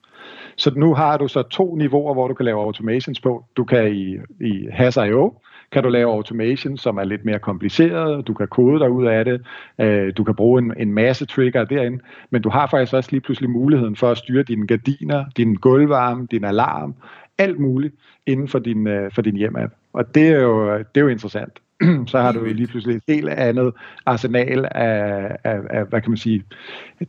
Så 0.56 0.72
nu 0.76 0.94
har 0.94 1.16
du 1.16 1.28
så 1.28 1.42
to 1.42 1.74
niveauer, 1.74 2.14
hvor 2.14 2.28
du 2.28 2.34
kan 2.34 2.44
lave 2.44 2.60
automations 2.60 3.20
på. 3.20 3.44
Du 3.56 3.64
kan 3.64 3.92
i, 3.92 4.16
i 4.40 4.68
Has.io, 4.72 5.34
kan 5.72 5.82
du 5.82 5.88
lave 5.88 6.12
automation, 6.12 6.76
som 6.76 6.96
er 6.96 7.04
lidt 7.04 7.24
mere 7.24 7.38
kompliceret, 7.38 8.26
du 8.26 8.34
kan 8.34 8.48
kode 8.48 8.80
dig 8.80 8.90
ud 8.90 9.06
af 9.06 9.24
det, 9.24 9.46
øh, 9.80 10.12
du 10.16 10.24
kan 10.24 10.34
bruge 10.34 10.62
en, 10.62 10.72
en 10.76 10.92
masse 10.92 11.26
trigger 11.26 11.64
derinde, 11.64 11.98
men 12.30 12.42
du 12.42 12.48
har 12.48 12.66
faktisk 12.66 12.92
også 12.94 13.10
lige 13.12 13.20
pludselig 13.20 13.50
muligheden 13.50 13.96
for 13.96 14.10
at 14.10 14.18
styre 14.18 14.42
dine 14.42 14.66
gardiner, 14.66 15.24
din 15.36 15.54
gulvvarme, 15.54 16.26
din 16.30 16.44
alarm, 16.44 16.94
alt 17.38 17.58
muligt 17.58 17.94
inden 18.26 18.48
for 18.48 18.58
din, 18.58 18.86
øh, 18.86 19.12
for 19.12 19.22
din 19.22 19.36
hjem-app. 19.36 19.74
Og 19.92 20.14
det 20.14 20.28
er 20.28 20.40
jo, 20.40 20.78
det 20.78 20.96
er 20.96 21.00
jo 21.00 21.08
interessant. 21.08 21.52
så 22.12 22.18
har 22.18 22.32
du 22.32 22.44
lige 22.44 22.66
pludselig 22.66 22.96
et 22.96 23.02
helt 23.08 23.28
andet 23.28 23.72
arsenal 24.06 24.68
af, 24.70 25.36
af, 25.44 25.58
af, 25.70 25.84
hvad 25.84 26.00
kan 26.00 26.10
man 26.10 26.16
sige, 26.16 26.44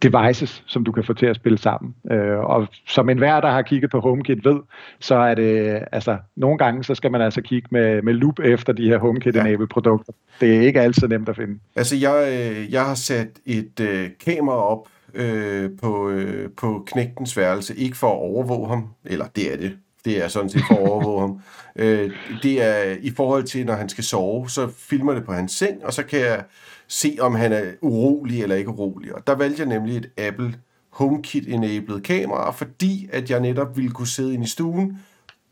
devices, 0.03 0.63
som 0.65 0.83
du 0.83 0.91
kan 0.91 1.03
få 1.03 1.13
til 1.13 1.25
at 1.25 1.35
spille 1.35 1.57
sammen. 1.57 1.95
Øh, 2.11 2.39
og 2.39 2.67
som 2.87 3.09
enhver, 3.09 3.41
der 3.41 3.51
har 3.51 3.61
kigget 3.61 3.91
på 3.91 3.99
HomeKit 3.99 4.45
ved, 4.45 4.59
så 4.99 5.15
er 5.15 5.35
det, 5.35 5.79
altså, 5.91 6.17
nogle 6.35 6.57
gange, 6.57 6.83
så 6.83 6.95
skal 6.95 7.11
man 7.11 7.21
altså 7.21 7.41
kigge 7.41 7.67
med, 7.71 8.01
med 8.01 8.13
loop 8.13 8.39
efter 8.39 8.73
de 8.73 8.87
her 8.87 8.97
HomeKit-enabled 8.99 9.67
produkter. 9.67 10.13
Det 10.39 10.55
er 10.55 10.61
ikke 10.61 10.81
altid 10.81 11.07
nemt 11.07 11.29
at 11.29 11.35
finde. 11.35 11.59
Altså, 11.75 11.95
jeg, 11.95 12.27
øh, 12.27 12.73
jeg 12.73 12.85
har 12.85 12.95
sat 12.95 13.29
et 13.45 13.79
øh, 13.81 14.09
kamera 14.25 14.55
op 14.55 14.87
øh, 15.13 15.69
på, 15.81 16.09
øh, 16.09 16.49
på 16.57 16.83
knægtens 16.87 17.37
værelse, 17.37 17.75
ikke 17.75 17.97
for 17.97 18.07
at 18.07 18.19
overvåge 18.19 18.67
ham, 18.67 18.87
eller 19.05 19.25
det 19.35 19.53
er 19.53 19.57
det, 19.57 19.77
det 20.07 20.23
er 20.23 20.27
sådan 20.27 20.49
set 20.49 20.61
for 20.67 20.75
at 20.75 20.89
overvåge 20.89 21.21
ham. 21.21 21.41
Øh, 21.75 22.11
det 22.43 22.63
er 22.63 22.95
i 23.01 23.11
forhold 23.11 23.43
til, 23.43 23.65
når 23.65 23.73
han 23.73 23.89
skal 23.89 24.03
sove, 24.03 24.49
så 24.49 24.67
filmer 24.77 25.13
det 25.13 25.25
på 25.25 25.33
hans 25.33 25.51
seng, 25.51 25.85
og 25.85 25.93
så 25.93 26.03
kan 26.03 26.19
jeg 26.19 26.43
se, 26.87 27.17
om 27.19 27.35
han 27.35 27.53
er 27.53 27.63
urolig 27.81 28.43
eller 28.43 28.55
ikke 28.55 28.69
urolig. 28.69 29.15
Og 29.15 29.27
der 29.27 29.35
valgte 29.35 29.59
jeg 29.61 29.69
nemlig 29.69 29.97
et 29.97 30.09
Apple 30.17 30.53
HomeKit-enabled 30.89 32.01
kamera, 32.01 32.51
fordi 32.51 33.09
at 33.13 33.29
jeg 33.29 33.39
netop 33.39 33.77
ville 33.77 33.91
kunne 33.91 34.07
sidde 34.07 34.33
inde 34.33 34.43
i 34.43 34.47
stuen 34.47 34.99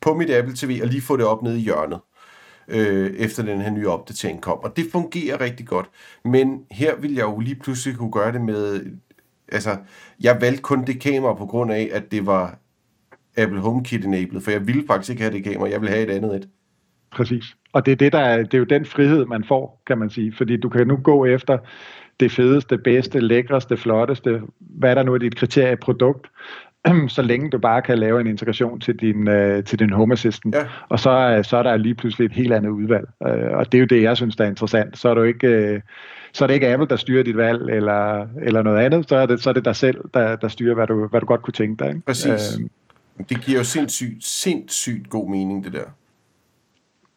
på 0.01 0.13
mit 0.13 0.29
Apple 0.29 0.55
TV 0.55 0.79
og 0.81 0.87
lige 0.87 1.01
få 1.01 1.17
det 1.17 1.25
op 1.25 1.43
nede 1.43 1.57
i 1.57 1.61
hjørnet, 1.61 1.99
øh, 2.67 3.13
efter 3.17 3.43
den 3.43 3.61
her 3.61 3.71
nye 3.71 3.89
opdatering 3.89 4.41
kom. 4.41 4.59
Og 4.59 4.77
det 4.77 4.87
fungerer 4.91 5.41
rigtig 5.41 5.67
godt. 5.67 5.89
Men 6.25 6.61
her 6.71 6.95
vil 6.95 7.13
jeg 7.13 7.23
jo 7.23 7.39
lige 7.39 7.55
pludselig 7.55 7.97
kunne 7.97 8.11
gøre 8.11 8.31
det 8.31 8.41
med... 8.41 8.85
Altså, 9.51 9.77
jeg 10.21 10.41
valgte 10.41 10.61
kun 10.61 10.85
det 10.85 11.01
kamera 11.01 11.33
på 11.33 11.45
grund 11.45 11.71
af, 11.71 11.89
at 11.91 12.11
det 12.11 12.25
var 12.25 12.59
Apple 13.37 13.59
HomeKit 13.59 14.05
enabled, 14.05 14.41
for 14.41 14.51
jeg 14.51 14.67
ville 14.67 14.83
faktisk 14.87 15.09
ikke 15.09 15.21
have 15.23 15.33
det 15.33 15.43
kamera, 15.43 15.69
jeg 15.69 15.81
vil 15.81 15.89
have 15.89 16.03
et 16.03 16.09
andet 16.09 16.35
et. 16.35 16.47
Præcis. 17.11 17.43
Og 17.73 17.85
det 17.85 17.91
er, 17.91 17.95
det, 17.95 18.13
der 18.13 18.19
er, 18.19 18.37
det 18.37 18.53
er 18.53 18.57
jo 18.57 18.63
den 18.63 18.85
frihed, 18.85 19.25
man 19.25 19.43
får, 19.43 19.81
kan 19.87 19.97
man 19.97 20.09
sige. 20.09 20.33
Fordi 20.37 20.57
du 20.57 20.69
kan 20.69 20.87
nu 20.87 20.95
gå 20.95 21.25
efter 21.25 21.57
det 22.19 22.31
fedeste, 22.31 22.77
bedste, 22.77 23.19
lækreste, 23.19 23.77
flotteste, 23.77 24.41
hvad 24.59 24.95
der 24.95 25.03
nu 25.03 25.13
er 25.13 25.17
dit 25.17 25.35
kriterie 25.35 25.77
produkt, 25.77 26.27
så 27.07 27.21
længe 27.21 27.49
du 27.49 27.57
bare 27.57 27.81
kan 27.81 27.99
lave 27.99 28.21
en 28.21 28.27
integration 28.27 28.79
til 28.79 28.95
din, 28.95 29.27
uh, 29.27 29.63
til 29.63 29.79
din 29.79 29.89
Home 29.89 30.13
Assistant. 30.13 30.55
Ja. 30.55 30.63
Og 30.89 30.99
så, 30.99 31.41
så 31.43 31.57
er 31.57 31.63
der 31.63 31.77
lige 31.77 31.95
pludselig 31.95 32.25
et 32.25 32.31
helt 32.31 32.53
andet 32.53 32.69
udvalg. 32.69 33.07
Uh, 33.19 33.57
og 33.57 33.71
det 33.71 33.77
er 33.77 33.79
jo 33.79 33.85
det, 33.85 34.01
jeg 34.01 34.17
synes, 34.17 34.35
der 34.35 34.43
er 34.43 34.49
interessant. 34.49 34.97
Så 34.97 35.09
er, 35.09 35.13
du 35.13 35.23
ikke, 35.23 35.81
så 36.33 36.45
er 36.45 36.47
det 36.47 36.53
ikke 36.53 36.67
Apple, 36.67 36.87
der 36.87 36.95
styrer 36.95 37.23
dit 37.23 37.37
valg, 37.37 37.69
eller, 37.69 38.27
eller 38.41 38.61
noget 38.61 38.79
andet. 38.79 39.09
Så 39.09 39.15
er 39.15 39.25
det, 39.25 39.39
så 39.39 39.49
er 39.49 39.53
det 39.53 39.65
dig 39.65 39.75
selv, 39.75 39.97
der, 40.13 40.35
der 40.35 40.47
styrer, 40.47 40.73
hvad 40.73 40.87
du, 40.87 41.07
hvad 41.07 41.21
du 41.21 41.25
godt 41.25 41.41
kunne 41.41 41.53
tænke 41.53 41.83
dig. 41.83 41.89
Ikke? 41.89 42.05
Præcis. 42.05 42.57
Uh, 42.59 42.65
det 43.29 43.41
giver 43.41 43.57
jo 43.57 43.63
sindssygt, 43.63 44.25
sindssygt 44.25 45.09
god 45.09 45.29
mening, 45.29 45.63
det 45.63 45.73
der. 45.73 45.85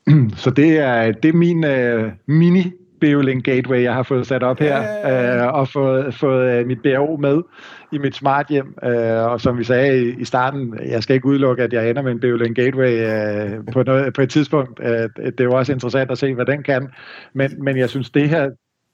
Så 0.42 0.51
det 0.51 0.78
er, 0.78 1.12
det 1.12 1.28
er 1.28 1.32
min 1.32 1.64
uh, 1.64 2.12
mini 2.26 2.72
Beolink 3.01 3.44
Gateway, 3.44 3.82
jeg 3.82 3.94
har 3.94 4.03
fået 4.03 4.26
sat 4.26 4.42
op 4.42 4.59
her, 4.59 4.82
yeah. 4.82 5.49
uh, 5.49 5.55
og 5.55 5.68
fået, 5.68 6.14
fået 6.14 6.61
uh, 6.61 6.66
mit 6.66 6.82
BO 6.82 7.16
med 7.16 7.42
i 7.92 7.99
mit 7.99 8.16
smart 8.16 8.46
hjem. 8.49 8.74
Uh, 8.82 8.90
og 9.32 9.40
som 9.40 9.59
vi 9.59 9.64
sagde 9.64 10.03
i, 10.03 10.20
i 10.20 10.24
starten, 10.24 10.78
jeg 10.86 11.03
skal 11.03 11.14
ikke 11.14 11.26
udelukke, 11.26 11.62
at 11.62 11.72
jeg 11.72 11.90
ender 11.90 12.03
med 12.03 12.12
en 12.12 12.20
Beolink 12.20 12.57
Gateway 12.57 12.92
uh, 13.59 13.64
på, 13.72 13.82
noget, 13.82 14.14
på 14.14 14.22
et 14.22 14.30
tidspunkt. 14.30 14.80
Uh, 14.80 14.86
det 14.86 15.40
er 15.40 15.44
jo 15.44 15.53
også 15.53 15.72
interessant 15.72 16.11
at 16.11 16.18
se, 16.18 16.34
hvad 16.34 16.46
den 16.46 16.62
kan. 16.62 16.88
Men, 17.32 17.64
men 17.64 17.76
jeg 17.76 17.90
synes, 17.90 18.11
det 18.11 18.28
her, 18.28 18.51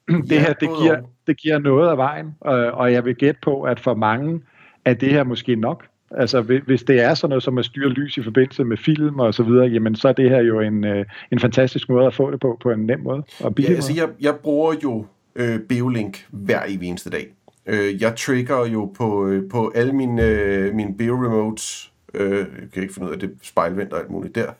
det, 0.30 0.40
her, 0.40 0.52
det, 0.52 0.68
giver, 0.82 0.96
det 1.26 1.40
giver 1.40 1.58
noget 1.58 1.90
af 1.90 1.96
vejen, 1.96 2.26
uh, 2.26 2.78
og 2.78 2.92
jeg 2.92 3.04
vil 3.04 3.14
gætte 3.14 3.40
på, 3.42 3.62
at 3.62 3.80
for 3.80 3.94
mange 3.94 4.40
er 4.84 4.94
det 4.94 5.10
her 5.10 5.24
måske 5.24 5.56
nok 5.56 5.84
Altså 6.18 6.40
hvis 6.40 6.82
det 6.82 7.00
er 7.00 7.14
sådan 7.14 7.28
noget 7.28 7.42
som 7.42 7.58
at 7.58 7.64
styre 7.64 7.88
lys 7.88 8.16
i 8.16 8.22
forbindelse 8.22 8.64
med 8.64 8.76
film 8.76 9.18
og 9.18 9.34
så 9.34 9.42
videre, 9.42 9.66
jamen 9.66 9.96
så 9.96 10.08
er 10.08 10.12
det 10.12 10.30
her 10.30 10.40
jo 10.40 10.60
en, 10.60 10.84
øh, 10.84 11.04
en 11.32 11.38
fantastisk 11.38 11.88
måde 11.88 12.06
at 12.06 12.14
få 12.14 12.30
det 12.30 12.40
på, 12.40 12.58
på 12.62 12.70
en 12.70 12.86
nem 12.86 13.00
måde. 13.00 13.22
Og 13.40 13.54
ja, 13.58 13.68
altså 13.68 13.92
jeg, 13.96 14.08
jeg 14.20 14.34
bruger 14.36 14.74
jo 14.82 15.06
øh, 15.36 15.60
Beolink 15.60 16.26
hver 16.30 16.64
i 16.64 16.78
eneste 16.82 17.10
dag. 17.10 17.26
Øh, 17.66 18.02
jeg 18.02 18.16
trigger 18.16 18.66
jo 18.66 18.84
på, 18.98 19.28
øh, 19.28 19.50
på 19.50 19.72
alle 19.74 19.92
mine, 19.92 20.22
øh, 20.22 20.74
mine 20.74 20.96
Beo 20.96 21.14
remotes. 21.24 21.92
Øh, 22.14 22.38
jeg 22.38 22.46
kan 22.72 22.82
ikke 22.82 22.94
finde 22.94 23.08
ud 23.08 23.12
af 23.12 23.20
det 23.20 23.30
spejlvendt 23.42 23.92
og 23.92 24.00
alt 24.00 24.10
muligt 24.10 24.34
der. 24.34 24.50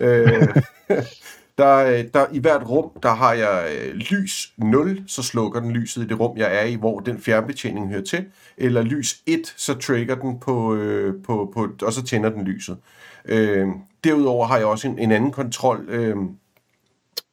Øh, 0.00 0.48
Der, 1.60 1.76
øh, 1.76 2.04
der, 2.14 2.26
I 2.32 2.38
hvert 2.38 2.68
rum, 2.68 2.90
der 3.02 3.14
har 3.14 3.32
jeg 3.32 3.76
øh, 3.76 3.94
lys 3.94 4.52
0, 4.56 5.02
så 5.06 5.22
slukker 5.22 5.60
den 5.60 5.70
lyset 5.70 6.02
i 6.02 6.06
det 6.06 6.20
rum, 6.20 6.36
jeg 6.36 6.56
er 6.56 6.64
i, 6.64 6.74
hvor 6.74 7.00
den 7.00 7.20
fjernbetjening 7.20 7.88
hører 7.88 8.04
til. 8.04 8.26
Eller 8.56 8.82
lys 8.82 9.22
1, 9.26 9.54
så 9.56 9.74
trigger 9.74 10.14
den 10.14 10.40
på, 10.40 10.74
øh, 10.74 11.22
på, 11.22 11.50
på 11.54 11.68
og 11.82 11.92
så 11.92 12.02
tænder 12.02 12.30
den 12.30 12.44
lyset. 12.44 12.76
Øh, 13.24 13.68
derudover 14.04 14.46
har 14.46 14.56
jeg 14.56 14.66
også 14.66 14.88
en, 14.88 14.98
en 14.98 15.12
anden 15.12 15.32
kontrol, 15.32 15.86
øh, 15.88 16.16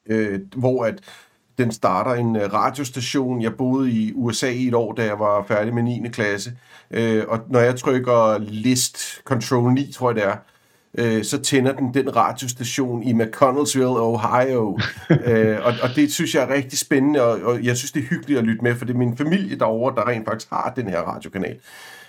øh, 0.09 0.39
hvor 0.55 0.85
at 0.85 0.99
den 1.57 1.71
starter 1.71 2.11
en 2.13 2.35
øh, 2.35 2.53
radiostation. 2.53 3.41
Jeg 3.41 3.55
boede 3.57 3.91
i 3.91 4.13
USA 4.15 4.49
i 4.49 4.67
et 4.67 4.73
år, 4.73 4.93
da 4.93 5.05
jeg 5.05 5.19
var 5.19 5.43
færdig 5.47 5.73
med 5.73 5.83
9. 5.83 6.09
klasse. 6.13 6.51
Øh, 6.91 7.23
og 7.27 7.39
når 7.49 7.59
jeg 7.59 7.75
trykker 7.75 8.37
list 8.39 9.23
control 9.23 9.73
9, 9.73 9.91
tror 9.91 10.09
jeg 10.09 10.15
det 10.15 10.23
er, 10.23 10.37
øh, 10.97 11.23
så 11.23 11.41
tænder 11.41 11.71
den 11.71 11.93
den 11.93 12.15
radiostation 12.15 13.03
i 13.03 13.13
McConnellsville, 13.13 13.99
Ohio. 13.99 14.79
øh, 15.27 15.57
og, 15.65 15.73
og 15.83 15.89
det 15.95 16.13
synes 16.13 16.35
jeg 16.35 16.43
er 16.43 16.53
rigtig 16.53 16.79
spændende, 16.79 17.23
og, 17.23 17.41
og 17.41 17.63
jeg 17.63 17.77
synes, 17.77 17.91
det 17.91 18.03
er 18.03 18.07
hyggeligt 18.07 18.39
at 18.39 18.45
lytte 18.45 18.63
med, 18.63 18.75
for 18.75 18.85
det 18.85 18.93
er 18.93 18.97
min 18.97 19.17
familie 19.17 19.59
derovre, 19.59 19.95
der 19.95 20.07
rent 20.07 20.25
faktisk 20.25 20.49
har 20.49 20.73
den 20.75 20.89
her 20.89 20.99
radiokanal. 20.99 21.57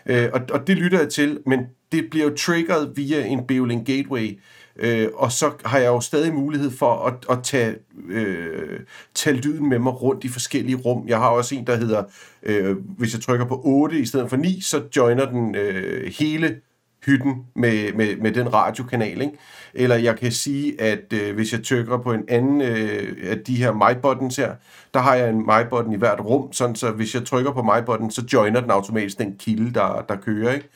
Øh, 0.07 0.28
og, 0.32 0.41
og 0.51 0.66
det 0.66 0.76
lytter 0.76 0.99
jeg 0.99 1.09
til, 1.09 1.41
men 1.47 1.61
det 1.93 2.11
bliver 2.11 2.26
jo 2.26 2.36
triggeret 2.36 2.93
via 2.97 3.26
en 3.26 3.47
Beolink 3.47 3.86
Gateway, 3.86 4.39
Øh, 4.78 5.09
og 5.14 5.32
så 5.32 5.53
har 5.64 5.78
jeg 5.78 5.86
jo 5.86 6.01
stadig 6.01 6.34
mulighed 6.34 6.70
for 6.70 7.07
at, 7.07 7.14
at 7.30 7.45
tage, 7.45 7.74
øh, 8.09 8.80
tage 9.14 9.36
lyden 9.36 9.68
med 9.68 9.78
mig 9.78 10.03
rundt 10.03 10.24
i 10.24 10.28
forskellige 10.28 10.76
rum. 10.76 11.09
Jeg 11.09 11.18
har 11.18 11.28
også 11.28 11.55
en, 11.55 11.66
der 11.66 11.76
hedder, 11.76 12.05
øh, 12.43 12.76
hvis 12.99 13.14
jeg 13.14 13.22
trykker 13.22 13.47
på 13.47 13.61
8 13.64 13.99
i 13.99 14.07
stedet 14.07 14.30
for 14.30 14.36
9, 14.36 14.61
så 14.61 14.82
joiner 14.97 15.30
den 15.30 15.55
øh, 15.55 16.12
hele 16.18 16.61
hytten 17.07 17.34
med, 17.55 17.92
med, 17.92 18.16
med 18.16 18.32
den 18.32 18.55
radiokanal. 18.55 19.20
Ikke? 19.20 19.38
Eller 19.74 19.96
jeg 19.96 20.18
kan 20.18 20.32
sige, 20.32 20.80
at 20.80 21.12
øh, 21.12 21.34
hvis 21.34 21.53
jeg 21.53 21.64
trykker 21.64 21.99
på 21.99 22.12
en 22.12 22.24
anden 22.28 22.61
øh, 22.61 23.16
af 23.22 23.38
de 23.38 23.57
her 23.57 23.72
my-buttons 23.72 24.36
her, 24.36 24.55
der 24.94 25.01
har 25.01 25.14
jeg 25.14 25.28
en 25.28 25.40
my-button 25.40 25.92
i 25.92 25.96
hvert 25.96 26.20
rum, 26.20 26.53
sådan 26.53 26.76
så 26.76 26.90
hvis 26.90 27.14
jeg 27.14 27.24
trykker 27.24 27.53
på 27.53 27.62
my-button, 27.62 28.11
så 28.11 28.24
joiner 28.32 28.61
den 28.61 28.70
automatisk 28.70 29.18
den 29.18 29.36
kilde, 29.38 29.74
der, 29.74 30.05
der 30.09 30.16
kører. 30.16 30.53
Ikke? 30.53 30.68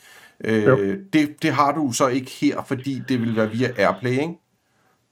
Øh, 0.43 0.97
det, 1.13 1.29
det 1.41 1.51
har 1.51 1.71
du 1.71 1.91
så 1.91 2.07
ikke 2.07 2.31
her, 2.41 2.63
fordi 2.67 3.01
det 3.09 3.21
vil 3.21 3.35
være 3.35 3.51
via 3.51 3.69
Airplay, 3.77 4.11
ikke? 4.11 4.42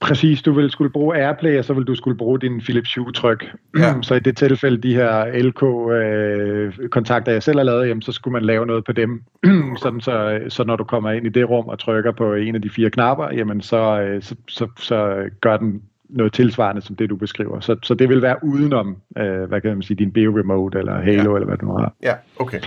Præcis, 0.02 0.42
du 0.42 0.54
vil 0.54 0.72
skulle 0.72 0.92
bruge 0.92 1.18
Airplay, 1.18 1.60
og 1.60 1.66
så 1.66 1.74
vil 1.74 1.84
du 1.84 1.96
skulle 1.96 2.18
bruge 2.18 2.40
din 2.40 2.60
Philips 2.60 2.94
Hue-tryk. 2.94 3.56
Ja. 3.78 3.94
Så 4.02 4.16
i 4.16 4.20
det 4.20 4.38
tilfælde, 4.38 4.78
de 4.78 4.96
her 4.96 5.26
LK-kontakter, 5.26 7.32
øh, 7.32 7.34
jeg 7.34 7.44
selv 7.44 7.60
har 7.60 7.64
lavet, 7.64 7.88
jamen, 7.88 8.02
så 8.02 8.12
skulle 8.12 8.32
man 8.32 8.42
lave 8.42 8.66
noget 8.66 8.86
på 8.86 8.92
dem. 8.92 9.24
Sådan 9.82 10.02
så, 10.02 10.40
så 10.50 10.64
når 10.64 10.76
du 10.76 10.84
kommer 10.84 11.12
ind 11.12 11.26
i 11.26 11.30
det 11.30 11.50
rum 11.50 11.68
og 11.68 11.80
trykker 11.80 12.12
på 12.12 12.34
en 12.34 12.56
af 12.56 12.62
de 12.62 12.70
fire 12.70 12.90
knapper, 12.90 13.34
jamen 13.34 13.62
så, 13.62 14.02
øh, 14.02 14.24
så, 14.24 14.36
så, 14.48 14.68
så 14.78 15.30
gør 15.42 15.58
den 15.58 15.82
noget 16.10 16.34
tilsvarende 16.34 16.82
som 16.82 16.96
det, 16.96 17.10
du 17.10 17.16
beskriver. 17.16 17.60
Så, 17.60 17.76
så 17.84 17.94
det 17.94 18.10
vil 18.10 18.22
være 18.22 18.44
udenom, 18.44 18.98
øh, 19.18 19.44
hvad 19.44 19.62
kan 19.62 19.72
man 19.72 19.82
sige, 19.82 19.98
din 19.98 20.12
Beo 20.12 20.38
Remote 20.38 20.80
eller 20.80 21.02
Halo, 21.02 21.32
ja. 21.32 21.36
eller 21.36 21.46
hvad 21.46 21.58
du 21.58 21.78
har. 21.78 21.94
Ja, 22.04 22.14
okay. 22.40 22.60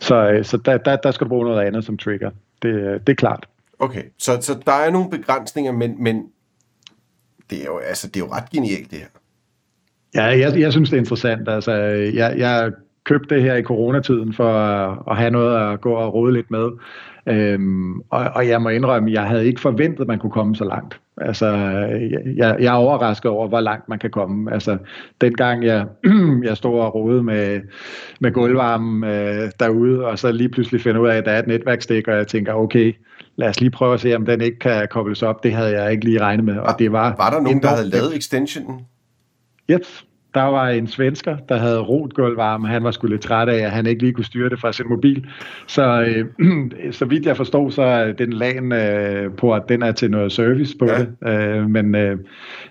Så, 0.00 0.30
øh, 0.30 0.44
så 0.44 0.56
der, 0.56 0.76
der, 0.76 0.96
der 0.96 1.10
skal 1.10 1.24
du 1.24 1.28
bruge 1.28 1.44
noget 1.44 1.66
andet 1.66 1.84
som 1.84 1.96
trigger. 1.96 2.30
Det, 2.62 3.06
det 3.06 3.12
er 3.12 3.16
klart. 3.16 3.46
Okay, 3.78 4.02
så, 4.18 4.32
så 4.40 4.62
der 4.66 4.72
er 4.72 4.90
nogle 4.90 5.10
begrænsninger, 5.10 5.72
men, 5.72 6.02
men 6.02 6.26
det 7.50 7.60
er 7.60 7.64
jo, 7.64 7.78
altså, 7.78 8.08
det 8.08 8.16
er 8.16 8.20
jo 8.20 8.32
ret 8.32 8.50
genialt, 8.50 8.90
det 8.90 8.98
her. 8.98 9.06
Ja, 10.14 10.24
jeg, 10.24 10.60
jeg 10.60 10.72
synes, 10.72 10.90
det 10.90 10.96
er 10.96 11.00
interessant. 11.00 11.48
Altså, 11.48 11.72
jeg, 12.14 12.34
jeg 12.38 12.72
købte 13.04 13.34
det 13.34 13.42
her 13.42 13.54
i 13.54 13.62
coronatiden 13.62 14.32
for 14.32 14.52
at, 15.10 15.16
have 15.16 15.30
noget 15.30 15.72
at 15.72 15.80
gå 15.80 15.92
og 15.92 16.14
rode 16.14 16.32
lidt 16.32 16.50
med. 16.50 16.70
Øhm, 17.26 18.00
og, 18.00 18.30
og 18.34 18.48
jeg 18.48 18.62
må 18.62 18.68
indrømme, 18.68 19.12
jeg 19.12 19.22
havde 19.22 19.46
ikke 19.46 19.60
forventet, 19.60 20.00
at 20.00 20.08
man 20.08 20.18
kunne 20.18 20.32
komme 20.32 20.56
så 20.56 20.64
langt. 20.64 21.00
Altså, 21.16 21.46
jeg, 22.36 22.56
jeg 22.60 22.66
er 22.66 22.78
overrasket 22.78 23.30
over, 23.30 23.48
hvor 23.48 23.60
langt 23.60 23.88
man 23.88 23.98
kan 23.98 24.10
komme. 24.10 24.52
Altså, 24.52 24.78
dengang 25.20 25.64
jeg, 25.64 25.86
jeg 26.44 26.56
stod 26.56 26.80
og 26.80 26.94
rode 26.94 27.22
med, 27.22 27.60
med 28.20 28.32
gulvvarmen 28.32 29.04
øh, 29.04 29.50
derude, 29.60 30.06
og 30.06 30.18
så 30.18 30.32
lige 30.32 30.48
pludselig 30.48 30.80
finder 30.80 31.00
ud 31.00 31.08
af, 31.08 31.16
at 31.16 31.24
der 31.24 31.30
er 31.30 31.38
et 31.38 31.46
netværkstik, 31.46 32.08
og 32.08 32.16
jeg 32.16 32.26
tænker, 32.26 32.54
okay, 32.54 32.94
lad 33.36 33.48
os 33.48 33.60
lige 33.60 33.70
prøve 33.70 33.94
at 33.94 34.00
se, 34.00 34.16
om 34.16 34.26
den 34.26 34.40
ikke 34.40 34.58
kan 34.58 34.88
kobles 34.90 35.22
op. 35.22 35.42
Det 35.42 35.52
havde 35.54 35.82
jeg 35.82 35.92
ikke 35.92 36.04
lige 36.04 36.20
regnet 36.20 36.44
med. 36.44 36.56
Og 36.56 36.78
det 36.78 36.92
var 36.92 37.14
var 37.16 37.30
der 37.30 37.40
nogen, 37.40 37.62
der 37.62 37.68
havde 37.68 37.88
lavet 37.88 38.16
extensionen? 38.16 38.80
Yes. 39.70 40.06
Der 40.34 40.42
var 40.42 40.68
en 40.68 40.86
svensker, 40.86 41.36
der 41.36 41.56
havde 41.56 41.80
rot 41.80 42.14
gulvvarme. 42.14 42.68
Han 42.68 42.84
var 42.84 42.90
sgu 42.90 43.06
lidt 43.06 43.22
træt 43.22 43.48
af, 43.48 43.64
at 43.64 43.70
han 43.70 43.86
ikke 43.86 44.02
lige 44.02 44.12
kunne 44.12 44.24
styre 44.24 44.48
det 44.48 44.60
fra 44.60 44.72
sin 44.72 44.88
mobil. 44.88 45.26
Så, 45.66 46.02
øh, 46.02 46.92
så 46.98 47.04
vidt 47.04 47.26
jeg 47.26 47.36
forstod, 47.36 47.70
så 47.70 47.82
er 47.82 48.12
den 48.12 48.32
lagen 48.32 48.72
øh, 48.72 49.36
på, 49.36 49.54
at 49.54 49.62
den 49.68 49.82
er 49.82 49.92
til 49.92 50.10
noget 50.10 50.32
service 50.32 50.76
på 50.78 50.86
ja. 50.86 50.98
det. 50.98 51.28
Øh, 51.28 51.70
men 51.70 51.94
øh, 51.94 52.18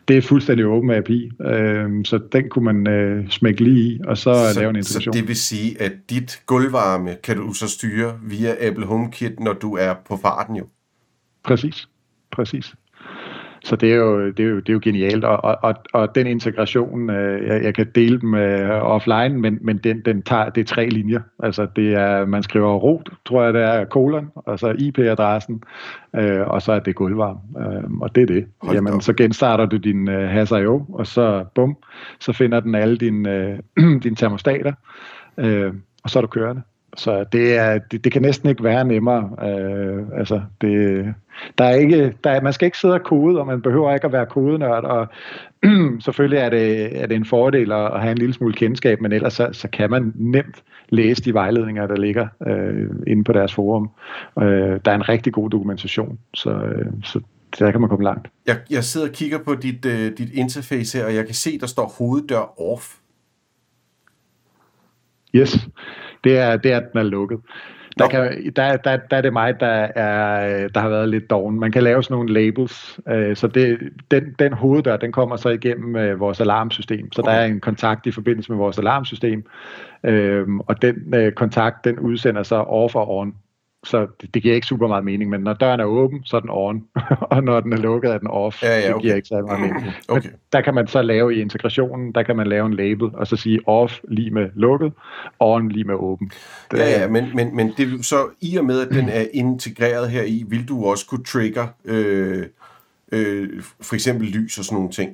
det 0.08 0.18
er 0.18 0.22
fuldstændig 0.22 0.66
åben 0.66 0.92
API, 0.92 1.32
øh, 1.42 1.90
så 2.06 2.20
den 2.32 2.50
kunne 2.50 2.66
man 2.66 2.88
øh, 2.88 3.30
smække 3.30 3.64
lige 3.64 3.94
i, 3.94 4.00
og 4.08 4.18
så, 4.18 4.34
så 4.54 4.60
lave 4.60 4.70
en 4.70 4.76
integration. 4.76 5.14
Så 5.14 5.20
det 5.20 5.28
vil 5.28 5.36
sige, 5.36 5.82
at 5.82 5.92
dit 6.10 6.42
gulvvarme 6.46 7.16
kan 7.24 7.38
du 7.38 7.54
så 7.54 7.68
styre 7.68 8.14
via 8.24 8.68
Apple 8.68 8.86
HomeKit, 8.86 9.40
når 9.40 9.54
du 9.54 9.76
er 9.76 9.94
på 10.08 10.18
farten 10.18 10.56
jo? 10.56 10.66
Præcis, 11.44 11.88
præcis. 12.32 12.74
Så 13.64 13.76
det 13.76 13.92
er 13.92 13.96
jo, 13.96 14.28
det 14.28 14.40
er 14.40 14.50
jo, 14.50 14.56
det 14.56 14.70
er 14.70 14.74
jo 14.74 14.80
genialt, 14.84 15.24
og, 15.24 15.60
og, 15.64 15.76
og 15.94 16.16
den 16.16 16.28
integration, 16.28 17.10
øh, 17.10 17.48
jeg, 17.48 17.64
jeg 17.64 17.76
kan 17.76 17.88
dele 17.96 18.20
dem 18.22 18.34
øh, 18.34 18.70
offline, 18.70 19.38
men, 19.42 19.60
men 19.62 19.78
den, 19.78 20.02
den 20.06 20.22
tager, 20.22 20.50
det 20.50 20.62
er 20.62 20.66
tre 20.66 20.90
linjer. 20.90 21.22
Altså 21.44 21.68
det 21.76 21.94
er, 21.94 22.26
man 22.26 22.44
skriver 22.44 22.74
rot, 22.74 23.10
tror 23.26 23.44
jeg 23.44 23.54
det 23.54 23.62
er, 23.62 23.86
kolon, 23.86 24.32
og 24.36 24.60
så 24.60 24.76
IP-adressen, 24.80 25.64
øh, 26.16 26.48
og 26.48 26.62
så 26.62 26.72
er 26.72 26.80
det 26.80 26.96
gulvvarme, 26.96 27.40
øh, 27.60 27.84
og 28.02 28.16
det 28.16 28.22
er 28.22 28.28
det. 28.28 28.46
Hold 28.62 28.76
Jamen, 28.76 29.02
så 29.02 29.14
genstarter 29.14 29.66
du 29.66 29.78
din 29.78 30.10
øh, 30.10 30.30
Has.io, 30.30 30.86
og 30.90 31.08
så 31.08 31.46
bum, 31.56 31.78
så 32.20 32.34
finder 32.34 32.60
den 32.60 32.76
alle 32.76 32.98
dine, 32.98 33.32
øh, 33.32 33.60
dine 34.04 34.16
termostater, 34.16 34.74
øh, 35.38 35.74
og 36.04 36.10
så 36.10 36.20
er 36.20 36.22
du 36.22 36.28
kørende. 36.28 36.62
Så 36.98 37.26
det, 37.32 37.58
er, 37.58 37.78
det, 37.78 38.04
det 38.04 38.12
kan 38.12 38.22
næsten 38.22 38.50
ikke 38.50 38.64
være 38.64 38.86
nemmere. 38.86 39.30
Øh, 39.50 40.04
altså, 40.20 40.42
det, 40.62 41.06
der 41.58 41.64
er 41.64 41.76
ikke, 41.76 42.14
der 42.24 42.30
er, 42.30 42.42
man 42.42 42.54
skal 42.54 42.66
ikke 42.66 42.78
sidde 42.78 42.94
og 42.94 43.04
kode, 43.04 43.40
og 43.40 43.48
man 43.48 43.62
behøver 43.62 43.94
ikke 43.94 44.06
at 44.06 44.14
være 44.14 44.26
kodenørd, 44.26 44.84
og 44.84 45.08
selvfølgelig 46.06 46.40
er 46.40 46.50
det, 46.50 47.02
er 47.02 47.08
det 47.08 47.16
en 47.16 47.26
fordel 47.26 47.72
at, 47.72 48.02
have 48.02 48.12
en 48.12 48.18
lille 48.18 48.34
smule 48.34 48.54
kendskab, 48.54 49.02
men 49.02 49.12
ellers 49.12 49.34
så, 49.34 49.50
så 49.52 49.68
kan 49.68 49.90
man 49.90 50.14
nemt 50.16 50.64
læse 50.90 51.24
de 51.24 51.34
vejledninger, 51.34 51.88
der 51.88 51.96
ligger 51.96 52.28
øh, 52.48 52.90
inde 53.08 53.24
på 53.24 53.34
deres 53.34 53.54
forum. 53.54 53.90
Øh, 54.42 54.80
der 54.86 54.92
er 54.92 54.96
en 54.96 55.10
rigtig 55.10 55.34
god 55.34 55.50
dokumentation, 55.50 56.20
så, 56.34 56.50
øh, 56.50 56.86
så 57.04 57.20
der 57.60 57.72
kan 57.72 57.82
man 57.82 57.90
komme 57.90 58.04
langt. 58.04 58.28
Jeg, 58.46 58.58
jeg 58.70 58.84
sidder 58.84 59.08
og 59.08 59.14
kigger 59.14 59.38
på 59.38 59.56
dit, 59.56 59.86
øh, 59.86 60.18
dit 60.18 60.30
interface 60.34 60.98
her, 60.98 61.06
og 61.06 61.16
jeg 61.16 61.26
kan 61.26 61.36
se, 61.36 61.60
der 61.60 61.68
står 61.68 61.96
hoveddør 61.98 62.62
off. 62.62 62.96
Yes, 65.36 65.68
det 66.24 66.38
er, 66.38 66.58
det 66.58 66.72
er, 66.72 66.78
at 66.78 66.92
den 66.92 67.00
er 67.00 67.04
lukket. 67.04 67.40
Der, 68.00 68.08
kan, 68.08 68.52
der, 68.56 68.78
der, 68.78 68.98
der 68.98 69.18
er 69.18 69.22
det 69.22 69.34
mig, 69.34 69.60
der, 69.60 69.88
er, 69.96 70.68
der 70.68 70.80
har 70.80 70.90
været 70.90 71.10
lidt 71.10 71.30
doven. 71.30 71.60
Man 71.60 71.72
kan 71.72 71.84
lave 71.84 72.04
sådan 72.04 72.16
nogle 72.16 72.34
labels, 72.34 73.00
øh, 73.10 73.36
så 73.36 73.48
det, 73.48 73.80
den, 74.12 74.36
den 74.40 74.54
hoveddør, 74.54 74.98
den 74.98 75.12
kommer 75.12 75.36
så 75.36 75.50
igennem 75.50 75.96
øh, 75.96 76.20
vores 76.20 76.42
alarmsystem. 76.42 77.12
Så 77.12 77.22
okay. 77.22 77.32
der 77.32 77.38
er 77.38 77.46
en 77.46 77.60
kontakt 77.60 78.06
i 78.06 78.12
forbindelse 78.12 78.52
med 78.52 78.58
vores 78.58 78.80
alarmsystem, 78.80 79.46
øh, 80.04 80.48
og 80.68 80.82
den 80.82 81.14
øh, 81.16 81.32
kontakt, 81.32 81.86
den 81.86 82.00
udsender 82.00 82.44
så 82.44 82.56
off 82.56 82.96
og 82.96 83.18
on 83.18 83.34
så 83.84 84.08
det, 84.22 84.34
det 84.34 84.42
giver 84.42 84.56
ikke 84.56 84.68
super 84.68 84.88
meget 84.88 85.06
mening, 85.06 85.30
men 85.30 85.42
når 85.42 85.54
døren 85.54 85.80
er 85.80 85.86
åben, 85.86 86.24
så 86.24 86.36
er 86.36 86.40
den 86.40 86.50
on, 86.54 86.88
og 87.32 87.44
når 87.44 87.60
den 87.60 87.74
er 87.74 87.78
lukket, 87.78 88.12
er 88.12 88.18
den 88.18 88.28
off. 88.28 88.64
Ja, 88.64 88.80
ja, 88.80 88.80
okay. 88.80 88.94
Det 88.94 89.02
giver 89.02 89.16
ikke 89.16 89.28
så 89.28 89.42
meget 89.42 89.62
mening. 89.62 89.94
Okay. 90.08 90.30
Men 90.30 90.38
der 90.54 90.62
kan 90.62 90.74
man 90.74 90.88
så 90.88 91.02
lave 91.02 91.36
i 91.36 91.42
integrationen, 91.42 92.12
der 92.12 92.24
kan 92.24 92.36
man 92.36 92.48
lave 92.48 92.66
en 92.66 92.74
label, 92.74 93.10
og 93.14 93.28
så 93.28 93.36
sige 93.36 93.60
off 93.68 94.00
lige 94.08 94.32
med 94.32 94.50
lukket, 94.56 94.94
on 95.40 95.70
lige 95.70 95.84
med 95.84 95.96
åben. 95.96 96.32
Det, 96.72 96.78
ja, 96.78 97.02
ja, 97.02 97.08
men, 97.08 97.30
men, 97.36 97.56
men 97.56 97.74
det, 97.78 98.06
så 98.06 98.30
i 98.42 98.58
og 98.58 98.66
med, 98.66 98.82
at 98.82 98.90
den 98.90 99.10
er 99.10 99.26
integreret 99.34 100.10
her 100.10 100.24
i, 100.24 100.44
vil 100.48 100.68
du 100.68 100.86
også 100.86 101.08
kunne 101.08 101.24
trigger 101.24 101.68
øh, 101.86 102.46
øh, 103.12 103.50
for 103.82 103.96
eksempel 103.96 104.28
lys 104.28 104.58
og 104.58 104.66
sådan 104.66 104.76
nogle 104.76 104.92
ting? 104.92 105.12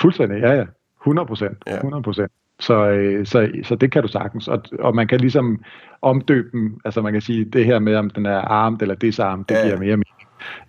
Fuldstændig, 0.00 0.40
ja, 0.40 0.52
ja. 0.52 0.64
100 1.02 1.26
procent. 1.26 1.58
100 1.66 2.02
procent. 2.02 2.32
Så, 2.60 2.88
øh, 2.88 3.26
så, 3.26 3.48
så 3.64 3.74
det 3.74 3.92
kan 3.92 4.02
du 4.02 4.08
sagtens, 4.08 4.48
og, 4.48 4.62
og 4.78 4.94
man 4.94 5.08
kan 5.08 5.20
ligesom 5.20 5.64
omdøbe 6.02 6.48
dem, 6.52 6.80
altså 6.84 7.02
man 7.02 7.12
kan 7.12 7.22
sige 7.22 7.44
det 7.44 7.64
her 7.64 7.78
med, 7.78 7.94
om 7.94 8.10
den 8.10 8.26
er 8.26 8.38
armed 8.38 8.82
eller 8.82 8.94
disarmed, 8.94 9.44
det 9.48 9.54
ja. 9.54 9.64
giver 9.64 9.78
mere 9.78 9.96
mening. 9.96 10.16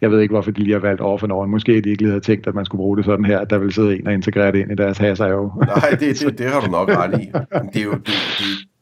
Jeg 0.01 0.11
ved 0.11 0.19
ikke, 0.19 0.31
hvorfor 0.31 0.51
de 0.51 0.63
lige 0.63 0.73
har 0.73 0.79
valgt 0.79 1.01
off 1.01 1.23
and 1.23 1.31
on. 1.31 1.49
Måske 1.49 1.71
de 1.71 1.89
ikke 1.89 2.01
lige 2.01 2.09
havde 2.09 2.21
tænkt, 2.21 2.47
at 2.47 2.55
man 2.55 2.65
skulle 2.65 2.79
bruge 2.79 2.97
det 2.97 3.05
sådan 3.05 3.25
her, 3.25 3.39
at 3.39 3.49
der 3.49 3.57
vil 3.57 3.73
sidde 3.73 3.99
en 3.99 4.07
og 4.07 4.13
integrere 4.13 4.51
det 4.51 4.59
ind 4.59 4.71
i 4.71 4.75
deres 4.75 4.97
hasser 4.97 5.27
jo. 5.27 5.51
Nej, 5.65 5.89
det, 5.89 6.19
det, 6.19 6.37
det 6.37 6.49
har 6.49 6.61
du 6.61 6.71
nok 6.71 6.89
ret 6.89 7.21
i. 7.21 7.25
Det 7.73 7.81
er 7.81 7.85
jo 7.85 7.91
det, 7.91 8.05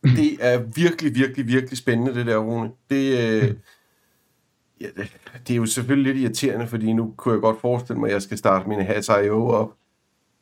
det, 0.03 0.11
det 0.17 0.37
er 0.41 0.59
virkelig, 0.75 1.15
virkelig, 1.15 1.47
virkelig 1.47 1.77
spændende, 1.77 2.13
det 2.13 2.25
der, 2.25 2.37
Rune. 2.37 2.69
Det, 2.89 3.05
øh, 3.11 3.53
ja, 4.81 4.85
det, 4.97 5.11
det 5.47 5.53
er 5.53 5.57
jo 5.57 5.65
selvfølgelig 5.65 6.13
lidt 6.13 6.23
irriterende, 6.23 6.67
fordi 6.67 6.93
nu 6.93 7.13
kunne 7.17 7.33
jeg 7.33 7.41
godt 7.41 7.61
forestille 7.61 7.99
mig, 7.99 8.07
at 8.07 8.13
jeg 8.13 8.21
skal 8.21 8.37
starte 8.37 8.69
mine 8.69 8.83
Hasser.io 8.83 9.47
op 9.47 9.71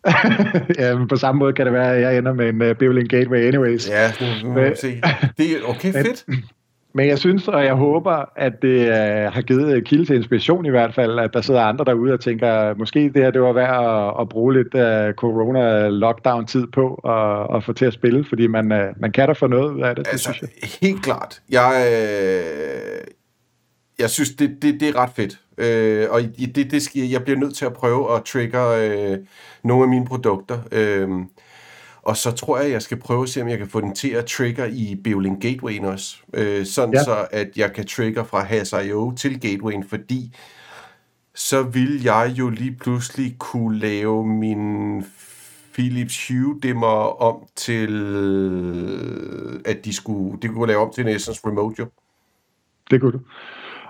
ja, 0.79 0.95
men 0.95 1.07
på 1.07 1.15
samme 1.15 1.39
måde 1.39 1.53
kan 1.53 1.65
det 1.65 1.73
være, 1.73 1.95
at 1.95 2.01
jeg 2.01 2.17
ender 2.17 2.33
med 2.33 2.49
en 2.49 2.61
uh, 2.61 2.75
Bivling 2.77 3.09
Gateway 3.09 3.47
anyways. 3.47 3.89
Ja, 3.89 4.11
nu 4.43 4.49
må 4.49 4.59
vi 4.59 4.75
se. 4.75 5.01
Det 5.37 5.45
er 5.51 5.57
okay 5.67 5.91
fedt. 5.91 6.23
Men, 6.27 6.43
men 6.93 7.07
jeg 7.07 7.19
synes, 7.19 7.47
og 7.47 7.65
jeg 7.65 7.73
håber, 7.73 8.25
at 8.35 8.61
det 8.61 8.87
uh, 8.87 9.33
har 9.33 9.41
givet 9.41 9.85
kilde 9.85 10.05
til 10.05 10.15
inspiration 10.15 10.65
i 10.65 10.69
hvert 10.69 10.95
fald, 10.95 11.19
at 11.19 11.33
der 11.33 11.41
sidder 11.41 11.61
andre 11.61 11.85
derude 11.85 12.13
og 12.13 12.19
tænker, 12.19 12.73
måske 12.77 12.99
det 12.99 13.23
her 13.23 13.31
det 13.31 13.41
var 13.41 13.53
værd 13.53 13.85
at, 13.85 14.21
at 14.21 14.29
bruge 14.29 14.53
lidt 14.53 14.73
uh, 14.73 15.13
corona-lockdown-tid 15.15 16.67
på 16.67 16.99
og, 17.03 17.49
og 17.49 17.63
få 17.63 17.73
til 17.73 17.85
at 17.85 17.93
spille, 17.93 18.25
fordi 18.29 18.47
man, 18.47 18.71
uh, 18.71 19.01
man 19.01 19.11
kan 19.11 19.27
da 19.27 19.33
få 19.33 19.47
noget 19.47 19.71
ud 19.71 19.81
af 19.81 19.95
det. 19.95 20.07
Altså, 20.11 20.33
synes 20.33 20.51
jeg. 20.61 20.69
helt 20.81 21.03
klart. 21.03 21.41
Jeg, 21.49 21.87
øh, 21.91 23.03
jeg 23.99 24.09
synes, 24.09 24.29
det, 24.29 24.57
det, 24.61 24.79
det 24.79 24.89
er 24.89 24.95
ret 24.95 25.11
fedt. 25.15 25.39
Øh, 25.57 26.07
og 26.09 26.21
det, 26.55 26.71
det 26.71 26.81
skal, 26.81 27.01
jeg 27.01 27.23
bliver 27.23 27.39
nødt 27.39 27.55
til 27.55 27.65
at 27.65 27.73
prøve 27.73 28.15
at 28.15 28.23
trigger 28.23 28.67
øh, 28.67 29.17
nogle 29.63 29.83
af 29.83 29.89
mine 29.89 30.05
produkter. 30.05 30.59
Øh, 30.71 31.09
og 32.01 32.17
så 32.17 32.31
tror 32.31 32.59
jeg, 32.59 32.71
jeg 32.71 32.81
skal 32.81 32.99
prøve 32.99 33.23
at 33.23 33.29
se, 33.29 33.41
om 33.41 33.47
jeg 33.47 33.57
kan 33.57 33.67
få 33.67 33.81
den 33.81 33.95
til 33.95 34.09
at 34.09 34.25
trigger 34.25 34.65
i 34.65 34.95
Beolink 35.03 35.41
Gateway 35.41 35.79
også. 35.79 36.17
Øh, 36.33 36.65
sådan 36.65 36.93
ja. 36.93 37.03
så, 37.03 37.27
at 37.31 37.49
jeg 37.55 37.73
kan 37.73 37.87
trigger 37.87 38.23
fra 38.23 38.43
Has.io 38.43 39.13
til 39.17 39.39
Gatewayen, 39.39 39.83
fordi 39.83 40.35
så 41.35 41.63
vil 41.63 42.03
jeg 42.03 42.33
jo 42.37 42.49
lige 42.49 42.75
pludselig 42.75 43.35
kunne 43.39 43.79
lave 43.79 44.27
min 44.27 45.03
Philips 45.73 46.27
Hue 46.27 46.59
dimmer 46.63 47.21
om 47.21 47.47
til, 47.55 47.91
at 49.65 49.85
de 49.85 49.93
skulle, 49.93 50.41
det 50.41 50.49
kunne 50.49 50.67
lave 50.67 50.81
om 50.81 50.93
til 50.93 51.01
en 51.07 51.15
Essence 51.15 51.41
Remote 51.45 51.75
jo. 51.79 51.87
Det 52.91 53.01
kunne 53.01 53.11
du. 53.11 53.19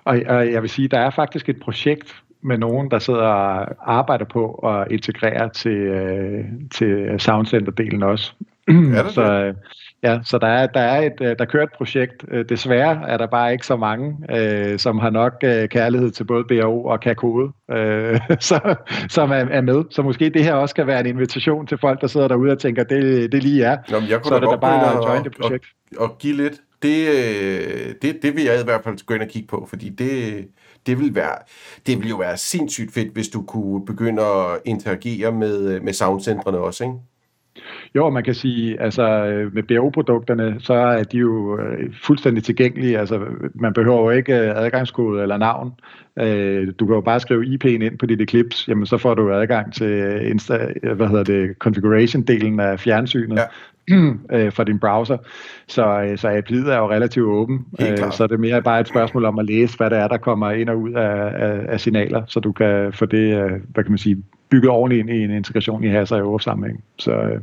Og, 0.05 0.21
og 0.27 0.51
jeg 0.51 0.61
vil 0.61 0.69
sige, 0.69 0.87
der 0.87 0.99
er 0.99 1.09
faktisk 1.09 1.49
et 1.49 1.59
projekt 1.59 2.23
med 2.41 2.57
nogen, 2.57 2.91
der 2.91 2.99
sidder 2.99 3.19
og 3.19 3.75
arbejder 3.81 4.25
på 4.25 4.51
at 4.53 4.91
integrere 4.91 5.49
til, 5.49 5.77
øh, 5.77 6.45
til 6.75 7.19
Soundcenter-delen 7.19 8.03
også. 8.03 8.33
Er 8.67 9.03
det 9.03 9.11
så, 9.19 9.21
øh, 9.21 9.53
ja, 10.03 10.19
så 10.23 10.37
der 10.37 10.47
er, 10.47 10.67
der 10.67 10.79
er 10.79 11.01
et, 11.01 11.21
øh, 11.21 11.35
der 11.39 11.45
kører 11.45 11.63
et 11.63 11.73
projekt. 11.77 12.25
Øh, 12.31 12.45
desværre 12.49 13.09
er 13.09 13.17
der 13.17 13.27
bare 13.27 13.53
ikke 13.53 13.65
så 13.65 13.75
mange, 13.75 14.17
øh, 14.29 14.79
som 14.79 14.99
har 14.99 15.09
nok 15.09 15.33
øh, 15.43 15.69
kærlighed 15.69 16.11
til 16.11 16.23
både 16.23 16.43
BAO 16.43 16.85
og 16.85 16.99
kan 16.99 17.15
kode, 17.15 17.51
øh, 17.71 18.19
så, 18.49 18.75
som 19.09 19.31
er, 19.31 19.35
er 19.35 19.61
med. 19.61 19.83
Så 19.89 20.01
måske 20.01 20.29
det 20.29 20.43
her 20.43 20.53
også 20.53 20.75
kan 20.75 20.87
være 20.87 20.99
en 20.99 21.05
invitation 21.05 21.67
til 21.67 21.77
folk, 21.77 22.01
der 22.01 22.07
sidder 22.07 22.27
derude 22.27 22.51
og 22.51 22.59
tænker, 22.59 22.83
det, 22.83 23.31
det 23.31 23.43
lige 23.43 23.63
er. 23.63 23.77
Jamen, 23.91 24.09
jeg 24.09 24.17
kunne 24.21 24.29
så 24.29 24.35
er 24.35 24.39
det 24.39 24.49
da 24.49 24.55
bare 24.55 24.97
at 24.97 25.09
join 25.09 25.23
det 25.23 25.35
projekt. 25.41 25.65
Og, 25.97 26.03
og 26.03 26.17
give 26.17 26.37
lidt 26.37 26.53
det, 26.83 27.07
øh, 27.07 27.95
det, 28.01 28.23
det 28.23 28.35
vil 28.35 28.43
jeg 28.43 28.61
i 28.61 28.63
hvert 28.63 28.83
fald 28.83 29.05
gå 29.05 29.13
ind 29.13 29.23
og 29.23 29.29
kigge 29.29 29.47
på, 29.47 29.65
fordi 29.69 29.89
det, 29.89 30.47
det, 30.87 30.99
vil 30.99 31.15
være, 31.15 31.35
det 31.87 31.99
vil 31.99 32.09
jo 32.09 32.15
være 32.15 32.37
sindssygt 32.37 32.93
fedt, 32.93 33.13
hvis 33.13 33.27
du 33.27 33.41
kunne 33.41 33.85
begynde 33.85 34.21
at 34.21 34.59
interagere 34.65 35.31
med, 35.31 35.79
med 35.79 35.93
soundcentrene 35.93 36.57
også, 36.57 36.83
ikke? 36.83 36.95
Jo, 37.95 38.09
man 38.09 38.23
kan 38.23 38.33
sige, 38.33 38.81
altså 38.81 39.03
med 39.53 39.63
BO-produkterne, 39.63 40.55
så 40.59 40.73
er 40.73 41.03
de 41.03 41.17
jo 41.17 41.59
øh, 41.59 41.93
fuldstændig 42.03 42.43
tilgængelige. 42.43 42.99
Altså, 42.99 43.25
man 43.55 43.73
behøver 43.73 44.01
jo 44.01 44.09
ikke 44.09 44.33
øh, 44.33 44.51
adgangskode 44.55 45.21
eller 45.21 45.37
navn. 45.37 45.71
Du 46.79 46.85
kan 46.85 46.95
jo 46.95 47.01
bare 47.01 47.19
skrive 47.19 47.45
IP'en 47.45 47.83
ind 47.83 47.97
på 47.97 48.05
dit 48.05 48.21
Eclipse, 48.21 48.69
jamen 48.69 48.85
så 48.85 48.97
får 48.97 49.13
du 49.13 49.33
adgang 49.33 49.73
til 49.73 50.21
Insta, 50.29 50.73
hvad 50.95 51.07
hedder 51.07 51.23
det, 51.23 51.55
configuration-delen 51.63 52.61
af 52.61 52.79
fjernsynet. 52.79 53.37
Ja. 53.37 53.43
øh, 54.35 54.53
fra 54.53 54.63
din 54.63 54.79
browser. 54.79 55.17
Så, 55.67 56.01
øh, 56.01 56.17
så 56.17 56.27
API'et 56.27 56.69
er 56.69 56.77
jo 56.77 56.89
relativt 56.89 57.25
åben. 57.25 57.65
Øh, 57.81 58.11
så 58.11 58.27
det 58.27 58.33
er 58.33 58.37
mere 58.37 58.61
bare 58.61 58.79
et 58.79 58.87
spørgsmål 58.87 59.25
om 59.25 59.39
at 59.39 59.45
læse, 59.45 59.77
hvad 59.77 59.89
det 59.89 59.97
er, 59.97 60.07
der 60.07 60.17
kommer 60.17 60.51
ind 60.51 60.69
og 60.69 60.79
ud 60.79 60.91
af, 60.91 61.31
af, 61.35 61.65
af 61.69 61.79
signaler, 61.79 62.23
så 62.27 62.39
du 62.39 62.51
kan 62.51 62.93
få 62.93 63.05
det, 63.05 63.43
øh, 63.43 63.51
hvad 63.73 63.83
kan 63.83 63.91
man 63.91 63.97
sige, 63.97 64.23
bygget 64.49 64.69
ordentligt 64.69 64.99
ind 64.99 65.09
i 65.09 65.23
en 65.23 65.31
integration 65.31 65.83
i 65.83 65.87
Hasser 65.87 66.21
og 66.21 66.41
sammenhæng. 66.41 66.83
Så, 66.97 67.11
øh, 67.11 67.41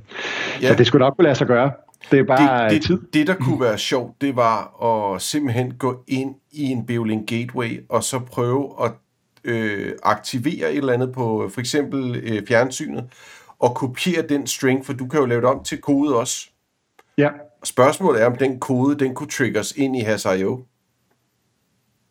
ja. 0.63 0.69
så 0.69 0.75
det 0.75 0.87
skulle 0.87 1.05
nok 1.05 1.17
kunne 1.17 1.25
lade 1.25 1.35
sig 1.35 1.47
gøre. 1.47 1.71
Det 2.11 2.19
er 2.19 2.25
bare 2.25 2.65
det, 2.65 2.73
det, 2.73 2.83
tid. 2.83 2.99
Det, 3.13 3.27
der 3.27 3.35
kunne 3.35 3.61
være 3.61 3.79
sjovt, 3.79 4.21
det 4.21 4.37
var 4.37 4.85
at 4.85 5.23
simpelthen 5.23 5.73
gå 5.79 6.05
ind 6.09 6.35
i 6.53 6.63
en 6.63 6.87
Beolink 6.87 7.29
Gateway, 7.29 7.81
og 7.89 8.03
så 8.03 8.19
prøve 8.19 8.73
at 8.85 8.93
øh, 9.45 9.93
aktivere 10.03 10.73
et 10.73 10.77
eller 10.77 10.93
andet 10.93 11.13
på 11.13 11.51
for 11.53 11.61
eksempel 11.61 12.17
øh, 12.17 12.43
fjernsynet, 12.49 13.05
og 13.61 13.75
kopiere 13.75 14.29
den 14.29 14.47
string, 14.47 14.87
for 14.87 14.93
du 14.93 15.07
kan 15.07 15.21
jo 15.21 15.27
lave 15.27 15.41
det 15.41 15.49
om 15.49 15.65
til 15.65 15.81
kode 15.81 16.17
også. 16.17 16.51
Ja. 17.19 17.31
Spørgsmålet 17.65 18.23
er, 18.23 18.27
om 18.27 18.37
den 18.37 18.61
kode, 18.61 18.99
den 18.99 19.15
kunne 19.15 19.29
triggers 19.29 19.73
ind 19.73 19.97
i 19.97 20.01
Has.io. 20.01 20.65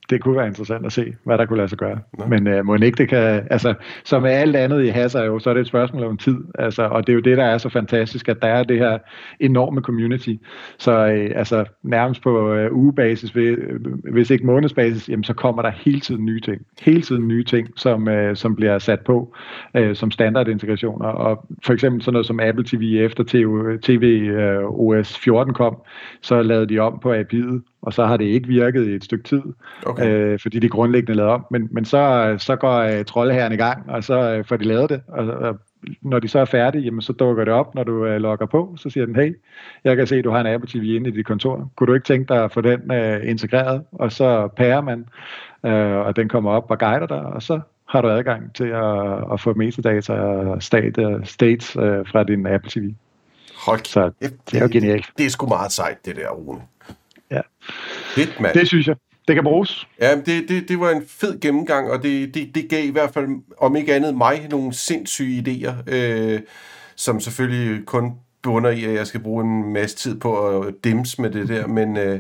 det 0.10 0.22
kunne 0.22 0.38
være 0.38 0.48
interessant 0.48 0.86
at 0.86 0.92
se, 0.92 1.16
hvad 1.24 1.38
der 1.38 1.46
kunne 1.46 1.58
lade 1.58 1.70
sig 1.70 1.78
gøre. 1.78 2.00
Nå. 2.18 2.26
Men 2.26 2.48
uh, 2.48 2.66
må 2.66 2.76
ikke 2.76 2.98
det 2.98 3.10
kan, 3.10 3.48
altså, 3.50 3.74
som 4.04 4.22
med 4.22 4.32
alt 4.32 4.56
andet 4.56 4.84
i 4.84 4.88
Hasser 4.88 5.24
jo, 5.24 5.40
så 5.40 5.50
er 5.50 5.54
det 5.54 5.62
et 5.62 5.68
spørgsmål 5.68 6.04
om 6.04 6.18
tid. 6.18 6.38
Altså, 6.60 6.84
og 6.84 7.08
det 7.08 7.14
er 7.14 7.16
jo 7.16 7.20
det, 7.20 7.38
der 7.38 7.44
er 7.44 7.58
så 7.58 7.70
fantastisk, 7.70 8.30
at 8.30 8.42
der 8.42 8.48
er 8.48 8.64
det 8.64 8.78
her 8.78 8.98
enorme 9.40 9.82
community. 9.82 10.34
Så 10.78 10.92
uh, 10.92 11.40
altså, 11.40 11.66
nærmest 11.84 12.22
på 12.22 12.54
uh, 12.54 12.78
ugebasis, 12.78 13.34
hvis 14.12 14.30
ikke 14.30 14.46
månedsbasis, 14.46 15.10
jamen, 15.10 15.24
så 15.24 15.34
kommer 15.34 15.62
der 15.62 15.72
hele 15.72 16.00
tiden 16.00 16.26
nye 16.26 16.40
ting. 16.40 16.62
Hele 16.82 17.02
tiden 17.02 17.28
nye 17.28 17.44
ting, 17.44 17.68
som, 17.76 18.08
uh, 18.08 18.36
som 18.36 18.56
bliver 18.56 18.80
sat 18.80 19.00
på 19.00 19.36
uh, 19.80 19.94
som 19.94 20.12
standardintegrationer. 20.12 21.08
Og 21.08 21.46
for 21.66 21.74
eksempel 21.74 22.02
sådan 22.02 22.14
noget 22.14 22.28
som 22.28 22.40
Apple 22.40 22.66
TV 22.66 23.06
efter 23.06 23.24
TV, 23.24 23.78
TV 23.82 24.32
uh, 24.64 24.80
OS 24.80 25.18
14 25.18 25.54
kom, 25.54 25.78
så 26.22 26.42
lavede 26.42 26.70
de 26.70 26.80
om 26.80 27.00
på 27.02 27.14
API'et, 27.14 27.69
og 27.82 27.94
så 27.94 28.06
har 28.06 28.18
det 28.18 28.26
ikke 28.26 28.48
virket 28.48 28.88
i 28.88 28.96
et 28.96 29.04
stykke 29.04 29.24
tid, 29.24 29.42
okay. 29.86 30.08
øh, 30.10 30.40
fordi 30.40 30.60
de 30.60 30.70
grundlæggende 30.70 31.14
lavet 31.14 31.32
om. 31.32 31.46
Men, 31.52 31.68
men 31.72 31.86
så, 31.86 32.36
så 32.38 32.56
går 32.56 32.78
øh, 32.78 33.06
troldeherren 33.06 33.54
i 33.54 33.56
gang, 33.56 33.90
og 33.90 34.04
så 34.04 34.20
øh, 34.20 34.46
får 34.46 34.58
de 34.58 34.64
lavet 34.64 34.90
det, 34.90 35.02
og, 35.08 35.28
og 35.28 35.60
når 36.02 36.20
de 36.20 36.28
så 36.28 36.40
er 36.40 36.46
færdige, 36.46 36.84
jamen, 36.84 37.02
så 37.02 37.14
dukker 37.14 37.46
det 37.46 37.54
op, 37.54 37.76
når 37.76 37.84
du 37.84 38.06
øh, 38.06 38.22
logger 38.22 38.46
på, 38.46 38.76
så 38.78 38.90
siger 38.90 39.06
den, 39.06 39.16
hey, 39.16 39.36
jeg 39.84 39.98
kan 39.98 40.08
se, 40.08 40.16
at 40.16 40.24
du 40.24 40.32
har 40.32 40.40
en 40.40 40.48
Apple 40.48 40.70
TV 40.70 40.96
inde 40.96 41.10
i 41.10 41.14
dit 41.14 41.26
kontor. 41.26 41.72
Kunne 41.76 41.88
du 41.88 41.94
ikke 41.94 42.06
tænke 42.06 42.34
dig 42.34 42.44
at 42.44 42.52
få 42.52 42.62
den 42.62 42.92
øh, 42.92 43.30
integreret? 43.30 43.84
Og 43.92 44.12
så 44.12 44.50
pærer 44.58 44.82
man, 44.82 45.06
øh, 45.66 45.98
og 45.98 46.16
den 46.16 46.30
kommer 46.30 46.52
op 46.52 46.72
og 46.72 46.80
guider 46.80 47.08
dig, 47.08 47.22
og 47.22 47.44
så 47.44 47.60
har 47.90 48.02
du 48.02 48.10
adgang 48.10 48.56
til 48.56 48.68
at, 48.68 49.34
at 49.34 49.42
få 49.42 49.54
metadata 49.54 50.14
og 50.14 50.64
state, 50.64 51.08
uh, 51.08 51.24
states 51.24 51.76
uh, 51.76 51.84
fra 51.84 52.24
din 52.24 52.48
Apple 52.48 52.72
TV. 52.72 52.94
Hold 53.66 53.86
så 53.86 54.12
det 54.22 54.34
er 54.54 54.62
jo 54.62 54.70
genialt. 54.72 55.06
Det 55.18 55.26
er 55.26 55.30
sgu 55.30 55.48
meget 55.48 55.72
sejt, 55.72 56.06
det 56.06 56.16
der, 56.16 56.30
Rune. 56.30 56.62
Ja. 57.32 57.42
Fedt, 58.16 58.40
mand. 58.40 58.54
Det 58.54 58.68
synes 58.68 58.88
jeg. 58.88 58.96
Det 59.28 59.36
kan 59.36 59.44
bruges. 59.44 59.88
Ja, 60.02 60.16
det, 60.16 60.50
det, 60.50 60.70
det 60.70 60.80
var 60.80 60.90
en 60.90 61.04
fed 61.08 61.40
gennemgang, 61.40 61.92
og 61.92 62.04
det, 62.04 62.34
det, 62.34 62.56
det 62.56 62.70
gav 62.70 62.86
i 62.86 62.92
hvert 62.92 63.14
fald, 63.14 63.28
om 63.58 63.76
ikke 63.76 63.94
andet, 63.94 64.16
mig 64.16 64.48
nogle 64.50 64.74
sindssyge 64.74 65.44
idéer, 65.48 65.94
øh, 65.94 66.40
som 66.96 67.20
selvfølgelig 67.20 67.86
kun 67.86 68.14
bunder 68.44 68.70
i, 68.70 68.84
at 68.84 68.94
jeg 68.94 69.08
skal 69.08 69.20
bruge 69.20 69.44
en 69.44 69.74
masse 69.74 69.98
tid 69.98 70.20
på 70.20 70.60
at 70.60 70.74
dims 70.84 71.20
med 71.20 71.30
det 71.30 71.48
der, 71.48 71.68
men 71.68 71.98
øh, 71.98 72.20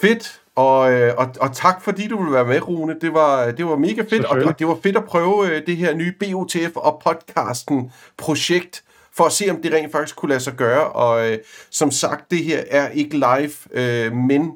fedt, 0.00 0.40
og, 0.54 0.92
øh, 0.92 1.14
og, 1.16 1.34
og 1.40 1.52
tak 1.52 1.82
fordi 1.82 2.08
du 2.08 2.18
ville 2.18 2.32
være 2.32 2.46
med, 2.46 2.68
Rune. 2.68 2.96
Det 3.00 3.12
var, 3.14 3.50
det 3.50 3.66
var 3.66 3.76
mega 3.76 4.02
fedt, 4.10 4.24
og, 4.24 4.42
og 4.42 4.58
det 4.58 4.66
var 4.66 4.78
fedt 4.82 4.96
at 4.96 5.04
prøve 5.04 5.50
øh, 5.50 5.66
det 5.66 5.76
her 5.76 5.94
nye 5.94 6.12
BOTF 6.20 6.76
og 6.76 7.02
podcasten 7.04 7.92
projekt, 8.16 8.82
for 9.16 9.24
at 9.24 9.32
se, 9.32 9.50
om 9.50 9.62
det 9.62 9.72
rent 9.72 9.92
faktisk 9.92 10.16
kunne 10.16 10.28
lade 10.28 10.40
sig 10.40 10.54
gøre. 10.54 10.92
Og 10.92 11.30
øh, 11.30 11.38
som 11.70 11.90
sagt, 11.90 12.30
det 12.30 12.44
her 12.44 12.64
er 12.70 12.88
ikke 12.88 13.14
live, 13.14 13.52
øh, 13.72 14.12
men 14.12 14.52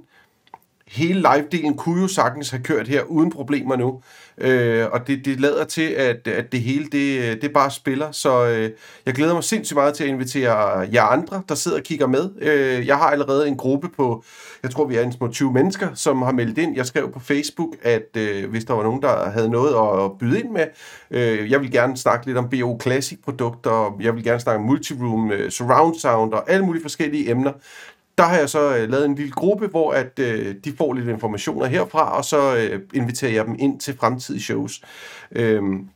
hele 0.87 1.21
live-delen 1.21 1.77
kunne 1.77 2.03
jo 2.03 2.09
sagtens 2.09 2.51
have 2.51 2.63
kørt 2.63 2.89
her 2.89 3.03
uden 3.03 3.31
problemer 3.31 3.77
nu. 3.77 4.03
Øh, 4.41 4.86
og 4.93 5.07
det, 5.07 5.24
det 5.24 5.41
lader 5.41 5.64
til, 5.64 5.91
at, 5.91 6.28
at 6.28 6.53
det 6.53 6.61
hele 6.61 6.84
det, 6.84 7.43
det 7.43 7.53
bare 7.53 7.70
spiller. 7.70 8.12
Så 8.12 8.47
øh, 8.47 8.70
jeg 9.07 9.14
glæder 9.14 9.34
mig 9.34 9.45
sindssygt 9.45 9.76
meget 9.76 9.95
til 9.95 10.05
at 10.05 10.11
invitere 10.11 10.78
jer 10.78 11.03
andre, 11.03 11.43
der 11.49 11.55
sidder 11.55 11.78
og 11.78 11.82
kigger 11.82 12.07
med. 12.07 12.30
Øh, 12.41 12.86
jeg 12.86 12.97
har 12.97 13.11
allerede 13.11 13.49
en 13.49 13.57
gruppe 13.57 13.88
på, 13.97 14.24
jeg 14.62 14.70
tror 14.70 14.84
vi 14.84 14.97
er 14.97 15.03
en 15.03 15.12
små 15.12 15.28
20 15.28 15.53
mennesker, 15.53 15.88
som 15.95 16.22
har 16.22 16.32
meldt 16.32 16.59
ind. 16.59 16.76
Jeg 16.76 16.86
skrev 16.86 17.12
på 17.12 17.20
Facebook, 17.20 17.76
at 17.82 18.16
øh, 18.16 18.51
hvis 18.51 18.64
der 18.64 18.74
var 18.74 18.82
nogen, 18.82 19.03
der 19.03 19.30
havde 19.30 19.51
noget 19.51 20.05
at 20.05 20.18
byde 20.18 20.41
ind 20.41 20.51
med, 20.51 20.66
øh, 21.11 21.51
jeg 21.51 21.61
vil 21.61 21.72
gerne 21.72 21.97
snakke 21.97 22.26
lidt 22.26 22.38
om 22.38 22.49
BO 22.51 22.78
Classic 22.82 23.18
produkter, 23.24 23.97
jeg 24.01 24.14
vil 24.14 24.24
gerne 24.24 24.41
snakke 24.41 24.59
om 24.59 24.66
multiroom, 24.66 25.32
øh, 25.32 25.51
surround 25.51 25.95
sound 25.95 26.32
og 26.32 26.51
alle 26.51 26.66
mulige 26.66 26.82
forskellige 26.82 27.30
emner 27.30 27.53
der 28.21 28.27
har 28.27 28.39
jeg 28.39 28.49
så 28.49 28.77
øh, 28.77 28.91
lavet 28.91 29.05
en 29.05 29.14
lille 29.14 29.33
gruppe, 29.33 29.66
hvor 29.66 29.93
at 29.93 30.18
øh, 30.18 30.55
de 30.64 30.73
får 30.73 30.93
lidt 30.93 31.09
informationer 31.09 31.66
herfra, 31.66 32.16
og 32.16 32.25
så 32.25 32.57
øh, 32.57 32.81
inviterer 32.95 33.33
jeg 33.33 33.47
dem 33.47 33.57
ind 33.59 33.81
til 33.81 33.97
fremtidige 33.97 34.43
shows. 34.43 34.83
Øhm, 35.33 35.89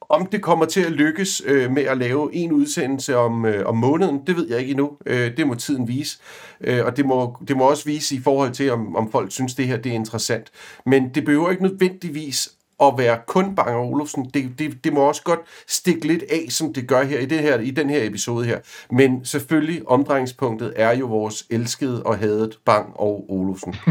om 0.00 0.26
det 0.26 0.42
kommer 0.42 0.64
til 0.64 0.80
at 0.80 0.92
lykkes 0.92 1.42
øh, 1.46 1.70
med 1.70 1.82
at 1.82 1.98
lave 1.98 2.34
en 2.34 2.52
udsendelse 2.52 3.16
om, 3.16 3.44
øh, 3.44 3.66
om 3.66 3.76
måneden, 3.76 4.20
det 4.26 4.36
ved 4.36 4.48
jeg 4.48 4.58
ikke 4.58 4.70
endnu. 4.70 4.90
Øh, 5.06 5.36
det 5.36 5.46
må 5.46 5.54
tiden 5.54 5.88
vise. 5.88 6.18
Øh, 6.60 6.84
og 6.84 6.96
det 6.96 7.06
må, 7.06 7.36
det 7.48 7.56
må 7.56 7.70
også 7.70 7.84
vise 7.84 8.16
i 8.16 8.20
forhold 8.20 8.52
til, 8.52 8.72
om, 8.72 8.96
om 8.96 9.10
folk 9.10 9.32
synes, 9.32 9.54
det 9.54 9.66
her 9.66 9.76
det 9.76 9.92
er 9.92 9.96
interessant. 9.96 10.50
Men 10.86 11.08
det 11.08 11.24
behøver 11.24 11.50
ikke 11.50 11.62
nødvendigvis 11.62 12.50
at 12.82 12.94
være 12.96 13.18
kun 13.26 13.54
Bang 13.54 13.76
Olufsen. 13.76 14.30
Det, 14.34 14.58
det, 14.58 14.84
det 14.84 14.92
må 14.92 15.00
også 15.00 15.22
godt 15.22 15.40
stikke 15.68 16.06
lidt 16.06 16.22
af, 16.22 16.46
som 16.48 16.74
det 16.74 16.88
gør 16.88 17.02
her 17.02 17.18
i, 17.18 17.26
det 17.26 17.38
her 17.38 17.58
i 17.58 17.70
den 17.70 17.90
her 17.90 18.06
episode 18.06 18.46
her. 18.46 18.58
Men 18.90 19.24
selvfølgelig, 19.24 19.88
omdrejningspunktet 19.88 20.72
er 20.76 20.96
jo 20.96 21.06
vores 21.06 21.46
elskede 21.50 22.02
og 22.02 22.18
hadet 22.18 22.58
Bang 22.64 22.92
og 22.96 23.24
Olufsen. 23.28 23.74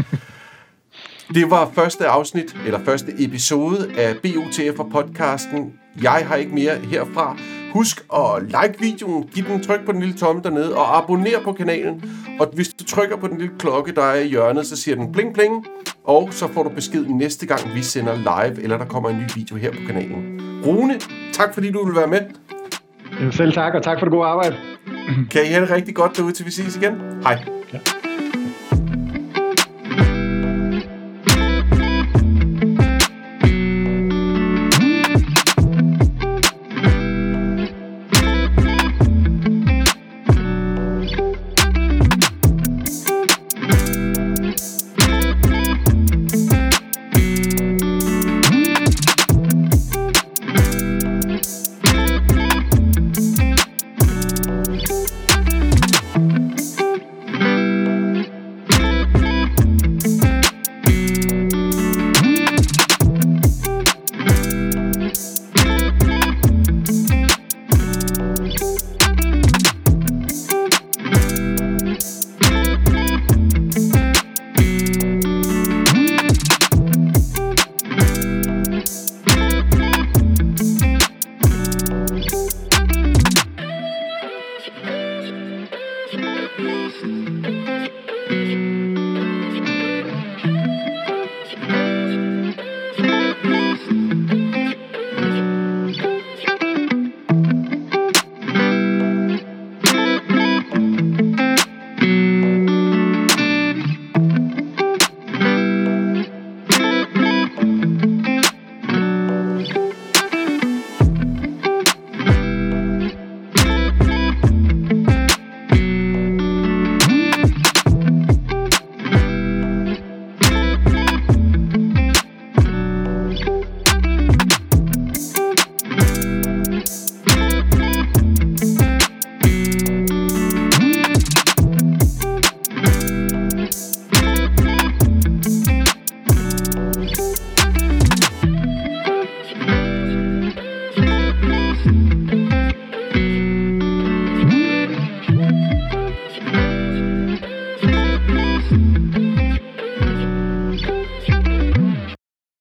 Det 1.34 1.50
var 1.50 1.70
første 1.74 2.06
afsnit, 2.06 2.56
eller 2.66 2.84
første 2.84 3.12
episode 3.18 3.92
af 3.96 4.16
BUTF 4.16 4.78
og 4.78 4.90
podcasten. 4.92 5.74
Jeg 6.02 6.26
har 6.26 6.36
ikke 6.36 6.54
mere 6.54 6.76
herfra. 6.78 7.36
Husk 7.74 8.04
at 8.14 8.42
like 8.42 8.74
videoen, 8.80 9.22
giv 9.34 9.44
den 9.44 9.62
tryk 9.62 9.86
på 9.86 9.92
den 9.92 10.00
lille 10.00 10.16
tomme 10.16 10.42
dernede, 10.42 10.76
og 10.76 10.98
abonner 10.98 11.40
på 11.44 11.52
kanalen. 11.52 12.04
Og 12.40 12.50
hvis 12.54 12.68
du 12.68 12.84
trykker 12.84 13.16
på 13.16 13.28
den 13.28 13.38
lille 13.38 13.54
klokke, 13.58 13.92
der 13.94 14.02
er 14.02 14.20
i 14.20 14.28
hjørnet, 14.28 14.66
så 14.66 14.76
siger 14.76 14.94
den 14.94 15.12
bling 15.12 15.34
bling. 15.34 15.66
Og 16.04 16.28
så 16.30 16.48
får 16.52 16.62
du 16.62 16.68
besked 16.68 17.04
næste 17.04 17.46
gang, 17.46 17.74
vi 17.74 17.82
sender 17.82 18.14
live, 18.16 18.62
eller 18.62 18.78
der 18.78 18.84
kommer 18.84 19.10
en 19.10 19.16
ny 19.16 19.24
video 19.34 19.56
her 19.56 19.70
på 19.70 19.78
kanalen. 19.86 20.40
Rune, 20.66 21.00
tak 21.32 21.54
fordi 21.54 21.70
du 21.70 21.86
vil 21.86 21.96
være 21.96 22.06
med. 22.06 22.20
Selv 23.32 23.52
tak, 23.52 23.74
og 23.74 23.82
tak 23.82 23.98
for 23.98 24.06
det 24.06 24.12
gode 24.12 24.26
arbejde. 24.26 24.56
Kan 25.30 25.42
I 25.44 25.48
have 25.48 25.66
det 25.66 25.70
rigtig 25.70 25.94
godt 25.94 26.16
derude, 26.16 26.32
til 26.32 26.46
vi 26.46 26.50
ses 26.50 26.76
igen? 26.76 26.94
Hej. 27.22 27.44
Ja. 27.72 27.78